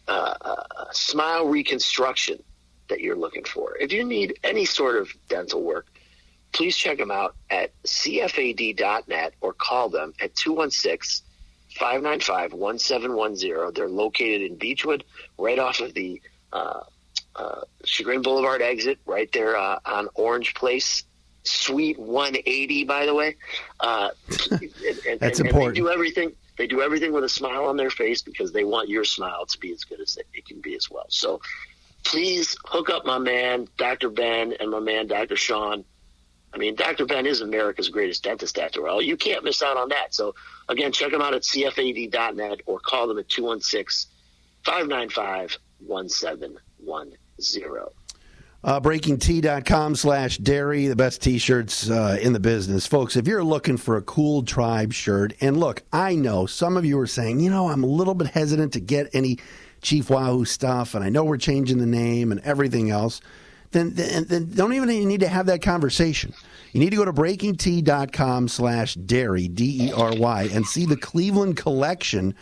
uh, 0.08 0.56
smile 0.92 1.48
reconstruction 1.48 2.42
that 2.90 3.02
you're 3.02 3.16
looking 3.16 3.44
for, 3.44 3.76
if 3.80 3.92
you 3.92 4.04
need 4.04 4.38
any 4.44 4.66
sort 4.66 4.96
of 4.98 5.10
dental 5.28 5.62
work, 5.64 5.88
please 6.52 6.76
check 6.76 6.98
them 6.98 7.12
out 7.12 7.36
at 7.50 7.72
cfad.net 7.84 9.34
or 9.42 9.54
call 9.54 9.90
them 9.90 10.14
at 10.22 10.36
216 10.36 11.26
595 11.78 12.54
1710. 12.54 13.74
They're 13.74 13.90
located 13.90 14.42
in 14.42 14.56
Beechwood, 14.58 15.04
right 15.38 15.60
off 15.60 15.82
of 15.82 15.94
the 15.94 16.22
uh, 16.54 16.82
uh, 17.36 17.62
Chagrin 17.84 18.22
Boulevard 18.22 18.62
exit, 18.62 19.00
right 19.06 19.30
there 19.34 19.58
uh, 19.58 19.80
on 19.86 20.08
Orange 20.16 20.54
Place. 20.54 21.04
Suite 21.44 22.00
180, 22.00 22.86
by 22.86 23.06
the 23.06 23.14
way. 23.14 23.36
Uh, 23.80 24.10
and, 24.52 24.62
and- 25.08 25.20
That's 25.20 25.40
and 25.40 25.48
important. 25.50 25.76
They 25.76 25.82
do 25.82 25.90
everything. 25.90 26.32
They 26.58 26.68
do 26.68 26.82
everything 26.82 27.12
with 27.12 27.24
a 27.24 27.30
smile 27.30 27.66
on 27.66 27.78
their 27.78 27.90
face 27.90 28.22
because 28.22 28.52
they 28.52 28.64
want 28.64 28.90
your 28.90 29.04
smile 29.04 29.46
to 29.46 29.60
be 29.60 29.72
as 29.72 29.84
good 29.84 30.00
as 30.00 30.18
it, 30.18 30.46
can 30.46 30.62
be 30.62 30.76
as 30.76 30.90
well. 30.90 31.06
So, 31.10 31.42
please 32.06 32.56
hook 32.66 32.90
up 32.90 33.06
my 33.06 33.18
man 33.18 33.68
Dr. 33.78 34.10
Ben 34.10 34.54
and 34.60 34.72
my 34.72 34.80
man 34.80 35.08
Dr. 35.08 35.36
Sean. 35.36 35.84
I 36.54 36.58
mean, 36.58 36.76
Dr. 36.76 37.06
Ben 37.06 37.26
is 37.26 37.42
America's 37.42 37.90
greatest 37.90 38.24
dentist 38.24 38.58
after 38.58 38.88
all. 38.88 39.02
You 39.02 39.18
can't 39.18 39.44
miss 39.44 39.62
out 39.62 39.76
on 39.76 39.90
that. 39.90 40.14
So, 40.14 40.36
again, 40.70 40.94
check 40.94 41.12
them 41.12 41.22
out 41.22 41.34
at 41.34 41.42
cfad.net 41.42 42.62
or 42.66 42.80
call 42.80 43.08
them 43.08 43.18
at 43.18 43.28
216 43.28 44.10
595 44.64 45.58
1710. 45.80 48.05
Uh, 48.66 48.82
BreakingT.com 48.82 49.96
slash 49.96 50.40
dery, 50.40 50.88
the 50.88 50.96
best 50.96 51.22
t 51.22 51.38
shirts 51.38 51.88
uh, 51.88 52.18
in 52.20 52.34
the 52.34 52.40
business. 52.40 52.88
Folks, 52.88 53.16
if 53.16 53.28
you're 53.28 53.44
looking 53.44 53.78
for 53.78 53.98
a 53.98 54.02
cool 54.02 54.42
tribe 54.42 54.92
shirt, 54.92 55.34
and 55.40 55.56
look, 55.56 55.84
I 55.94 56.16
know 56.16 56.48
some 56.48 56.76
of 56.76 56.84
you 56.84 56.98
are 56.98 57.06
saying, 57.06 57.42
you 57.42 57.52
know, 57.52 57.70
I'm 57.70 57.84
a 57.84 57.88
little 57.88 58.16
bit 58.16 58.30
hesitant 58.30 58.74
to 58.74 58.80
get 58.80 59.14
any 59.14 59.38
Chief 59.84 60.10
Wahoo 60.10 60.46
stuff, 60.46 60.96
and 60.96 61.04
I 61.04 61.10
know 61.10 61.24
we're 61.24 61.38
changing 61.38 61.78
the 61.78 61.86
name 61.86 62.32
and 62.32 62.42
everything 62.42 62.90
else. 62.90 63.22
Then, 63.70 63.94
then, 63.94 64.26
then 64.26 64.50
don't 64.50 64.74
even 64.74 64.90
need 64.90 65.20
to 65.20 65.28
have 65.28 65.46
that 65.46 65.62
conversation. 65.62 66.34
You 66.72 66.80
need 66.80 66.90
to 66.90 66.96
go 66.96 67.06
to 67.06 67.14
breakingt.com 67.14 68.48
slash 68.48 68.96
dery, 68.96 69.54
D 69.54 69.90
E 69.90 69.92
R 69.94 70.16
Y, 70.16 70.50
and 70.52 70.66
see 70.66 70.88
the 70.88 70.98
Cleveland 70.98 71.56
collection 71.56 72.34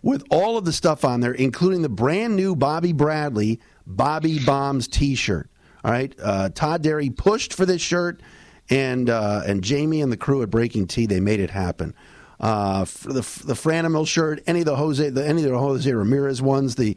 with 0.00 0.24
all 0.30 0.56
of 0.56 0.64
the 0.64 0.72
stuff 0.72 1.04
on 1.04 1.20
there, 1.20 1.34
including 1.34 1.82
the 1.82 1.90
brand 1.90 2.34
new 2.34 2.56
Bobby 2.56 2.94
Bradley 2.94 3.60
Bobby 3.86 4.38
Bombs 4.38 4.88
t 4.88 5.14
shirt. 5.14 5.50
All 5.86 5.92
right, 5.92 6.12
uh, 6.20 6.48
Todd 6.48 6.82
Dery 6.82 7.16
pushed 7.16 7.54
for 7.54 7.64
this 7.64 7.80
shirt, 7.80 8.20
and 8.68 9.08
uh, 9.08 9.42
and 9.46 9.62
Jamie 9.62 10.02
and 10.02 10.10
the 10.10 10.16
crew 10.16 10.42
at 10.42 10.50
BreakingT 10.50 11.08
they 11.08 11.20
made 11.20 11.38
it 11.38 11.50
happen. 11.50 11.94
Uh, 12.40 12.80
the 13.04 13.20
the 13.44 13.54
Franimal 13.54 14.04
shirt, 14.04 14.42
any 14.48 14.58
of 14.60 14.66
the 14.66 14.74
Jose, 14.74 15.08
the, 15.10 15.24
any 15.24 15.44
of 15.44 15.48
the 15.48 15.56
Jose 15.56 15.92
Ramirez 15.92 16.42
ones, 16.42 16.74
the 16.74 16.96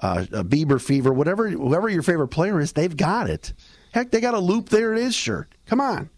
uh, 0.00 0.26
Bieber 0.42 0.78
Fever, 0.78 1.10
whatever, 1.10 1.48
whoever 1.48 1.88
your 1.88 2.02
favorite 2.02 2.28
player 2.28 2.60
is, 2.60 2.72
they've 2.72 2.98
got 2.98 3.30
it. 3.30 3.54
Heck, 3.92 4.10
they 4.10 4.20
got 4.20 4.34
a 4.34 4.38
loop 4.38 4.68
there 4.68 4.92
it 4.92 4.98
is 4.98 5.14
shirt. 5.14 5.54
Come 5.64 5.80
on. 5.80 6.10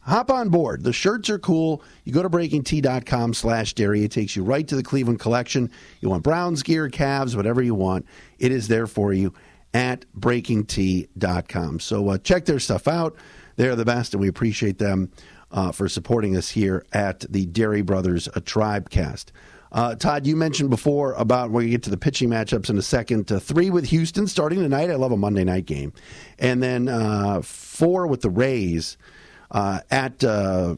Hop 0.00 0.30
on 0.30 0.50
board. 0.50 0.84
The 0.84 0.92
shirts 0.92 1.30
are 1.30 1.38
cool. 1.38 1.82
You 2.04 2.12
go 2.12 2.22
to 2.22 2.28
breakingt.com 2.30 3.32
slash 3.32 3.74
dery. 3.74 4.04
It 4.04 4.12
takes 4.12 4.36
you 4.36 4.44
right 4.44 4.68
to 4.68 4.76
the 4.76 4.82
Cleveland 4.82 5.20
collection. 5.20 5.70
You 6.00 6.10
want 6.10 6.22
Browns 6.22 6.62
gear, 6.62 6.88
Cavs, 6.88 7.34
whatever 7.34 7.60
you 7.62 7.74
want. 7.74 8.06
It 8.38 8.52
is 8.52 8.68
there 8.68 8.86
for 8.86 9.12
you 9.14 9.32
at 9.74 10.04
breakingt.com. 10.18 11.80
So 11.80 12.08
uh, 12.08 12.18
check 12.18 12.44
their 12.44 12.60
stuff 12.60 12.88
out. 12.88 13.16
They're 13.56 13.76
the 13.76 13.84
best, 13.84 14.14
and 14.14 14.20
we 14.20 14.28
appreciate 14.28 14.78
them 14.78 15.10
uh, 15.50 15.72
for 15.72 15.88
supporting 15.88 16.36
us 16.36 16.50
here 16.50 16.84
at 16.92 17.20
the 17.20 17.46
Dery 17.46 17.84
Brothers 17.84 18.26
a 18.28 18.40
Tribecast. 18.40 19.26
Uh, 19.72 19.94
Todd, 19.94 20.26
you 20.26 20.36
mentioned 20.36 20.70
before 20.70 21.12
about 21.14 21.50
we 21.50 21.68
get 21.70 21.82
to 21.82 21.90
the 21.90 21.96
pitching 21.96 22.30
matchups 22.30 22.70
in 22.70 22.78
a 22.78 22.82
second. 22.82 23.30
Uh, 23.30 23.38
three 23.38 23.68
with 23.70 23.86
Houston 23.86 24.26
starting 24.26 24.60
tonight. 24.60 24.90
I 24.90 24.94
love 24.94 25.12
a 25.12 25.16
Monday 25.16 25.44
night 25.44 25.66
game, 25.66 25.92
and 26.38 26.62
then 26.62 26.88
uh, 26.88 27.42
four 27.42 28.06
with 28.06 28.20
the 28.22 28.30
Rays 28.30 28.96
uh, 29.50 29.80
at 29.90 30.22
uh, 30.22 30.76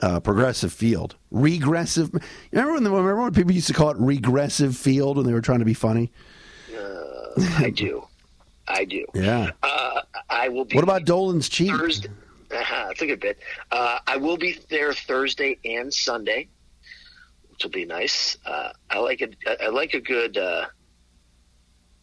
uh, 0.00 0.20
Progressive 0.20 0.72
Field. 0.72 1.16
Regressive. 1.30 2.12
Remember 2.52 2.74
when, 2.74 2.84
remember 2.84 3.22
when 3.22 3.32
people 3.32 3.52
used 3.52 3.68
to 3.68 3.74
call 3.74 3.90
it 3.90 3.96
regressive 3.98 4.76
field 4.76 5.16
when 5.16 5.26
they 5.26 5.32
were 5.32 5.40
trying 5.40 5.60
to 5.60 5.64
be 5.64 5.74
funny? 5.74 6.12
I 7.58 7.70
do. 7.70 8.06
I 8.68 8.84
do. 8.84 9.04
Yeah. 9.14 9.50
Uh, 9.62 10.02
I 10.28 10.48
will 10.48 10.64
be. 10.64 10.76
What 10.76 10.84
about 10.84 11.04
Dolan's 11.04 11.48
Cheap? 11.48 11.72
Thursday. 11.72 12.08
Uh-huh, 12.50 12.86
that's 12.88 13.02
a 13.02 13.06
good 13.06 13.20
bit. 13.20 13.38
Uh, 13.70 13.98
I 14.06 14.16
will 14.16 14.36
be 14.36 14.58
there 14.70 14.92
Thursday 14.92 15.58
and 15.64 15.92
Sunday, 15.92 16.48
which 17.48 17.62
will 17.62 17.70
be 17.70 17.84
nice. 17.84 18.36
Uh, 18.44 18.70
I 18.88 18.98
like 18.98 19.20
it. 19.20 19.36
I 19.60 19.68
like 19.68 19.94
a 19.94 20.00
good. 20.00 20.36
Uh, 20.36 20.66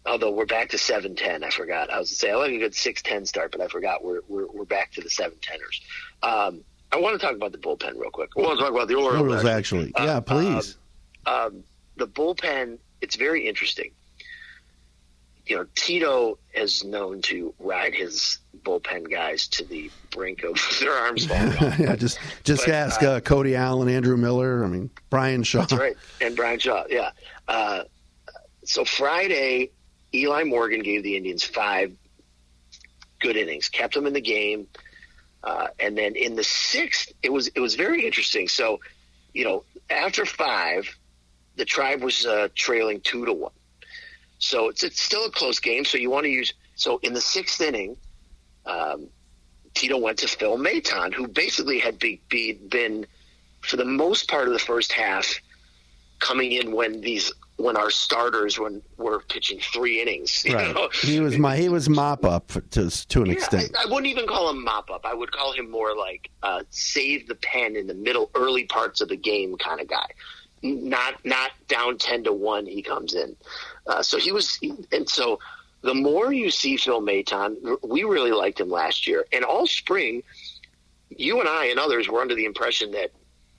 although 0.05 0.31
we're 0.31 0.45
back 0.45 0.69
to 0.69 0.77
seven 0.77 1.15
ten, 1.15 1.43
I 1.43 1.49
forgot. 1.49 1.89
I 1.89 1.99
was 1.99 2.09
to 2.09 2.15
say 2.15 2.31
I 2.31 2.35
like 2.35 2.51
a 2.51 2.59
good 2.59 2.75
six 2.75 3.01
ten 3.01 3.25
start, 3.25 3.51
but 3.51 3.59
I 3.59 3.67
forgot 3.67 4.03
we're 4.03 4.21
we're, 4.29 4.47
we're 4.47 4.65
back 4.65 4.93
to 4.93 5.01
the 5.01 5.09
seven 5.09 5.37
teners. 5.41 5.81
Um, 6.23 6.63
I 6.93 6.97
want 6.97 7.19
to 7.19 7.25
talk 7.25 7.35
about 7.35 7.51
the 7.51 7.57
bullpen 7.57 7.97
real 7.97 8.11
quick. 8.11 8.29
I 8.37 8.41
want 8.41 8.57
to 8.57 8.63
talk 8.63 8.73
about 8.73 8.87
the 8.87 8.95
Orioles. 8.95 9.21
Orioles 9.21 9.45
actually. 9.45 9.93
Uh, 9.95 10.05
yeah, 10.05 10.19
please. 10.21 10.77
Um, 11.25 11.33
um, 11.33 11.63
the 11.97 12.07
bullpen. 12.07 12.77
It's 12.99 13.15
very 13.15 13.47
interesting 13.47 13.91
you 15.47 15.55
know, 15.55 15.65
Tito 15.75 16.37
is 16.53 16.83
known 16.83 17.21
to 17.23 17.53
ride 17.59 17.93
his 17.93 18.39
bullpen 18.63 19.09
guys 19.09 19.47
to 19.47 19.63
the 19.63 19.89
brink 20.11 20.43
of 20.43 20.59
their 20.79 20.93
arms 20.93 21.25
falling 21.27 21.57
off. 21.57 21.79
yeah, 21.79 21.95
just 21.95 22.19
just 22.43 22.65
but, 22.65 22.73
ask 22.73 23.01
uh, 23.01 23.07
uh, 23.07 23.19
Cody 23.21 23.55
Allen, 23.55 23.89
Andrew 23.89 24.17
Miller. 24.17 24.63
I 24.63 24.67
mean, 24.67 24.89
Bryan 25.09 25.43
Shaw. 25.43 25.59
That's 25.61 25.73
right, 25.73 25.95
and 26.21 26.35
Bryan 26.35 26.59
Shaw. 26.59 26.83
Yeah. 26.89 27.11
Uh, 27.47 27.83
so 28.65 28.83
Friday, 28.83 29.71
Eli 30.13 30.43
Morgan 30.43 30.81
gave 30.81 31.03
the 31.03 31.15
Indians 31.15 31.43
five 31.43 31.95
good 33.19 33.37
innings, 33.37 33.69
kept 33.69 33.93
them 33.93 34.05
in 34.05 34.13
the 34.13 34.21
game, 34.21 34.67
uh, 35.43 35.67
and 35.79 35.97
then 35.97 36.15
in 36.15 36.35
the 36.35 36.43
sixth, 36.43 37.13
it 37.23 37.31
was 37.31 37.47
it 37.47 37.59
was 37.59 37.75
very 37.75 38.05
interesting. 38.05 38.47
So, 38.47 38.79
you 39.33 39.45
know, 39.45 39.63
after 39.89 40.25
five, 40.25 40.93
the 41.55 41.65
tribe 41.65 42.01
was 42.01 42.25
uh, 42.25 42.49
trailing 42.55 42.99
two 43.01 43.25
to 43.25 43.33
one. 43.33 43.51
So 44.39 44.69
it's, 44.69 44.83
it's 44.83 45.01
still 45.01 45.25
a 45.25 45.31
close 45.31 45.59
game. 45.59 45.85
So 45.85 45.97
you 45.97 46.09
want 46.09 46.25
to 46.25 46.29
use. 46.29 46.53
So 46.75 46.99
in 47.03 47.13
the 47.13 47.21
sixth 47.21 47.59
inning, 47.61 47.97
um, 48.65 49.07
Tito 49.73 49.97
went 49.97 50.19
to 50.19 50.27
Phil 50.27 50.57
Maton, 50.57 51.13
who 51.13 51.27
basically 51.27 51.79
had 51.79 51.99
be, 51.99 52.21
be, 52.29 52.53
been, 52.53 53.05
for 53.61 53.77
the 53.77 53.85
most 53.85 54.27
part 54.29 54.47
of 54.47 54.53
the 54.53 54.59
first 54.59 54.91
half, 54.91 55.39
coming 56.19 56.53
in 56.53 56.71
when 56.71 57.01
these 57.01 57.31
when 57.57 57.75
our 57.75 57.89
starters 57.89 58.59
when 58.59 58.81
were 58.97 59.19
pitching 59.19 59.59
three 59.59 60.01
innings. 60.01 60.45
right. 60.47 60.73
Know? 60.73 60.89
He 61.01 61.19
was 61.19 61.37
my 61.37 61.57
he 61.57 61.69
was 61.69 61.89
mop 61.89 62.23
up 62.23 62.51
to 62.71 62.89
to 63.07 63.21
an 63.21 63.27
yeah, 63.27 63.33
extent. 63.33 63.75
I, 63.77 63.83
I, 63.83 63.85
wouldn't 63.85 64.07
even 64.07 64.27
call 64.27 64.49
him 64.49 64.63
mop 64.63 64.89
up. 64.91 65.05
I 65.05 65.13
would 65.13 65.31
call 65.31 65.53
him 65.53 65.69
more 65.69 65.95
like 65.95 66.29
uh, 66.43 66.63
save 66.69 67.27
the 67.27 67.35
pen 67.35 67.75
in 67.75 67.87
the 67.87 67.93
middle, 67.93 68.29
early 68.35 68.65
parts 68.65 69.01
of 69.01 69.09
the 69.09 69.17
game 69.17 69.57
kind 69.57 69.81
of 69.81 69.87
guy. 69.87 70.07
Not 70.61 71.23
not 71.25 71.51
down 71.67 71.97
ten 71.97 72.23
to 72.23 72.33
one. 72.33 72.65
He 72.65 72.81
comes 72.81 73.13
in. 73.13 73.35
Uh, 73.87 74.03
so 74.03 74.17
he 74.17 74.31
was, 74.31 74.59
and 74.91 75.09
so 75.09 75.39
the 75.81 75.93
more 75.93 76.33
you 76.33 76.51
see 76.51 76.77
Phil 76.77 77.01
Maton, 77.01 77.77
we 77.83 78.03
really 78.03 78.31
liked 78.31 78.59
him 78.59 78.69
last 78.69 79.07
year, 79.07 79.25
and 79.31 79.45
all 79.45 79.65
spring, 79.65 80.23
you 81.09 81.39
and 81.39 81.47
I 81.47 81.65
and 81.67 81.79
others 81.79 82.09
were 82.09 82.19
under 82.19 82.35
the 82.35 82.45
impression 82.45 82.91
that 82.91 83.11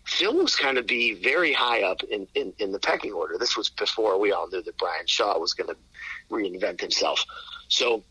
Phil 0.05 0.35
was 0.35 0.57
kind 0.57 0.79
of 0.79 0.87
be 0.87 1.15
very 1.15 1.53
high 1.53 1.83
up 1.83 2.03
in, 2.03 2.27
in, 2.35 2.53
in 2.59 2.73
the 2.73 2.79
pecking 2.79 3.13
order. 3.13 3.37
This 3.39 3.57
was 3.57 3.69
before 3.69 4.19
we 4.19 4.33
all 4.33 4.49
knew 4.49 4.63
that 4.63 4.77
Bryan 4.79 5.07
Shaw 5.07 5.39
was 5.39 5.55
going 5.55 5.69
to 5.69 5.77
reinvent 6.31 6.81
himself. 6.81 7.25
So 7.69 8.03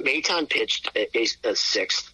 Maton 0.00 0.48
pitched 0.48 0.90
a, 0.96 1.16
a, 1.16 1.26
a 1.44 1.56
sixth. 1.56 2.12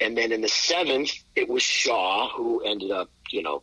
And 0.00 0.16
then 0.16 0.30
in 0.30 0.42
the 0.42 0.48
seventh, 0.48 1.12
it 1.34 1.48
was 1.48 1.62
Shaw 1.62 2.28
who 2.28 2.62
ended 2.62 2.90
up, 2.90 3.10
you 3.30 3.42
know, 3.42 3.62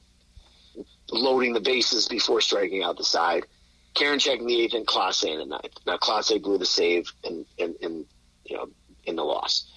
loading 1.11 1.53
the 1.53 1.61
bases 1.61 2.07
before 2.07 2.41
striking 2.41 2.83
out 2.83 2.97
the 2.97 3.03
side. 3.03 3.45
Karinchak 3.95 4.39
in 4.39 4.47
the 4.47 4.61
eighth 4.61 4.73
and 4.73 4.87
Clase 4.87 5.23
in 5.25 5.39
the 5.39 5.45
ninth. 5.45 5.77
Now 5.85 5.97
Clase 5.97 6.41
blew 6.41 6.57
the 6.57 6.65
save 6.65 7.11
in, 7.23 7.45
in, 7.57 7.75
in 7.81 8.05
you 8.45 8.57
know 8.57 8.69
in 9.05 9.15
the 9.15 9.23
loss. 9.23 9.69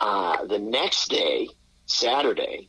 Uh, 0.00 0.44
the 0.46 0.58
next 0.58 1.08
day, 1.08 1.48
Saturday. 1.86 2.68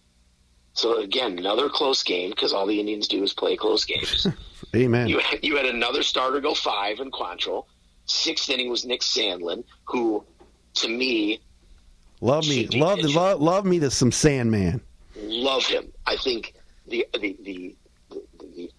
So 0.74 1.00
again, 1.02 1.38
another 1.40 1.70
close 1.70 2.04
game 2.04 2.32
because 2.32 2.52
all 2.52 2.66
the 2.66 2.80
Indians 2.80 3.08
do 3.08 3.24
is 3.24 3.34
play 3.34 3.56
close 3.56 3.86
games. 3.86 4.28
Amen. 4.76 5.08
You, 5.08 5.22
you 5.42 5.56
had 5.56 5.66
another 5.66 6.04
starter 6.04 6.42
go 6.42 6.54
five 6.54 7.00
in 7.00 7.12
Quantrill. 7.12 7.66
Sixth 8.06 8.50
inning 8.50 8.70
was 8.70 8.86
Nick 8.86 9.02
Sandlin, 9.02 9.64
who, 9.86 10.24
to 10.76 10.90
me, 10.90 11.40
love 12.22 12.48
me, 12.48 12.68
love, 12.68 13.00
love, 13.00 13.42
love 13.42 13.66
me 13.66 13.80
to 13.80 13.90
some 13.90 14.12
Sandman. 14.12 14.82
Love 15.16 15.66
him. 15.66 15.92
I 16.06 16.18
think 16.18 16.54
the 16.88 17.08
the 17.20 17.38
the 17.44 17.76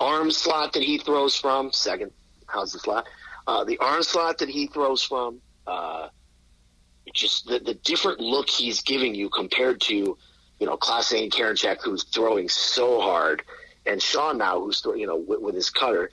arm 0.00 0.30
slot 0.30 0.72
that 0.74 0.82
he 0.82 0.98
throws 0.98 1.36
from, 1.36 1.72
second, 1.72 2.12
how's 2.46 2.72
the 2.72 2.78
slot? 2.78 3.06
Uh, 3.46 3.64
the 3.64 3.78
arm 3.78 4.02
slot 4.02 4.38
that 4.38 4.48
he 4.48 4.66
throws 4.66 5.02
from, 5.02 5.40
uh, 5.66 6.08
just 7.14 7.46
the, 7.46 7.58
the 7.58 7.74
different 7.74 8.20
look 8.20 8.48
he's 8.48 8.82
giving 8.82 9.14
you 9.14 9.28
compared 9.28 9.80
to, 9.80 9.94
you 9.94 10.66
know, 10.66 10.76
Clase 10.76 11.22
and 11.22 11.32
Karinchak, 11.32 11.78
who's 11.82 12.04
throwing 12.04 12.48
so 12.48 13.00
hard, 13.00 13.42
and 13.86 14.02
Sean 14.02 14.38
now, 14.38 14.60
who's, 14.60 14.82
you 14.96 15.06
know, 15.06 15.16
with, 15.16 15.40
with 15.40 15.54
his 15.54 15.70
cutter. 15.70 16.10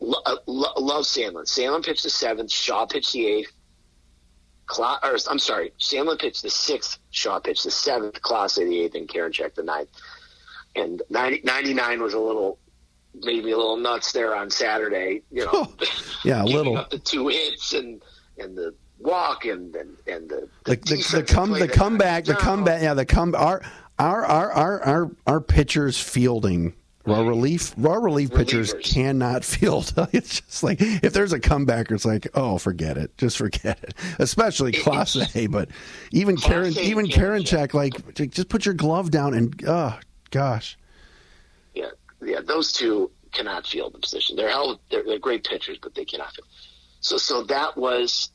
Lo- 0.00 0.20
uh, 0.26 0.36
lo- 0.46 0.74
love 0.76 1.04
Sandlin. 1.04 1.46
Sandlin 1.46 1.84
pitched 1.84 2.02
the 2.02 2.10
seventh, 2.10 2.52
Shaw 2.52 2.86
pitched 2.86 3.12
the 3.12 3.26
eighth. 3.26 3.52
Cla- 4.66 5.00
or, 5.02 5.16
I'm 5.28 5.38
sorry, 5.38 5.72
Sandlin 5.80 6.18
pitched 6.18 6.42
the 6.42 6.50
sixth, 6.50 6.98
Shaw 7.10 7.40
pitched 7.40 7.64
the 7.64 7.70
seventh, 7.70 8.20
Clase 8.20 8.56
the 8.56 8.80
eighth, 8.80 8.94
and 8.94 9.08
Karinchak 9.08 9.54
the 9.54 9.62
ninth. 9.62 9.88
And 10.76 11.02
90, 11.08 11.42
99 11.44 12.02
was 12.02 12.14
a 12.14 12.18
little 12.18 12.58
made 13.22 13.44
me 13.44 13.52
a 13.52 13.56
little 13.56 13.76
nuts 13.76 14.12
there 14.12 14.34
on 14.34 14.50
Saturday. 14.50 15.22
You 15.30 15.46
know, 15.46 15.72
yeah, 16.24 16.42
a 16.42 16.44
little. 16.44 16.76
Up 16.76 16.90
the 16.90 16.98
two 16.98 17.28
hits 17.28 17.72
and 17.72 18.02
and 18.38 18.56
the 18.56 18.74
walk 18.98 19.44
and 19.44 19.74
and, 19.76 19.96
and 20.06 20.28
the 20.28 20.48
the, 20.64 20.76
the, 20.76 21.16
the, 21.16 21.22
come 21.22 21.50
the 21.50 21.68
comeback 21.68 22.24
the 22.24 22.34
comeback 22.34 22.80
yeah 22.80 22.94
the 22.94 23.04
come 23.04 23.34
our 23.34 23.60
our 23.98 24.24
our 24.24 24.52
our 24.52 24.82
our, 24.82 25.10
our 25.26 25.40
pitchers 25.40 26.00
fielding 26.00 26.74
Raw 27.06 27.20
relief, 27.20 27.74
raw 27.76 27.96
relief 27.96 28.30
Relievers. 28.30 28.36
pitchers 28.36 28.74
cannot 28.82 29.44
field. 29.44 29.92
It's 30.14 30.40
just 30.40 30.62
like 30.62 30.78
if 30.80 31.12
there's 31.12 31.34
a 31.34 31.38
comebacker, 31.38 31.92
it's 31.92 32.06
like, 32.06 32.28
oh, 32.32 32.56
forget 32.56 32.96
it, 32.96 33.14
just 33.18 33.36
forget 33.36 33.78
it. 33.82 33.92
Especially 34.18 34.72
Clase, 34.72 35.50
but 35.50 35.68
even 36.12 36.38
Karen, 36.38 36.72
even 36.78 37.04
Karinchak, 37.06 37.74
like 37.74 38.14
just 38.14 38.48
put 38.48 38.64
your 38.64 38.72
glove 38.72 39.10
down 39.10 39.34
and 39.34 39.62
oh 39.68 39.98
gosh 40.30 40.78
yeah, 41.74 41.90
those 42.46 42.72
two 42.72 43.10
cannot 43.32 43.66
field 43.66 43.94
the 43.94 43.98
position. 43.98 44.36
They're 44.36 44.50
held, 44.50 44.80
they're, 44.90 45.04
they're 45.04 45.18
great 45.18 45.44
pitchers, 45.44 45.78
but 45.82 45.94
they 45.94 46.04
cannot 46.04 46.34
field. 46.34 46.48
So, 47.00 47.16
so 47.16 47.42
that 47.44 47.76
was 47.76 48.30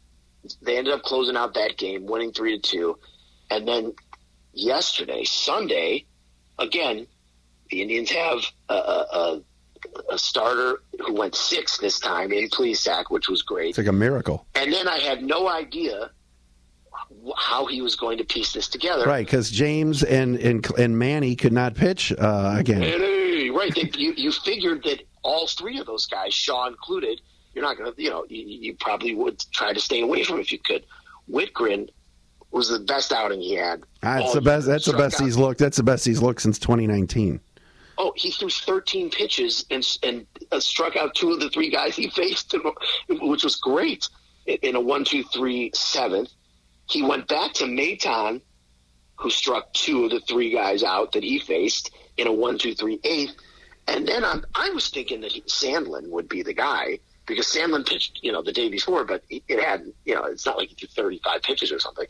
they 0.62 0.78
ended 0.78 0.94
up 0.94 1.04
closing 1.04 1.36
out 1.36 1.54
that 1.56 1.78
game, 1.78 2.06
winning 2.06 2.32
three 2.32 2.60
to 2.60 2.62
two, 2.62 3.00
and 3.50 3.68
then 3.68 3.94
yesterday, 4.54 5.24
Sunday, 5.24 6.06
again, 6.58 7.08
the 7.70 7.82
Indians 7.82 8.12
have 8.12 8.40
a, 8.70 8.74
a, 8.74 9.42
a 10.12 10.18
starter 10.18 10.82
who 11.06 11.14
went 11.14 11.36
six 11.36 11.78
this 11.78 12.00
time 12.00 12.32
in 12.32 12.50
Plesac, 12.50 13.06
which 13.10 13.30
was 13.30 13.42
great. 13.42 13.70
It's 13.70 13.78
like 13.78 13.88
a 13.88 13.92
miracle. 13.92 14.46
And 14.56 14.72
then 14.72 14.88
I 14.88 15.00
had 15.00 15.24
no 15.24 15.48
idea 15.50 16.12
how 17.38 17.66
he 17.66 17.82
was 17.82 17.96
going 17.96 18.18
to 18.18 18.24
piece 18.24 18.54
this 18.54 18.68
together. 18.68 19.06
Right, 19.06 19.26
because 19.26 19.50
James 19.50 20.04
and, 20.04 20.38
and 20.38 20.68
and 20.78 20.98
Manny 20.98 21.36
could 21.36 21.54
not 21.54 21.76
pitch 21.76 22.14
uh, 22.18 22.56
again. 22.58 22.82
Right. 23.60 23.76
They, 23.76 23.92
you, 23.96 24.14
you 24.16 24.32
figured 24.32 24.84
that 24.84 25.04
all 25.22 25.46
three 25.46 25.80
of 25.80 25.86
those 25.86 26.06
guys, 26.06 26.34
Shaw 26.34 26.68
included, 26.68 27.20
you're 27.54 27.64
not 27.64 27.78
going 27.78 27.94
to, 27.94 28.02
you 28.02 28.10
know, 28.10 28.26
you, 28.30 28.46
you 28.48 28.76
probably 28.80 29.14
would 29.16 29.44
try 29.52 29.74
to 29.74 29.80
stay 29.82 30.00
away 30.00 30.24
from 30.24 30.40
if 30.40 30.50
you 30.54 30.60
could. 30.60 30.86
Wittgren 31.30 31.90
was 32.52 32.70
the 32.70 32.80
best 32.80 33.12
outing 33.12 33.42
he 33.42 33.56
had. 33.56 33.84
That's 34.02 34.34
the 34.34 34.40
best. 34.40 34.66
That's 34.66 34.86
the 34.86 34.94
best 34.94 35.20
out. 35.20 35.26
he's 35.26 35.36
looked. 35.36 35.60
That's 35.60 35.76
the 35.76 35.84
best 35.84 36.06
he's 36.06 36.22
looked 36.22 36.42
since 36.42 36.58
2019. 36.58 37.42
Oh, 37.98 38.14
he 38.16 38.32
threw 38.32 38.50
13 38.50 39.10
pitches 39.10 39.66
and 39.70 39.86
and 40.04 40.26
uh, 40.54 40.62
struck 40.62 40.96
out 40.96 41.14
two 41.14 41.34
of 41.34 41.42
the 41.42 41.50
three 41.50 41.70
guys 41.70 41.98
he 41.98 42.10
faced, 42.16 42.56
which 43.10 43.44
was 43.44 43.58
great 43.58 44.08
in 44.46 44.78
a 44.78 44.82
one, 44.82 45.04
two, 45.04 45.24
three, 45.24 45.70
seventh. 45.74 46.30
He 46.90 47.04
went 47.04 47.28
back 47.28 47.54
to 47.56 47.66
Maton, 47.66 48.42
who 49.18 49.30
struck 49.30 49.74
two 49.74 50.06
of 50.06 50.12
the 50.12 50.22
three 50.22 50.50
guys 50.50 50.82
out 50.82 51.12
that 51.12 51.24
he 51.24 51.40
faced 51.40 51.92
in 52.20 52.28
a 52.28 52.32
one, 52.32 52.58
two, 52.58 52.76
three, 52.76 53.00
eighth. 53.04 53.36
And 53.88 54.08
then 54.08 54.24
I'm, 54.24 54.46
I 54.54 54.70
was 54.70 54.90
thinking 54.90 55.22
that 55.22 55.32
he, 55.32 55.42
Sandlin 55.42 56.10
would 56.10 56.30
be 56.30 56.44
the 56.44 56.54
guy 56.54 57.00
because 57.26 57.48
Sandlin 57.48 57.88
pitched, 57.88 58.20
you 58.22 58.32
know, 58.32 58.42
the 58.42 58.52
day 58.52 58.70
before, 58.70 59.04
but 59.04 59.24
it 59.30 59.64
had, 59.64 59.86
you 60.06 60.16
know, 60.16 60.26
it's 60.26 60.46
not 60.46 60.58
like 60.58 60.70
he 60.70 60.76
threw 60.76 60.88
35 60.88 61.42
pitches 61.42 61.72
or 61.72 61.80
something. 61.80 62.06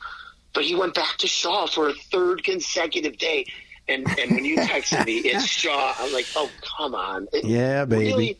But 0.53 0.63
he 0.63 0.75
went 0.75 0.93
back 0.93 1.17
to 1.17 1.27
Shaw 1.27 1.67
for 1.67 1.89
a 1.89 1.93
third 1.93 2.43
consecutive 2.43 3.17
day. 3.17 3.45
And 3.87 4.07
and 4.19 4.31
when 4.31 4.45
you 4.45 4.57
texted 4.57 5.05
me, 5.05 5.17
it's 5.25 5.45
Shaw. 5.45 5.93
I'm 5.97 6.13
like, 6.13 6.27
oh 6.35 6.49
come 6.77 6.93
on, 6.93 7.27
yeah, 7.43 7.85
baby. 7.85 8.05
Really, 8.05 8.39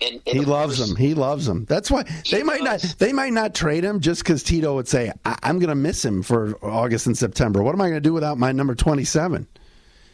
and, 0.00 0.20
and 0.26 0.38
he 0.38 0.44
loves 0.44 0.78
course, 0.78 0.90
him. 0.90 0.96
He 0.96 1.14
loves 1.14 1.48
him. 1.48 1.64
That's 1.64 1.90
why 1.90 2.04
they 2.30 2.42
might 2.42 2.62
not. 2.62 2.80
They 2.98 3.12
might 3.12 3.32
not 3.32 3.54
trade 3.54 3.82
him 3.82 4.00
just 4.00 4.22
because 4.22 4.42
Tito 4.42 4.74
would 4.74 4.88
say, 4.88 5.12
I- 5.24 5.38
"I'm 5.42 5.58
going 5.58 5.70
to 5.70 5.74
miss 5.74 6.04
him 6.04 6.22
for 6.22 6.56
August 6.62 7.06
and 7.06 7.16
September. 7.16 7.62
What 7.62 7.74
am 7.74 7.80
I 7.80 7.84
going 7.88 7.94
to 7.94 8.00
do 8.00 8.12
without 8.12 8.38
my 8.38 8.52
number 8.52 8.74
27?" 8.74 9.46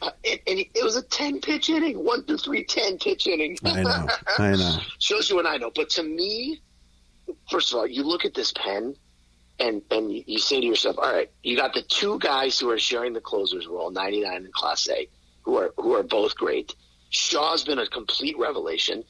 Uh, 0.03 0.11
and, 0.29 0.41
and, 0.49 0.59
it 0.59 0.83
was 0.83 0.97
a 0.97 1.03
10 1.03 1.41
pitch 1.41 1.71
inning, 1.71 2.05
one, 2.05 2.25
two, 2.27 2.37
three, 2.37 2.65
10 2.65 2.99
pitch 2.99 3.29
inning. 3.29 3.57
I 3.65 3.83
know. 3.83 4.07
I 4.39 4.51
know. 4.57 4.79
Shows 4.99 5.31
you 5.31 5.37
what 5.37 5.47
I 5.47 5.57
know. 5.59 5.71
But 5.75 5.91
to 5.91 6.03
me, 6.03 6.61
first 7.51 7.73
of 7.73 7.79
all, 7.79 7.87
you 7.87 8.03
look 8.03 8.25
at 8.25 8.35
this 8.35 8.53
pen 8.53 8.97
and, 9.61 9.81
and 9.93 10.13
you 10.13 10.39
say 10.39 10.61
to 10.61 10.67
yourself, 10.67 10.99
all 10.99 11.13
right, 11.13 11.31
you 11.45 11.57
got 11.57 11.73
the 11.73 11.83
two 11.83 12.19
guys 12.19 12.59
who 12.59 12.69
are 12.71 12.79
sharing 12.79 13.13
the 13.13 13.21
closer's 13.21 13.69
role, 13.69 13.91
99 13.91 14.35
and 14.35 14.53
Clase, 14.53 15.09
who 15.43 15.57
are, 15.57 15.73
who 15.77 15.95
are 15.95 16.03
both 16.03 16.35
great. 16.35 16.75
Shaw's 17.11 17.63
been 17.63 17.79
a 17.79 17.87
complete 17.87 18.37
revelation 18.39 19.05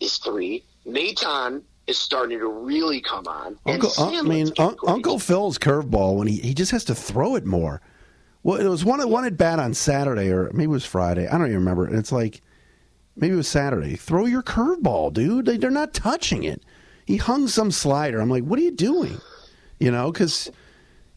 is 0.00 0.16
three. 0.16 0.64
Maton 0.86 1.62
is 1.86 1.98
starting 1.98 2.38
to 2.38 2.48
really 2.48 3.00
come 3.00 3.26
on. 3.26 3.58
Uncle, 3.66 3.90
uh, 3.98 4.18
I 4.18 4.22
mean, 4.22 4.50
un- 4.58 4.76
Uncle 4.86 5.18
Phil's 5.18 5.58
curveball 5.58 6.16
when 6.16 6.28
he, 6.28 6.36
he 6.36 6.54
just 6.54 6.70
has 6.70 6.84
to 6.84 6.94
throw 6.94 7.36
it 7.36 7.44
more. 7.44 7.82
Well, 8.42 8.60
it 8.60 8.68
was 8.68 8.84
one 8.84 9.06
one 9.08 9.24
at 9.24 9.36
bat 9.36 9.58
on 9.58 9.74
Saturday 9.74 10.30
or 10.30 10.50
maybe 10.52 10.64
it 10.64 10.68
was 10.68 10.84
Friday. 10.84 11.28
I 11.28 11.32
don't 11.32 11.46
even 11.46 11.58
remember. 11.58 11.86
And 11.86 11.98
it's 11.98 12.12
like 12.12 12.40
maybe 13.16 13.34
it 13.34 13.36
was 13.36 13.48
Saturday. 13.48 13.96
Throw 13.96 14.26
your 14.26 14.42
curveball, 14.42 15.12
dude. 15.12 15.46
They, 15.46 15.56
they're 15.56 15.70
not 15.70 15.92
touching 15.92 16.44
it. 16.44 16.62
He 17.04 17.16
hung 17.16 17.48
some 17.48 17.70
slider. 17.70 18.20
I'm 18.20 18.30
like, 18.30 18.44
what 18.44 18.58
are 18.58 18.62
you 18.62 18.70
doing? 18.70 19.20
You 19.78 19.90
know, 19.90 20.10
because 20.12 20.50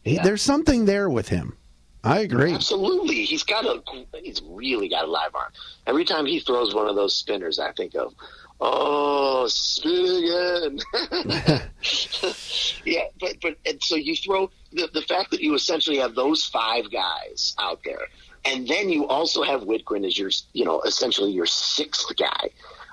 yeah. 0.04 0.22
there's 0.22 0.42
something 0.42 0.84
there 0.84 1.08
with 1.08 1.28
him. 1.28 1.56
I 2.02 2.20
agree. 2.20 2.52
Absolutely, 2.52 3.24
he's 3.24 3.44
got 3.44 3.64
a 3.64 3.82
he's 4.22 4.42
really 4.44 4.88
got 4.88 5.06
a 5.06 5.10
live 5.10 5.34
arm. 5.34 5.50
Every 5.86 6.04
time 6.04 6.26
he 6.26 6.38
throws 6.38 6.74
one 6.74 6.86
of 6.86 6.96
those 6.96 7.16
spinners, 7.16 7.58
I 7.58 7.72
think 7.72 7.94
of 7.94 8.14
oh, 8.60 9.46
spin 9.48 10.04
again. 10.04 10.80
yeah, 12.84 13.04
but 13.18 13.36
but 13.40 13.56
and 13.64 13.82
so 13.82 13.96
you 13.96 14.14
throw 14.16 14.50
the 14.74 14.88
the 14.92 15.02
fact 15.02 15.30
that 15.30 15.40
you 15.40 15.54
essentially 15.54 15.98
have 15.98 16.14
those 16.14 16.44
five 16.44 16.90
guys 16.90 17.54
out 17.58 17.80
there, 17.84 18.06
and 18.44 18.66
then 18.68 18.90
you 18.90 19.06
also 19.06 19.42
have 19.42 19.62
Wittgren 19.62 20.06
as 20.06 20.18
your 20.18 20.30
you 20.52 20.64
know 20.64 20.80
essentially 20.82 21.30
your 21.30 21.46
sixth 21.46 22.14
guy. 22.16 22.50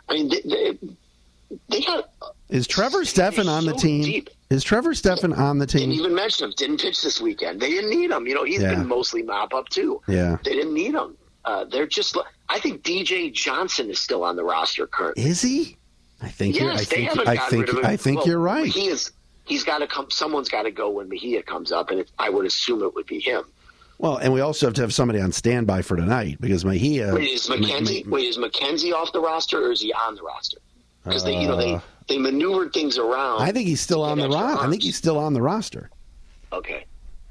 I 0.09 0.13
mean, 0.13 0.29
they, 0.29 0.41
they, 0.41 0.79
they 1.69 1.82
got. 1.82 2.09
Is 2.49 2.67
Trevor 2.67 3.05
Stephan 3.05 3.47
on 3.47 3.65
the 3.65 3.73
team? 3.73 4.03
Deep. 4.03 4.29
Is 4.49 4.63
Trevor 4.63 4.93
Stephan 4.93 5.32
on 5.34 5.59
the 5.59 5.65
team? 5.65 5.89
Didn't 5.89 5.95
even 5.95 6.13
mention 6.13 6.47
him. 6.47 6.53
Didn't 6.57 6.82
pitch 6.82 7.01
this 7.01 7.21
weekend. 7.21 7.61
They 7.61 7.69
didn't 7.69 7.89
need 7.89 8.11
him. 8.11 8.27
You 8.27 8.36
know, 8.36 8.43
he's 8.43 8.61
yeah. 8.61 8.75
been 8.75 8.88
mostly 8.88 9.23
mop 9.23 9.53
up 9.53 9.69
too. 9.69 10.01
Yeah, 10.07 10.38
they 10.43 10.53
didn't 10.53 10.73
need 10.73 10.93
him. 10.93 11.17
Uh, 11.45 11.65
they're 11.65 11.88
just. 11.88 12.17
I 12.49 12.59
think 12.59 12.84
DJ 12.84 13.32
Johnson 13.32 13.89
is 13.89 13.99
still 13.99 14.23
on 14.23 14.36
the 14.36 14.43
roster 14.43 14.88
currently. 14.88 15.23
Is 15.23 15.41
he? 15.41 15.77
I 16.21 16.27
think. 16.27 16.55
Yes, 16.55 16.61
you're, 16.61 16.73
I 16.73 16.84
think. 16.84 17.27
I 17.27 17.38
think. 17.38 17.86
I 17.86 17.97
think 17.97 18.17
well, 18.17 18.27
you're 18.27 18.39
right. 18.39 18.67
He 18.67 18.88
is. 18.88 19.11
He's 19.52 19.66
got 19.66 19.80
to 19.80 19.88
come. 19.88 20.10
Someone's 20.10 20.47
got 20.47 20.64
to 20.64 20.72
go 20.72 20.89
when 20.89 21.10
Mejia 21.10 21.43
comes 21.43 21.74
up, 21.74 21.91
and 21.91 21.99
it, 21.99 22.12
I 22.18 22.30
would 22.30 22.45
assume 22.45 22.82
it 22.84 22.95
would 22.95 23.06
be 23.06 23.20
him. 23.20 23.43
Well, 23.97 24.16
and 24.16 24.32
we 24.32 24.39
also 24.39 24.66
have 24.66 24.74
to 24.76 24.82
have 24.82 24.93
somebody 24.93 25.20
on 25.20 25.34
standby 25.34 25.82
for 25.82 25.97
tonight 25.97 26.38
because 26.39 26.64
Mejia. 26.64 27.14
Wait, 27.14 27.32
is 27.32 27.49
McKenzie? 27.49 28.08
wait, 28.08 28.30
is 28.30 28.38
McKenzie 28.38 28.93
off 28.93 29.12
the 29.12 29.20
roster 29.20 29.62
or 29.62 29.74
is 29.74 29.82
he 29.82 29.91
on 29.91 30.16
the 30.16 30.24
roster? 30.24 30.60
Because 31.04 31.26
they, 31.26 31.38
you 31.38 31.49
know, 31.49 31.58
they 31.58 31.74
uh, 31.74 31.82
they 32.08 32.18
maneuvered 32.18 32.72
things 32.72 32.97
around. 32.97 33.41
I 33.41 33.52
think 33.52 33.68
he's 33.68 33.82
still 33.82 34.04
on 34.04 34.20
the 34.20 34.30
roster. 34.30 34.66
I 34.66 34.70
think 34.70 34.84
he's 34.84 34.95
still 34.95 35.20
on 35.20 35.34
the 35.34 35.41
roster. 35.41 35.89
Okay. 36.54 36.86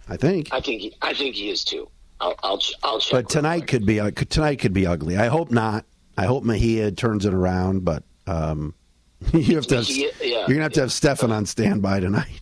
I 0.07 0.18
think. 0.18 0.53
I 0.53 0.61
think. 0.61 0.83
He, 0.83 0.97
I 1.01 1.14
think 1.14 1.37
he 1.37 1.49
is 1.49 1.64
too. 1.64 1.89
I'll 2.21 2.35
I'll, 2.43 2.61
I'll 2.83 3.01
check. 3.01 3.12
But 3.12 3.31
tonight 3.31 3.66
could 3.66 3.87
be 3.87 3.99
uh, 3.99 4.11
tonight 4.11 4.57
could 4.57 4.75
be 4.75 4.87
ugly. 4.87 5.16
I 5.16 5.29
hope 5.29 5.51
not. 5.51 5.87
I 6.18 6.27
hope 6.27 6.45
Mejia 6.45 6.93
turns 6.93 7.25
it 7.25 7.33
around, 7.33 7.83
but 7.87 8.03
um, 8.27 8.75
you 9.33 9.57
have 9.57 9.66
to. 9.68 9.77
Have, 9.77 9.89
yeah, 9.89 10.11
you're 10.21 10.49
gonna 10.49 10.62
have 10.62 10.73
to 10.73 10.81
have 10.81 10.93
Stephan 10.93 11.31
on 11.31 11.47
standby 11.47 12.01
tonight. 12.01 12.41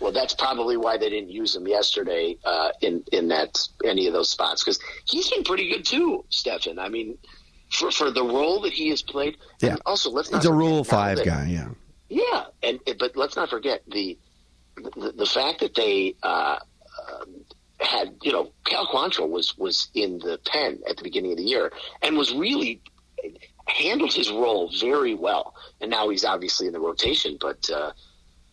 Well, 0.00 0.12
that's 0.12 0.34
probably 0.34 0.76
why 0.76 0.96
they 0.96 1.10
didn't 1.10 1.30
use 1.30 1.56
him 1.56 1.66
yesterday 1.66 2.36
uh, 2.44 2.70
in 2.80 3.02
in 3.12 3.28
that 3.28 3.58
any 3.84 4.06
of 4.06 4.12
those 4.12 4.30
spots 4.30 4.62
because 4.62 4.78
he's 5.06 5.28
been 5.30 5.42
pretty 5.42 5.70
good 5.70 5.84
too, 5.84 6.24
Stephan. 6.28 6.78
I 6.78 6.88
mean, 6.88 7.18
for 7.70 7.90
for 7.90 8.10
the 8.10 8.22
role 8.22 8.60
that 8.62 8.72
he 8.72 8.90
has 8.90 9.02
played. 9.02 9.36
Yeah. 9.60 9.76
also, 9.86 10.10
let's 10.10 10.30
not. 10.30 10.42
He's 10.42 10.50
a 10.50 10.52
Rule 10.52 10.84
Five 10.84 11.18
that, 11.18 11.26
guy. 11.26 11.46
Yeah. 11.46 11.68
Yeah, 12.08 12.44
and 12.62 12.80
but 12.98 13.16
let's 13.16 13.36
not 13.36 13.50
forget 13.50 13.82
the 13.88 14.18
the, 14.76 15.12
the 15.12 15.26
fact 15.26 15.60
that 15.60 15.74
they 15.74 16.14
uh, 16.22 16.56
uh, 16.56 17.24
had 17.80 18.14
you 18.22 18.32
know 18.32 18.52
Cal 18.64 18.86
Quantrill 18.86 19.28
was 19.28 19.56
was 19.58 19.90
in 19.94 20.18
the 20.18 20.38
pen 20.46 20.80
at 20.88 20.96
the 20.96 21.02
beginning 21.02 21.32
of 21.32 21.38
the 21.38 21.44
year 21.44 21.72
and 22.02 22.16
was 22.16 22.32
really 22.32 22.80
handled 23.68 24.12
his 24.12 24.30
role 24.30 24.70
very 24.80 25.14
well, 25.14 25.54
and 25.80 25.90
now 25.90 26.08
he's 26.08 26.24
obviously 26.24 26.66
in 26.66 26.72
the 26.72 26.80
rotation. 26.80 27.36
But 27.40 27.68
uh, 27.70 27.92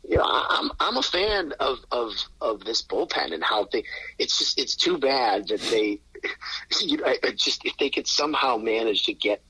you 0.07 0.17
know, 0.17 0.25
I'm 0.25 0.71
I'm 0.79 0.97
a 0.97 1.03
fan 1.03 1.53
of 1.59 1.79
of 1.91 2.13
of 2.41 2.63
this 2.63 2.81
bullpen 2.81 3.33
and 3.33 3.43
how 3.43 3.67
they. 3.71 3.83
It's 4.17 4.37
just 4.37 4.59
it's 4.59 4.75
too 4.75 4.97
bad 4.97 5.47
that 5.47 5.61
they, 5.61 5.99
you 6.81 6.97
know, 6.97 7.13
just 7.35 7.65
if 7.65 7.77
they 7.77 7.89
could 7.89 8.07
somehow 8.07 8.57
manage 8.57 9.03
to 9.05 9.13
get 9.13 9.41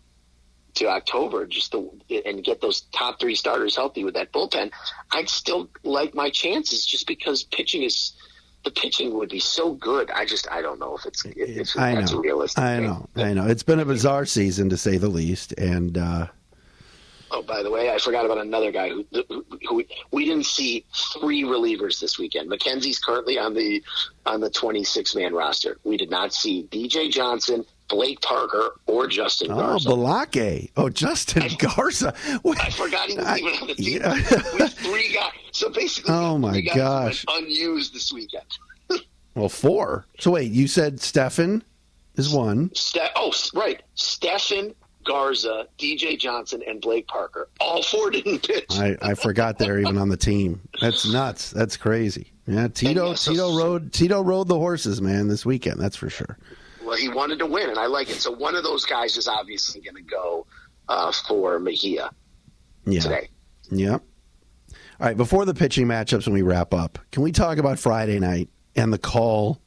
to 0.76 0.88
October, 0.88 1.46
just 1.46 1.72
to, 1.72 1.90
and 2.26 2.44
get 2.44 2.62
those 2.62 2.82
top 2.92 3.20
three 3.20 3.36
starters 3.36 3.76
healthy 3.76 4.04
with 4.04 4.16
that 4.16 4.32
bullpen, 4.34 4.72
I'd 5.12 5.30
still 5.30 5.70
like 5.84 6.14
my 6.14 6.30
chances 6.30 6.86
just 6.86 7.08
because 7.08 7.44
pitching 7.44 7.84
is 7.84 8.14
the 8.66 8.72
pitching 8.72 9.14
would 9.14 9.30
be 9.30 9.40
so 9.40 9.74
good. 9.74 10.12
I 10.12 10.26
just 10.26 10.52
I 10.52 10.62
don't 10.62 10.80
know 10.80 10.98
if 10.98 11.06
it's 11.06 11.24
if 11.26 11.78
I 11.78 11.96
that's 11.96 12.12
know. 12.12 12.20
realistic. 12.20 12.62
I 12.62 12.80
know. 12.80 13.08
I 13.16 13.34
know. 13.34 13.48
It's 13.48 13.64
been 13.64 13.80
a 13.80 13.86
bizarre 13.86 14.26
season 14.26 14.70
to 14.70 14.78
say 14.78 14.98
the 14.98 15.08
least, 15.08 15.54
and. 15.54 15.98
uh 15.98 16.28
Oh, 17.32 17.42
by 17.42 17.64
the 17.64 17.72
way, 17.72 17.90
I 17.92 17.98
forgot 17.98 18.24
about 18.24 18.38
another 18.38 18.72
guy 18.72 18.90
who, 18.90 19.04
who, 19.12 19.44
who 19.68 19.84
we 20.12 20.26
didn't 20.26 20.46
see 20.46 20.86
three 21.20 21.42
relievers 21.44 22.00
this 22.00 22.20
weekend. 22.20 22.50
McKenzie's 22.50 23.00
currently 23.00 23.40
on 23.40 23.54
the 23.56 23.84
on 24.28 24.40
the 24.42 24.50
26 24.50 25.16
man 25.16 25.34
roster. 25.34 25.80
We 25.84 25.98
did 25.98 26.12
not 26.12 26.34
see 26.34 26.68
DJ 26.72 27.10
Johnson, 27.12 27.66
Blake 27.88 28.22
Parker 28.22 28.80
or 28.88 29.08
Justin 29.08 29.52
oh, 29.52 29.56
Garza. 29.56 29.90
Oh, 29.90 29.96
Balake. 29.96 30.72
Oh, 30.76 30.90
Justin 30.90 31.44
I, 31.44 31.50
Garza. 31.56 32.14
I 32.46 32.70
forgot 32.72 33.10
he 33.10 33.18
was 33.18 33.26
I, 33.26 33.38
even 33.38 33.54
on 33.54 33.68
the 33.68 33.76
team. 33.76 34.02
Yeah. 34.02 34.68
Three 34.68 35.14
guys. 35.14 35.32
So 35.52 35.70
basically, 35.70 36.14
oh 36.14 36.38
my 36.38 36.62
gosh, 36.62 37.24
unused 37.30 37.94
this 37.94 38.12
weekend. 38.12 38.44
well, 39.36 39.50
four. 39.50 40.06
So 40.20 40.32
wait, 40.32 40.52
you 40.52 40.68
said 40.68 41.00
Stephan 41.00 41.64
is 42.16 42.34
one. 42.34 42.72
Ste- 42.74 43.12
oh, 43.16 43.34
right. 43.54 43.82
Stephan, 43.94 44.76
Garza, 45.06 45.68
DJ 45.78 46.20
Johnson, 46.20 46.62
and 46.68 46.82
Blake 46.82 47.08
Parker. 47.08 47.48
All 47.62 47.84
four 47.84 48.10
didn't 48.10 48.46
pitch. 48.46 48.66
I, 48.72 48.98
I 49.02 49.14
forgot 49.14 49.58
they're 49.58 49.80
even 49.80 49.98
on 49.98 50.10
the 50.10 50.18
team. 50.18 50.62
That's 50.82 51.10
nuts. 51.10 51.52
That's 51.52 51.78
crazy. 51.78 52.34
Yeah, 52.48 52.68
Tito. 52.68 53.14
So, 53.14 53.32
Tito 53.32 53.58
rode. 53.58 53.94
Tito 53.94 54.22
rode 54.22 54.48
the 54.48 54.58
horses, 54.58 55.02
man, 55.02 55.28
this 55.28 55.46
weekend. 55.46 55.80
That's 55.80 55.96
for 55.96 56.10
sure. 56.10 56.38
Well, 56.86 56.98
he 56.98 57.10
wanted 57.10 57.40
to 57.40 57.46
win, 57.46 57.70
and 57.70 57.80
I 57.80 57.88
like 57.88 58.10
it. 58.10 58.18
So 58.22 58.32
one 58.32 58.56
of 58.56 58.64
those 58.64 58.86
guys 58.86 59.18
is 59.18 59.28
obviously 59.28 59.82
going 59.82 59.96
to 59.96 60.02
go 60.02 60.46
uh, 60.88 61.12
for 61.12 61.60
Mejia 61.60 62.12
yeah. 62.86 63.00
today. 63.00 63.30
Yep. 63.72 64.04
All 65.00 65.08
right, 65.08 65.18
before 65.18 65.46
the 65.46 65.54
pitching 65.54 65.88
matchups, 65.88 66.26
when 66.26 66.34
we 66.34 66.42
wrap 66.42 66.74
up, 66.74 67.00
can 67.12 67.24
we 67.24 67.32
talk 67.32 67.58
about 67.58 67.80
Friday 67.80 68.20
night 68.20 68.50
and 68.76 68.94
the 68.94 68.98
call 68.98 69.60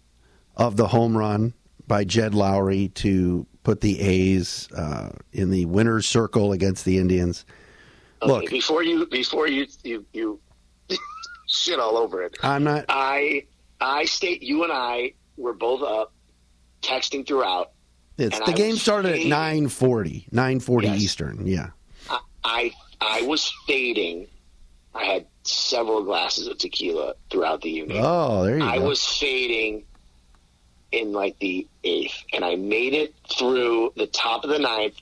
of 0.56 0.76
the 0.76 0.86
home 0.86 1.16
run 1.16 1.52
by 1.86 2.04
Jed 2.04 2.32
Lowrie 2.32 2.94
to 2.94 3.46
put 3.62 3.80
the 3.80 4.00
A's 4.00 4.68
uh, 4.72 5.10
in 5.32 5.50
the 5.50 5.66
winner's 5.66 6.06
circle 6.06 6.52
against 6.52 6.84
the 6.84 6.98
Indians? 6.98 7.44
Okay, 8.22 8.32
Look, 8.32 8.50
before 8.50 8.82
you 8.82 9.06
before 9.06 9.48
you 9.48 9.66
you, 9.84 10.04
you 10.12 10.40
shit 11.46 11.78
all 11.78 11.96
over 11.96 12.22
it. 12.22 12.36
I'm 12.42 12.64
not. 12.64 12.86
I 12.88 13.44
I 13.80 14.06
state 14.06 14.42
you 14.42 14.64
and 14.64 14.72
I 14.72 15.12
were 15.36 15.52
both 15.52 15.82
up 15.82 16.12
texting 16.88 17.26
throughout. 17.26 17.72
It's 18.16 18.38
the 18.38 18.46
I 18.50 18.52
game 18.52 18.76
started 18.76 19.10
at 19.12 19.16
fading. 19.18 19.30
9:40, 19.68 20.30
9:40 20.30 20.82
Yes. 20.84 21.00
Eastern. 21.00 21.46
Yeah. 21.46 21.68
I, 22.10 22.18
I 22.44 22.72
I 23.00 23.22
was 23.22 23.52
fading. 23.66 24.26
I 24.94 25.04
had 25.04 25.26
several 25.44 26.02
glasses 26.02 26.48
of 26.48 26.58
tequila 26.58 27.14
throughout 27.30 27.60
the 27.60 27.70
evening. 27.70 28.00
Oh, 28.02 28.42
there 28.44 28.58
you 28.58 28.64
I 28.64 28.78
go. 28.78 28.84
I 28.84 28.88
was 28.88 29.04
fading 29.04 29.84
in 30.90 31.12
like 31.12 31.38
the 31.38 31.66
eighth, 31.84 32.24
and 32.32 32.44
I 32.44 32.56
made 32.56 32.94
it 32.94 33.14
through 33.38 33.92
the 33.96 34.06
top 34.08 34.42
of 34.42 34.50
the 34.50 34.58
ninth, 34.58 34.94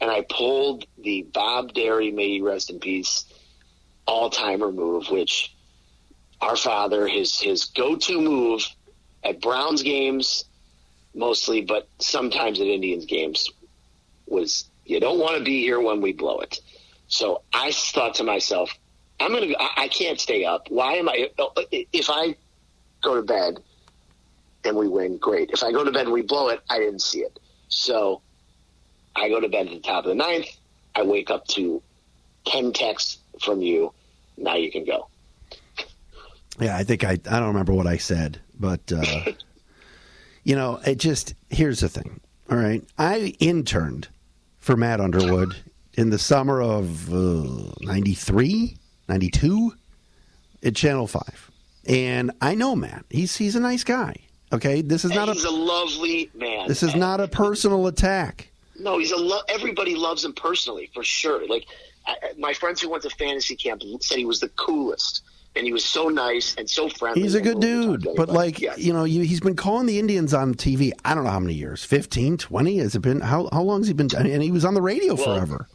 and 0.00 0.10
I 0.10 0.24
pulled 0.30 0.86
the 1.02 1.22
Bob 1.34 1.74
Dery, 1.74 2.14
may 2.14 2.28
he 2.28 2.40
rest 2.40 2.70
in 2.70 2.78
peace, 2.80 3.26
all 4.06 4.30
timer 4.30 4.72
move, 4.72 5.10
which 5.10 5.54
our 6.40 6.56
father, 6.56 7.06
his 7.06 7.38
his 7.38 7.66
go 7.66 7.96
to 7.96 8.20
move 8.20 8.64
at 9.24 9.40
Browns 9.42 9.82
games 9.82 10.46
mostly, 11.14 11.62
but 11.62 11.88
sometimes 11.98 12.60
at 12.60 12.66
Indians 12.66 13.06
games 13.06 13.50
was 14.26 14.70
you 14.84 15.00
don't 15.00 15.18
want 15.18 15.38
to 15.38 15.44
be 15.44 15.60
here 15.60 15.80
when 15.80 16.00
we 16.00 16.12
blow 16.12 16.38
it. 16.40 16.60
So 17.08 17.42
I 17.52 17.72
thought 17.72 18.14
to 18.16 18.24
myself, 18.24 18.76
I'm 19.20 19.32
gonna. 19.32 19.52
I, 19.58 19.84
I 19.84 19.88
can't 19.88 20.18
stay 20.18 20.44
up. 20.44 20.66
Why 20.70 20.94
am 20.94 21.08
I? 21.08 21.28
If 21.70 22.10
I 22.10 22.34
go 23.02 23.16
to 23.16 23.22
bed 23.22 23.58
and 24.64 24.76
we 24.76 24.88
win, 24.88 25.18
great. 25.18 25.50
If 25.50 25.62
I 25.62 25.72
go 25.72 25.84
to 25.84 25.92
bed 25.92 26.04
and 26.04 26.12
we 26.12 26.22
blow 26.22 26.48
it, 26.48 26.60
I 26.70 26.78
didn't 26.78 27.02
see 27.02 27.20
it. 27.20 27.38
So 27.68 28.22
I 29.14 29.28
go 29.28 29.40
to 29.40 29.48
bed 29.48 29.66
at 29.66 29.72
the 29.72 29.80
top 29.80 30.04
of 30.04 30.08
the 30.08 30.14
ninth. 30.14 30.48
I 30.94 31.02
wake 31.02 31.30
up 31.30 31.46
to 31.48 31.82
ten 32.46 32.72
texts 32.72 33.18
from 33.40 33.60
you. 33.60 33.92
Now 34.36 34.56
you 34.56 34.72
can 34.72 34.84
go. 34.84 35.08
Yeah, 36.58 36.76
I 36.76 36.84
think 36.84 37.04
I 37.04 37.12
I 37.12 37.16
don't 37.16 37.48
remember 37.48 37.72
what 37.72 37.86
I 37.86 37.98
said, 37.98 38.40
but 38.58 38.90
uh, 38.92 39.32
you 40.44 40.54
know, 40.56 40.80
it 40.86 40.98
just 40.98 41.34
here's 41.50 41.80
the 41.80 41.88
thing. 41.88 42.20
All 42.50 42.56
right, 42.58 42.82
I 42.98 43.34
interned 43.40 44.08
for 44.58 44.76
Matt 44.76 45.00
Underwood 45.00 45.56
in 45.94 46.10
the 46.10 46.18
summer 46.18 46.60
of 46.62 47.12
uh, 47.12 47.72
93, 47.80 48.76
92 49.08 49.72
at 50.64 50.74
Channel 50.76 51.06
5. 51.06 51.50
And 51.86 52.30
I 52.40 52.54
know 52.54 52.76
Matt. 52.76 53.04
He's 53.10 53.36
he's 53.36 53.56
a 53.56 53.60
nice 53.60 53.84
guy. 53.84 54.14
Okay? 54.52 54.82
This 54.82 55.04
is 55.04 55.10
And 55.12 55.18
not 55.26 55.28
he's 55.34 55.44
a 55.44 55.48
a 55.48 55.50
lovely 55.50 56.30
man. 56.34 56.68
this 56.68 56.82
is 56.82 56.92
And- 56.92 57.00
not 57.00 57.20
a 57.20 57.28
personal 57.28 57.86
attack. 57.86 58.48
No, 58.78 58.98
he's 58.98 59.12
a 59.12 59.16
lo- 59.16 59.42
everybody 59.48 59.94
loves 59.94 60.24
him 60.24 60.32
personally 60.32 60.90
for 60.94 61.02
sure. 61.04 61.46
Like 61.48 61.66
I, 62.06 62.12
I- 62.22 62.32
my 62.38 62.52
friends 62.52 62.80
who 62.80 62.88
went 62.90 63.02
to 63.04 63.10
fantasy 63.10 63.56
camp 63.56 63.82
said 64.00 64.18
he 64.18 64.24
was 64.24 64.40
the 64.40 64.48
coolest, 64.50 65.22
and 65.54 65.66
he 65.66 65.72
was 65.72 65.84
so 65.84 66.08
nice 66.08 66.54
and 66.56 66.68
so 66.68 66.88
friendly. 66.88 67.22
He's 67.22 67.34
a 67.34 67.40
good 67.40 67.58
when 67.58 67.80
we 67.80 67.86
talked 67.92 68.02
dude, 68.04 68.16
but 68.16 68.28
like 68.30 68.58
Yes. 68.60 68.78
you 68.78 68.92
know, 68.92 69.04
you, 69.04 69.22
he's 69.22 69.40
been 69.40 69.56
calling 69.56 69.86
the 69.86 69.98
Indians 69.98 70.32
on 70.34 70.54
TV. 70.54 70.92
I 71.04 71.14
don't 71.14 71.24
know 71.24 71.30
how 71.30 71.40
many 71.40 71.54
years, 71.54 71.84
15, 71.84 72.38
20? 72.38 72.78
Has 72.78 72.94
it 72.94 73.00
been? 73.00 73.20
How 73.20 73.48
how 73.52 73.62
long 73.62 73.80
has 73.80 73.88
he 73.88 73.94
been? 73.94 74.08
And 74.16 74.42
he 74.42 74.50
was 74.50 74.64
on 74.64 74.74
the 74.74 74.82
radio 74.82 75.14
Well, 75.14 75.24
forever. 75.24 75.68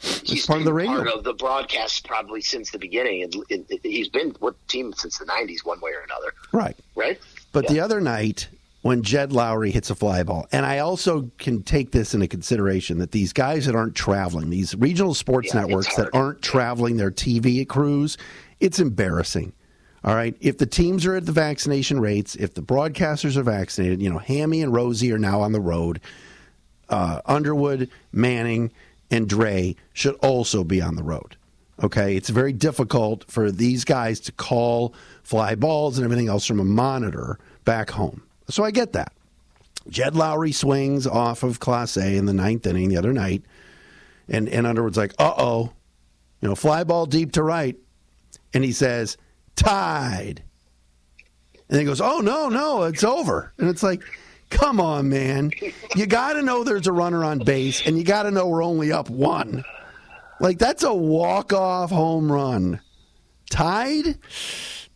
he's 0.00 0.46
part 0.46 0.58
of 0.58 0.64
the 0.64 0.72
radio. 0.72 0.96
part 0.96 1.08
of 1.08 1.24
the 1.24 1.34
broadcast 1.34 2.06
probably 2.06 2.40
since 2.40 2.70
the 2.70 2.78
beginning, 2.78 3.22
and 3.22 3.34
it, 3.48 3.64
it, 3.70 3.80
he's 3.82 4.08
been 4.08 4.34
with 4.40 4.54
the 4.60 4.68
team 4.68 4.92
since 4.94 5.18
the 5.18 5.24
'90s, 5.24 5.64
one 5.64 5.80
way 5.80 5.92
or 5.92 6.00
another, 6.00 6.34
Right. 6.52 6.76
right? 6.96 7.18
But 7.52 7.68
the 7.68 7.80
other 7.80 8.00
night 8.00 8.48
when 8.82 9.02
Jed 9.02 9.30
Lowrie 9.30 9.72
hits 9.72 9.90
a 9.90 9.94
fly 9.94 10.22
ball, 10.22 10.46
and 10.52 10.66
I 10.66 10.78
also 10.78 11.30
can 11.38 11.62
take 11.62 11.92
this 11.92 12.14
into 12.14 12.28
consideration 12.28 12.98
that 12.98 13.12
these 13.12 13.32
guys 13.32 13.66
that 13.66 13.74
aren't 13.76 13.94
traveling, 13.94 14.50
these 14.50 14.74
regional 14.74 15.14
sports 15.14 15.54
Yeah, 15.54 15.62
networks 15.62 15.94
that 15.96 16.10
aren't 16.12 16.42
traveling 16.42 16.96
their 16.96 17.10
TV 17.10 17.66
crews, 17.66 18.18
it's 18.60 18.80
embarrassing. 18.80 19.52
All 20.04 20.16
right. 20.16 20.36
If 20.40 20.58
the 20.58 20.66
teams 20.66 21.06
are 21.06 21.14
at 21.14 21.26
the 21.26 21.32
vaccination 21.32 22.00
rates, 22.00 22.34
if 22.34 22.54
the 22.54 22.60
broadcasters 22.60 23.36
are 23.36 23.44
vaccinated, 23.44 24.02
you 24.02 24.10
know, 24.10 24.18
Hammy 24.18 24.60
and 24.60 24.74
Rosie 24.74 25.12
are 25.12 25.18
now 25.18 25.40
on 25.40 25.52
the 25.52 25.60
road. 25.60 26.00
Uh, 26.88 27.20
Underwood, 27.24 27.88
Manning, 28.10 28.72
and 29.10 29.28
Dre 29.28 29.76
should 29.92 30.14
also 30.16 30.64
be 30.64 30.82
on 30.82 30.96
the 30.96 31.02
road. 31.04 31.36
Okay, 31.82 32.16
it's 32.16 32.28
very 32.28 32.52
difficult 32.52 33.24
for 33.30 33.50
these 33.50 33.84
guys 33.84 34.20
to 34.20 34.32
call 34.32 34.92
fly 35.22 35.54
balls 35.54 35.98
and 35.98 36.04
everything 36.04 36.28
else 36.28 36.46
from 36.46 36.60
a 36.60 36.64
monitor 36.64 37.38
back 37.64 37.90
home. 37.90 38.22
So 38.52 38.64
I 38.64 38.70
get 38.70 38.92
that. 38.92 39.12
Jed 39.88 40.14
Lowrie 40.14 40.54
swings 40.54 41.06
off 41.06 41.42
of 41.42 41.58
Clase 41.58 42.16
in 42.16 42.26
the 42.26 42.34
ninth 42.34 42.66
inning 42.66 42.90
the 42.90 42.98
other 42.98 43.12
night, 43.12 43.42
and, 44.28 44.48
and 44.48 44.66
Underwood's 44.66 44.98
like, 44.98 45.14
uh 45.18 45.32
oh, 45.36 45.72
you 46.40 46.48
know, 46.48 46.54
fly 46.54 46.84
ball 46.84 47.06
deep 47.06 47.32
to 47.32 47.42
right. 47.42 47.76
And 48.52 48.62
he 48.62 48.72
says, 48.72 49.16
tied. 49.56 50.42
And 51.70 51.78
he 51.78 51.86
goes, 51.86 52.02
oh, 52.02 52.20
no, 52.20 52.50
no, 52.50 52.82
it's 52.82 53.02
over. 53.02 53.54
And 53.56 53.70
it's 53.70 53.82
like, 53.82 54.02
come 54.50 54.78
on, 54.78 55.08
man. 55.08 55.50
You 55.96 56.04
got 56.04 56.34
to 56.34 56.42
know 56.42 56.62
there's 56.62 56.86
a 56.86 56.92
runner 56.92 57.24
on 57.24 57.38
base, 57.38 57.86
and 57.86 57.96
you 57.96 58.04
got 58.04 58.24
to 58.24 58.30
know 58.30 58.46
we're 58.46 58.62
only 58.62 58.92
up 58.92 59.08
one. 59.08 59.64
Like, 60.38 60.58
that's 60.58 60.82
a 60.82 60.92
walk-off 60.92 61.90
home 61.90 62.30
run. 62.30 62.80
Tied? 63.48 64.18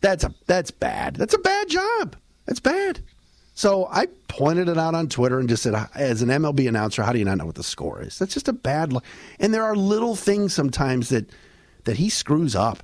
That's 0.01 0.23
a 0.23 0.33
that's 0.45 0.69
bad. 0.69 1.15
That's 1.15 1.33
a 1.33 1.39
bad 1.39 1.69
job. 1.69 2.15
That's 2.45 2.59
bad. 2.59 3.01
So 3.57 3.87
I 3.91 4.05
pointed 4.27 4.69
it 4.69 4.77
out 4.77 4.93
on 4.93 5.09
Twitter 5.09 5.39
and 5.39 5.49
just 5.49 5.63
said, 5.63 5.73
as 5.95 6.21
an 6.21 6.29
MLB 6.29 6.69
announcer, 6.69 7.01
how 7.01 7.11
do 7.11 7.17
you 7.17 7.25
not 7.25 7.39
know 7.39 7.47
what 7.47 7.55
the 7.55 7.63
score 7.63 7.99
is? 8.03 8.19
That's 8.19 8.35
just 8.35 8.47
a 8.47 8.53
bad. 8.53 8.93
Li- 8.93 8.99
and 9.39 9.51
there 9.51 9.63
are 9.63 9.75
little 9.75 10.15
things 10.15 10.53
sometimes 10.53 11.09
that 11.09 11.27
that 11.85 11.97
he 11.97 12.07
screws 12.09 12.55
up. 12.55 12.83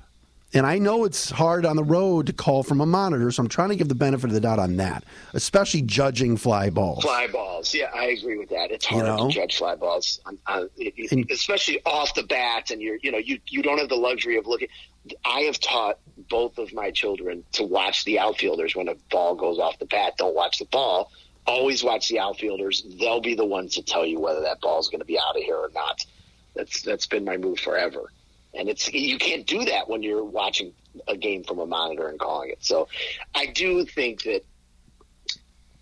And 0.51 0.65
I 0.65 0.79
know 0.79 1.03
it's 1.05 1.29
hard 1.29 1.67
on 1.67 1.75
the 1.75 1.83
road 1.83 2.25
to 2.25 2.33
call 2.33 2.63
from 2.63 2.81
a 2.81 2.87
monitor, 2.87 3.29
so 3.29 3.43
I'm 3.43 3.49
trying 3.49 3.69
to 3.69 3.75
give 3.75 3.87
the 3.87 3.93
benefit 3.93 4.25
of 4.29 4.33
the 4.33 4.39
doubt 4.39 4.57
on 4.57 4.77
that, 4.77 5.03
especially 5.33 5.83
judging 5.83 6.37
fly 6.37 6.71
balls. 6.71 7.03
Fly 7.03 7.27
balls, 7.27 7.71
yeah, 7.75 7.91
I 7.93 8.05
agree 8.05 8.37
with 8.39 8.49
that. 8.49 8.71
It's 8.71 8.85
hard 8.85 9.05
know? 9.05 9.27
to 9.29 9.33
judge 9.33 9.57
fly 9.57 9.75
balls, 9.75 10.21
uh, 10.47 10.65
it- 10.77 10.93
it- 10.97 11.11
And- 11.11 11.29
especially 11.29 11.81
off 11.85 12.15
the 12.15 12.23
bat, 12.23 12.71
and 12.71 12.81
you're, 12.81 12.97
you 13.03 13.11
know, 13.11 13.19
you 13.19 13.37
you 13.47 13.61
don't 13.61 13.77
have 13.77 13.89
the 13.89 13.95
luxury 13.95 14.37
of 14.37 14.47
looking. 14.47 14.69
I 15.25 15.41
have 15.41 15.59
taught 15.59 15.99
both 16.29 16.57
of 16.57 16.73
my 16.73 16.91
children 16.91 17.43
to 17.53 17.63
watch 17.63 18.05
the 18.05 18.19
outfielders 18.19 18.75
when 18.75 18.87
a 18.87 18.95
ball 19.11 19.35
goes 19.35 19.59
off 19.59 19.77
the 19.79 19.85
bat. 19.85 20.13
Don't 20.17 20.35
watch 20.35 20.59
the 20.59 20.65
ball. 20.65 21.11
Always 21.45 21.83
watch 21.83 22.07
the 22.07 22.19
outfielders. 22.19 22.85
They'll 22.99 23.19
be 23.19 23.35
the 23.35 23.45
ones 23.45 23.75
to 23.75 23.83
tell 23.83 24.05
you 24.05 24.19
whether 24.19 24.41
that 24.41 24.61
ball 24.61 24.79
is 24.79 24.87
going 24.87 25.01
to 25.01 25.05
be 25.05 25.19
out 25.19 25.35
of 25.35 25.43
here 25.43 25.57
or 25.57 25.69
not. 25.73 26.05
That's 26.55 26.81
that's 26.83 27.07
been 27.07 27.25
my 27.25 27.37
move 27.37 27.59
forever. 27.59 28.11
And 28.53 28.69
it's 28.69 28.91
you 28.93 29.17
can't 29.17 29.45
do 29.45 29.65
that 29.65 29.89
when 29.89 30.03
you're 30.03 30.23
watching 30.23 30.73
a 31.07 31.17
game 31.17 31.43
from 31.43 31.59
a 31.59 31.65
monitor 31.65 32.07
and 32.07 32.19
calling 32.19 32.51
it. 32.51 32.63
So 32.63 32.87
I 33.35 33.47
do 33.47 33.83
think 33.85 34.23
that 34.23 34.45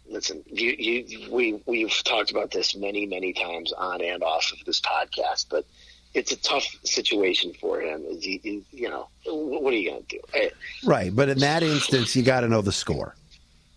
listen, 0.07 0.43
you, 0.47 0.76
you, 0.78 1.32
we 1.32 1.61
we've 1.65 2.03
talked 2.03 2.32
about 2.32 2.51
this 2.51 2.76
many 2.76 3.05
many 3.05 3.34
times 3.34 3.72
on 3.74 4.01
and 4.01 4.24
off 4.24 4.51
of 4.51 4.65
this 4.65 4.82
podcast, 4.82 5.47
but 5.49 5.65
it's 6.14 6.32
a 6.32 6.38
tough 6.38 6.66
situation 6.84 7.53
for 7.59 7.82
him. 7.82 8.03
He- 8.20 8.64
you 8.72 8.89
know, 8.89 9.07
what 9.26 9.74
are 9.74 9.78
you 9.78 9.91
going 9.91 10.03
to 10.03 10.18
do? 10.18 10.49
Right, 10.86 11.16
but 11.16 11.30
in 11.30 11.39
that 11.39 11.64
instance, 11.64 12.16
you 12.16 12.24
got 12.24 12.41
to 12.41 12.47
know 12.47 12.62
the 12.62 12.72
score, 12.72 13.16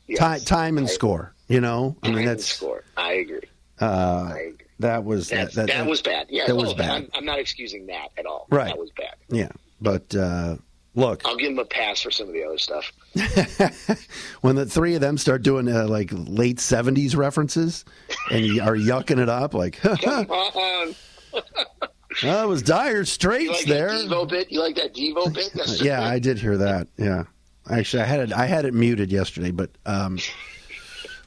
yes, 0.06 0.18
time, 0.18 0.40
time 0.40 0.78
and 0.78 0.86
I- 0.86 0.90
score. 0.90 1.32
You 1.46 1.60
know, 1.60 1.94
I 2.02 2.08
mean 2.08 2.18
and 2.20 2.28
that's 2.28 2.46
score. 2.46 2.84
I 2.96 3.12
agree. 3.14 3.40
uh, 3.78 4.30
I 4.34 4.38
agree. 4.38 4.66
that 4.78 5.04
was 5.04 5.28
That, 5.28 5.52
that, 5.52 5.66
that, 5.66 5.86
was 5.86 6.00
bad. 6.00 6.26
Yeah, 6.30 6.46
that 6.46 6.56
was 6.56 6.72
bad. 6.72 6.90
I'm, 6.90 7.10
I'm 7.14 7.24
not 7.26 7.38
excusing 7.38 7.86
that 7.88 8.08
at 8.16 8.24
all. 8.24 8.46
Right. 8.50 8.68
that 8.68 8.78
was 8.78 8.90
bad. 8.96 9.14
Yeah, 9.28 9.50
but 9.82 10.14
uh, 10.16 10.56
look, 10.94 11.20
I'll 11.26 11.36
give 11.36 11.52
him 11.52 11.58
a 11.58 11.66
pass 11.66 12.00
for 12.00 12.10
some 12.10 12.28
of 12.28 12.32
the 12.32 12.44
other 12.44 12.56
stuff. 12.56 12.90
when 14.40 14.56
the 14.56 14.64
three 14.64 14.94
of 14.94 15.02
them 15.02 15.18
start 15.18 15.42
doing 15.42 15.68
uh, 15.68 15.86
like 15.86 16.08
late 16.14 16.56
'70s 16.56 17.14
references 17.14 17.84
and 18.30 18.46
you 18.46 18.62
are 18.62 18.74
yucking 18.74 19.18
it 19.20 19.28
up, 19.28 19.52
like 19.52 19.78
On. 22.22 22.28
that 22.28 22.48
was 22.48 22.62
dire 22.62 22.98
You 22.98 23.04
Straits 23.04 23.50
like 23.50 23.64
there. 23.66 23.88
Devo 23.90 24.28
bit? 24.28 24.50
You 24.52 24.60
like 24.60 24.76
that 24.76 24.94
Devo 24.94 25.24
bit? 25.34 25.52
That's- 25.54 25.82
yeah, 25.82 26.02
I 26.02 26.18
did 26.18 26.38
hear 26.38 26.56
that. 26.58 26.88
Yeah, 26.96 27.24
actually, 27.70 28.02
I 28.02 28.06
had 28.06 28.20
it. 28.20 28.32
I 28.32 28.46
had 28.46 28.64
it 28.64 28.74
muted 28.74 29.10
yesterday, 29.12 29.50
but 29.50 29.70
um, 29.86 30.18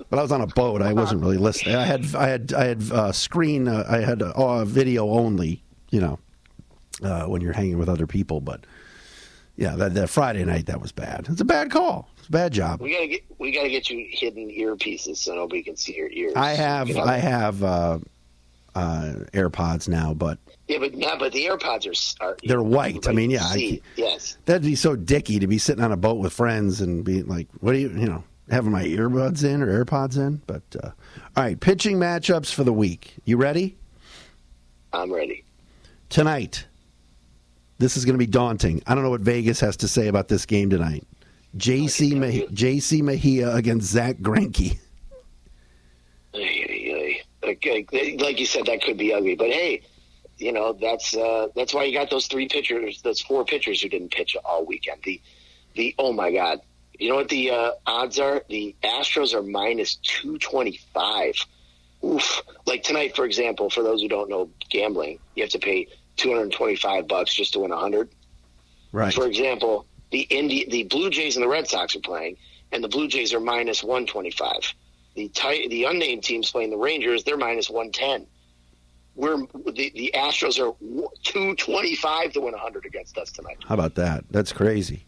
but 0.10 0.20
I 0.20 0.22
was 0.22 0.32
on 0.32 0.42
a 0.42 0.48
boat. 0.48 0.82
I 0.82 0.94
wasn't 0.94 1.22
really 1.22 1.38
listening. 1.38 1.76
I 1.76 1.84
had 1.86 2.16
I 2.16 2.28
had 2.28 2.54
I 2.54 2.66
had 2.66 2.84
uh, 2.92 3.12
screen. 3.12 3.68
Uh, 3.68 3.86
I 3.90 3.98
had 3.98 4.22
uh, 4.22 4.66
video 4.66 5.10
only. 5.10 5.64
You 5.90 6.02
know, 6.02 6.20
uh, 7.04 7.26
when 7.26 7.42
you're 7.42 7.54
hanging 7.54 7.78
with 7.78 7.88
other 7.90 8.08
people. 8.08 8.42
But 8.42 8.66
yeah, 9.56 9.76
that, 9.76 9.94
that 9.96 10.10
Friday 10.10 10.44
night 10.46 10.66
that 10.68 10.82
was 10.82 10.92
bad. 10.92 11.28
It's 11.30 11.42
a 11.42 11.46
bad 11.46 11.72
call. 11.72 12.10
It's 12.18 12.28
a 12.28 12.32
bad 12.32 12.52
job. 12.54 12.82
We 12.82 12.92
gotta 12.94 13.08
get 13.08 13.24
we 13.40 13.52
gotta 13.52 13.70
get 13.70 13.90
you 13.90 14.06
hidden 14.10 14.50
earpieces 14.50 15.18
so 15.18 15.34
nobody 15.34 15.64
can 15.64 15.76
see 15.78 15.96
your 15.96 16.10
ears. 16.12 16.34
I 16.36 16.52
have 16.52 16.90
You 16.90 16.96
know? 16.96 17.04
I 17.04 17.18
have 17.18 17.64
uh, 17.64 18.00
uh, 18.76 19.14
AirPods 19.34 19.88
now, 19.88 20.14
but 20.14 20.38
Yeah, 20.68 20.80
but 20.80 20.94
no, 20.96 21.18
but 21.18 21.32
the 21.32 21.46
AirPods 21.46 21.88
are, 22.22 22.26
are 22.26 22.38
They're 22.44 22.62
white. 22.62 23.08
I 23.08 23.14
mean, 23.14 23.30
yeah, 23.32 23.44
I- 23.44 23.80
yes. 23.96 24.38
that'd 24.46 24.64
be 24.64 24.76
so 24.76 24.96
dicky 24.98 25.40
to 25.40 25.48
be 25.48 25.58
sitting 25.58 25.84
on 25.84 25.92
a 25.94 25.98
boat 25.98 26.16
with 26.18 26.34
friends 26.34 26.82
and 26.82 27.06
be 27.06 27.24
like, 27.24 27.48
"What 27.62 27.72
do 27.72 27.78
you, 27.80 27.90
you 27.90 28.06
know, 28.08 28.24
having 28.50 28.72
my 28.72 28.84
earbuds 28.84 29.46
in 29.46 29.62
or 29.62 29.86
AirPods 29.86 30.18
in?" 30.18 30.42
But 30.46 30.64
uh, 30.84 30.88
all 31.38 31.44
right, 31.44 31.58
pitching 31.60 31.98
matchups 31.98 32.54
for 32.54 32.64
the 32.66 32.74
week. 32.74 33.14
You 33.24 33.38
ready? 33.38 33.78
I'm 34.92 35.14
ready. 35.14 35.44
tonight. 36.10 36.66
This 37.80 37.96
is 37.96 38.06
going 38.06 38.16
to 38.16 38.20
be 38.20 38.26
daunting. 38.26 38.82
I 38.88 38.96
don't 38.96 39.04
know 39.04 39.10
what 39.12 39.22
Vegas 39.22 39.60
has 39.60 39.78
to 39.78 39.88
say 39.88 40.08
about 40.08 40.28
this 40.28 40.46
game 40.48 40.70
tonight. 40.70 41.06
JC 41.58 42.14
Mah- 42.16 42.48
JC 42.52 43.02
Mejia 43.04 43.54
against 43.54 43.88
Zack 43.92 44.18
Greinke. 44.18 44.80
Like 47.44 48.40
you 48.40 48.46
said, 48.46 48.66
that 48.66 48.82
could 48.84 48.98
be 48.98 49.14
ugly, 49.14 49.36
but 49.36 49.48
hey, 49.50 49.82
you 50.38 50.52
know 50.52 50.74
that's 50.74 51.16
uh, 51.16 51.48
that's 51.56 51.74
why 51.74 51.84
you 51.84 51.98
got 51.98 52.10
those 52.10 52.28
three 52.28 52.48
pitchers, 52.48 53.02
those 53.02 53.22
four 53.22 53.46
pitchers 53.46 53.82
who 53.82 53.90
didn't 53.90 54.12
pitch 54.12 54.36
all 54.44 54.66
weekend. 54.66 55.02
The 55.04 55.22
the 55.76 55.96
oh 55.98 56.14
my 56.14 56.32
god, 56.32 56.60
you 56.98 57.10
know 57.10 57.16
what 57.16 57.30
the 57.30 57.52
uh, 57.52 57.72
odds 57.86 58.20
are? 58.20 58.44
The 58.50 58.76
Astros 58.84 59.34
are 59.34 59.44
minus 59.44 59.96
two 59.96 60.38
twenty 60.38 60.80
five. 60.94 61.36
Oof! 62.04 62.44
Like 62.66 62.84
tonight, 62.84 63.16
for 63.16 63.26
example, 63.26 63.70
for 63.70 63.84
those 63.84 64.02
who 64.02 64.08
don't 64.08 64.30
know 64.30 64.50
gambling, 64.70 65.20
you 65.36 65.44
have 65.44 65.52
to 65.52 65.60
pay 65.60 65.88
two 66.16 66.34
hundred 66.34 66.52
twenty 66.52 66.76
five 66.76 67.08
bucks 67.08 67.34
just 67.34 67.54
to 67.54 67.60
win 67.60 67.72
a 67.72 67.78
hundred. 67.78 68.10
Right. 68.92 69.14
For 69.14 69.26
example, 69.28 69.86
the 70.12 70.22
Indi- 70.22 70.70
the 70.70 70.84
Blue 70.84 71.10
Jays 71.10 71.36
and 71.36 71.44
the 71.44 71.50
Red 71.50 71.68
Sox 71.68 71.96
are 71.96 72.00
playing, 72.00 72.38
and 72.72 72.84
the 72.84 72.88
Blue 72.88 73.08
Jays 73.08 73.34
are 73.34 73.40
minus 73.40 73.84
one 73.84 74.06
twenty 74.06 74.32
five. 74.32 74.74
The 75.16 75.30
ti- 75.30 75.68
the 75.68 75.86
unnamed 75.86 76.24
teams 76.24 76.52
playing 76.52 76.70
the 76.70 76.78
Rangers, 76.78 77.24
they're 77.24 77.38
minus 77.38 77.70
one 77.70 77.92
ten. 77.92 78.28
We're 79.18 79.38
the, 79.38 79.92
the 79.96 80.12
Astros 80.16 80.60
are 80.60 80.74
two 81.24 81.56
twenty 81.56 81.96
five 81.96 82.32
to 82.34 82.42
win 82.42 82.54
hundred 82.54 82.86
against 82.86 83.18
us 83.18 83.32
tonight. 83.32 83.58
How 83.68 83.74
about 83.74 83.96
that? 83.96 84.24
That's 84.30 84.54
crazy. 84.54 85.06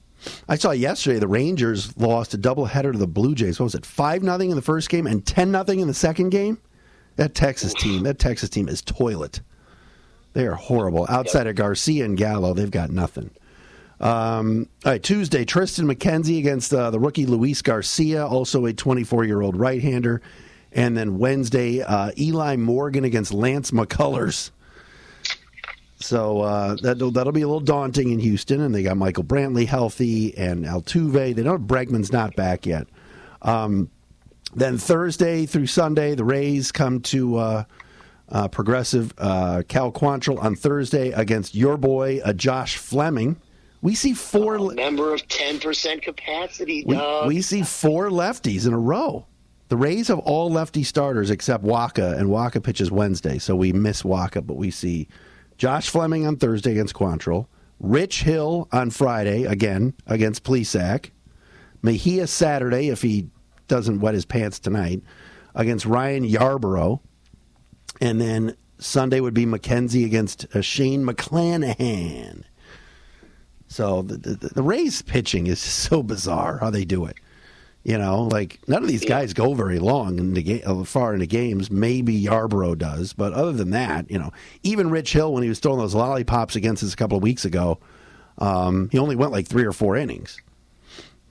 I 0.50 0.58
saw 0.58 0.72
yesterday 0.72 1.20
the 1.20 1.28
Rangers 1.28 1.96
lost 1.96 2.34
a 2.34 2.38
doubleheader 2.38 2.92
to 2.92 2.98
the 2.98 3.08
Blue 3.08 3.36
Jays. 3.36 3.60
What 3.60 3.66
was 3.66 3.76
it? 3.76 3.86
Five 3.86 4.24
nothing 4.24 4.50
in 4.50 4.56
the 4.56 4.62
first 4.62 4.90
game 4.90 5.08
and 5.08 5.26
ten 5.26 5.52
nothing 5.52 5.80
in 5.80 5.88
the 5.88 5.94
second 5.94 6.32
game. 6.32 6.58
That 7.16 7.36
Texas 7.36 7.74
team, 7.74 8.04
that 8.04 8.18
Texas 8.18 8.50
team 8.50 8.68
is 8.68 8.82
toilet. 8.82 9.42
They 10.34 10.48
are 10.48 10.56
horrible. 10.56 11.06
Outside 11.10 11.48
of 11.48 11.56
Garcia 11.56 12.06
and 12.06 12.18
Gallo, 12.18 12.54
they've 12.54 12.72
got 12.72 12.90
nothing. 12.92 13.32
Um, 14.00 14.70
all 14.86 14.94
right, 14.94 15.04
Tuesday, 15.04 15.44
Triston 15.44 15.92
McKenzie 15.92 16.40
against 16.40 16.74
uh, 16.74 16.90
the 16.90 17.00
rookie 17.00 17.26
Luis 17.26 17.62
Garcia, 17.62 18.26
also 18.26 18.66
a 18.66 18.74
24 18.74 19.26
year 19.26 19.42
old 19.42 19.58
right 19.58 19.82
hander. 19.82 20.22
And 20.72 20.96
then 20.96 21.18
Wednesday, 21.18 21.82
uh, 21.82 22.12
Eli 22.18 22.56
Morgan 22.56 23.04
against 23.04 23.34
Lance 23.34 23.72
McCullers. 23.72 24.52
So 26.00 26.42
uh, 26.42 26.76
that'll, 26.82 27.12
that'll 27.12 27.34
be 27.34 27.42
a 27.42 27.48
little 27.48 27.60
daunting 27.60 28.12
in 28.12 28.20
Houston. 28.20 28.62
And 28.62 28.74
they 28.74 28.84
got 28.84 28.96
Michael 28.98 29.24
Brantley 29.24 29.66
healthy 29.66 30.38
and 30.38 30.66
Altuve. 30.66 31.36
They 31.36 31.44
don't 31.44 31.68
Bregman's 31.68 32.12
not 32.12 32.36
back 32.36 32.66
yet. 32.66 32.88
Um, 33.42 33.90
then 34.56 34.78
Thursday 34.78 35.46
through 35.46 35.68
Sunday, 35.68 36.16
the 36.16 36.24
Rays 36.24 36.72
come 36.72 37.02
to 37.02 37.38
uh, 37.38 37.64
uh, 38.30 38.48
Progressive 38.48 39.14
uh, 39.18 39.64
Cal 39.68 39.92
Quantrill 39.92 40.42
on 40.42 40.56
Thursday 40.56 41.12
against 41.12 41.54
your 41.56 41.78
boy 41.78 42.20
uh, 42.24 42.34
Josh 42.34 42.78
Fleming. 42.78 43.38
We 43.82 43.96
see 43.96 44.14
four. 44.14 44.60
le- 44.60 44.76
Member 44.76 45.14
of 45.14 45.28
ten 45.28 45.60
percent 45.60 46.02
capacity, 46.02 46.84
we, 46.86 47.00
we 47.28 47.42
see 47.42 47.64
four 47.64 48.10
lefties 48.10 48.68
in 48.68 48.74
a 48.74 48.80
row. 48.80 49.26
The 49.70 49.78
Rays 49.78 50.08
have 50.08 50.20
all 50.20 50.50
lefty 50.52 50.84
starters 50.84 51.30
except 51.30 51.64
Wacha, 51.64 52.18
and 52.18 52.30
Wacha 52.30 52.62
pitches 52.62 52.92
Wednesday, 52.92 53.38
so 53.38 53.56
we 53.56 53.72
miss 53.72 54.02
Wacha. 54.02 54.46
But 54.46 54.58
we 54.58 54.72
see 54.72 55.08
Josh 55.58 55.90
Fleming 55.90 56.26
on 56.26 56.38
Thursday 56.38 56.72
against 56.72 56.96
Quantrill, 56.96 57.46
Rich 57.80 58.24
Hill 58.24 58.68
on 58.72 58.90
Friday 58.90 59.44
again 59.44 59.94
against 60.08 60.44
Plesac, 60.44 61.12
Mejia 61.84 62.26
Saturday 62.26 62.90
if 62.90 63.04
he 63.04 63.30
doesn't 63.68 64.00
wet 64.00 64.16
his 64.16 64.26
pants 64.26 64.58
tonight 64.60 65.04
against 65.54 65.86
Ryan 65.86 66.28
Yarbrough, 66.28 67.00
and 68.02 68.20
then 68.20 68.56
Sunday 68.80 69.20
would 69.20 69.36
be 69.36 69.46
McKenzie 69.46 70.06
against 70.06 70.48
uh, 70.56 70.62
Shane 70.62 71.06
McClanahan. 71.06 72.42
So 73.68 74.02
the, 74.02 74.18
the 74.18 74.50
the 74.50 74.64
Rays 74.64 75.04
pitching 75.04 75.46
is 75.46 75.60
so 75.60 76.02
bizarre 76.02 76.58
how 76.58 76.72
they 76.72 76.86
do 76.86 77.06
it. 77.06 77.18
You 77.84 77.98
know, 77.98 78.24
like 78.24 78.60
none 78.68 78.84
of 78.84 78.90
these 78.90 79.06
guys 79.06 79.34
go 79.34 79.54
very 79.54 79.80
long 79.80 80.20
in 80.20 80.34
the 80.34 80.44
game, 80.44 80.62
uh, 80.66 80.84
far 80.84 81.14
into 81.14 81.26
games. 81.26 81.72
Maybe 81.72 82.22
Yarbrough 82.22 82.78
does, 82.78 83.14
but 83.14 83.32
other 83.34 83.54
than 83.54 83.70
that, 83.72 84.12
you 84.12 84.20
know, 84.20 84.32
even 84.64 84.90
Rich 84.90 85.14
Hill 85.14 85.34
when 85.34 85.44
he 85.44 85.50
was 85.50 85.60
throwing 85.60 85.80
those 85.80 85.96
lollipops 85.96 86.58
against 86.58 86.84
us 86.84 86.94
a 86.94 86.98
couple 86.98 87.16
of 87.16 87.24
weeks 87.24 87.46
ago, 87.46 87.80
um, 88.38 88.90
he 88.92 89.00
only 89.00 89.16
went 89.16 89.32
like 89.32 89.48
three 89.48 89.66
or 89.66 89.72
four 89.72 89.96
innings. 89.96 90.42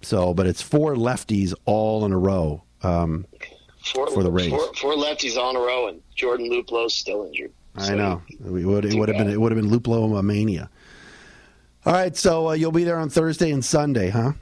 So, 0.01 0.33
but 0.33 0.47
it's 0.47 0.63
four 0.63 0.95
lefties 0.95 1.53
all 1.67 2.07
in 2.07 2.13
a 2.13 2.19
row. 2.19 2.63
Um, 2.83 3.27
four, 3.85 4.09
for 4.11 4.23
the 4.23 4.31
Rays. 4.31 4.51
Four, 4.51 4.73
four 4.75 4.93
lefties 4.95 5.37
all 5.37 5.51
in 5.51 5.57
a 5.57 5.61
row, 5.61 5.89
and 5.89 6.01
Jordan 6.15 6.49
Luplow's 6.51 6.95
still 6.95 7.27
injured. 7.27 7.53
I 7.77 7.83
So 7.83 7.95
know 7.95 8.23
it 8.31 8.65
would 8.65 8.85
it 8.85 8.95
would 8.95 9.09
have 9.09 9.19
been 9.19 9.29
it 9.29 9.41
would 9.41 9.53
have 9.53 9.61
been 9.61 9.71
Luplow 9.71 10.23
mania. 10.25 10.71
All 11.87 11.93
right, 11.93 12.17
so 12.17 12.49
uh, 12.49 12.53
you'll 12.53 12.73
be 12.73 12.85
there 12.85 12.99
on 12.99 13.09
Thursday 13.09 13.51
and 13.51 13.65
Sunday, 13.65 14.11
huh? 14.11 14.33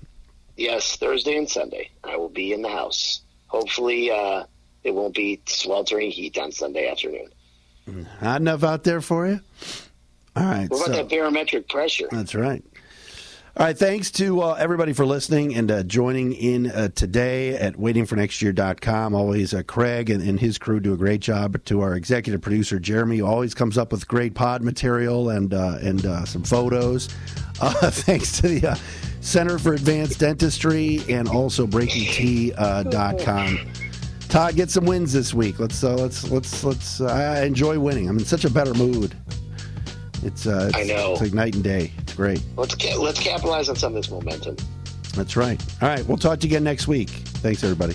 Yes, 0.56 0.96
Thursday 0.96 1.36
and 1.36 1.48
Sunday. 1.48 1.90
I 2.04 2.16
will 2.16 2.28
be 2.30 2.52
in 2.52 2.62
the 2.62 2.68
house. 2.68 3.20
Hopefully, 3.48 4.10
uh, 4.10 4.44
it 4.84 4.94
won't 4.94 5.14
be 5.14 5.40
sweltering 5.46 6.10
heat 6.10 6.38
on 6.38 6.50
Sunday 6.52 6.88
afternoon. 6.88 7.28
Hot 8.20 8.40
enough 8.40 8.64
out 8.64 8.82
there 8.84 9.00
for 9.00 9.26
you. 9.28 9.40
All 10.34 10.42
right, 10.44 10.68
What 10.68 10.78
about 10.78 10.86
so- 10.96 11.02
that 11.02 11.08
barometric 11.08 11.68
pressure? 11.68 12.08
That's 12.10 12.34
right. 12.34 12.62
All 13.58 13.64
right. 13.64 13.78
Thanks 13.78 14.10
to 14.10 14.42
uh, 14.42 14.52
everybody 14.58 14.92
for 14.92 15.06
listening 15.06 15.54
and 15.54 15.70
uh, 15.70 15.82
joining 15.82 16.34
in 16.34 16.70
uh, 16.70 16.88
today 16.94 17.56
at 17.56 17.76
waitingfornextyear.com. 17.76 19.14
Always 19.14 19.54
uh, 19.54 19.62
Craig 19.62 20.10
and, 20.10 20.22
and 20.22 20.38
his 20.38 20.58
crew 20.58 20.78
do 20.78 20.92
a 20.92 20.96
great 20.98 21.22
job. 21.22 21.64
To 21.64 21.80
our 21.80 21.94
executive 21.94 22.42
producer, 22.42 22.78
Jeremy, 22.78 23.16
who 23.16 23.26
always 23.26 23.54
comes 23.54 23.78
up 23.78 23.92
with 23.92 24.06
great 24.06 24.34
pod 24.34 24.60
material 24.60 25.30
and, 25.30 25.54
uh, 25.54 25.78
and 25.80 26.04
uh, 26.04 26.26
some 26.26 26.42
photos. 26.42 27.06
Thanks 27.54 28.38
to 28.42 28.48
the 28.48 28.78
Center 29.22 29.58
for 29.58 29.72
Advanced 29.72 30.20
Dentistry 30.20 31.00
and 31.08 31.26
also 31.26 31.66
BreakingT.com. 31.66 33.58
Todd, 34.28 34.56
get 34.56 34.68
some 34.68 34.84
wins 34.84 35.14
this 35.14 35.32
week. 35.32 35.58
Let's 35.58 35.82
let's 35.82 36.30
let's 36.30 36.62
let's. 36.62 37.00
I 37.00 37.44
enjoy 37.44 37.78
winning. 37.78 38.06
I'm 38.06 38.18
in 38.18 38.24
such 38.26 38.44
a 38.44 38.50
better 38.50 38.74
mood. 38.74 39.16
It's, 40.26 40.46
uh, 40.46 40.70
it's 40.74 40.76
I 40.76 40.82
know. 40.82 41.12
It's 41.12 41.22
like 41.22 41.32
night 41.32 41.54
and 41.54 41.62
day. 41.62 41.92
It's 41.98 42.14
great. 42.14 42.42
Let's 42.56 42.74
ca- 42.74 42.96
let's 42.98 43.20
capitalize 43.20 43.68
on 43.68 43.76
some 43.76 43.94
of 43.94 44.02
this 44.02 44.10
momentum. 44.10 44.56
That's 45.14 45.36
right. 45.36 45.62
All 45.80 45.88
right. 45.88 46.04
We'll 46.06 46.18
talk 46.18 46.40
to 46.40 46.46
you 46.46 46.52
again 46.52 46.64
next 46.64 46.88
week. 46.88 47.10
Thanks, 47.10 47.62
everybody. 47.62 47.94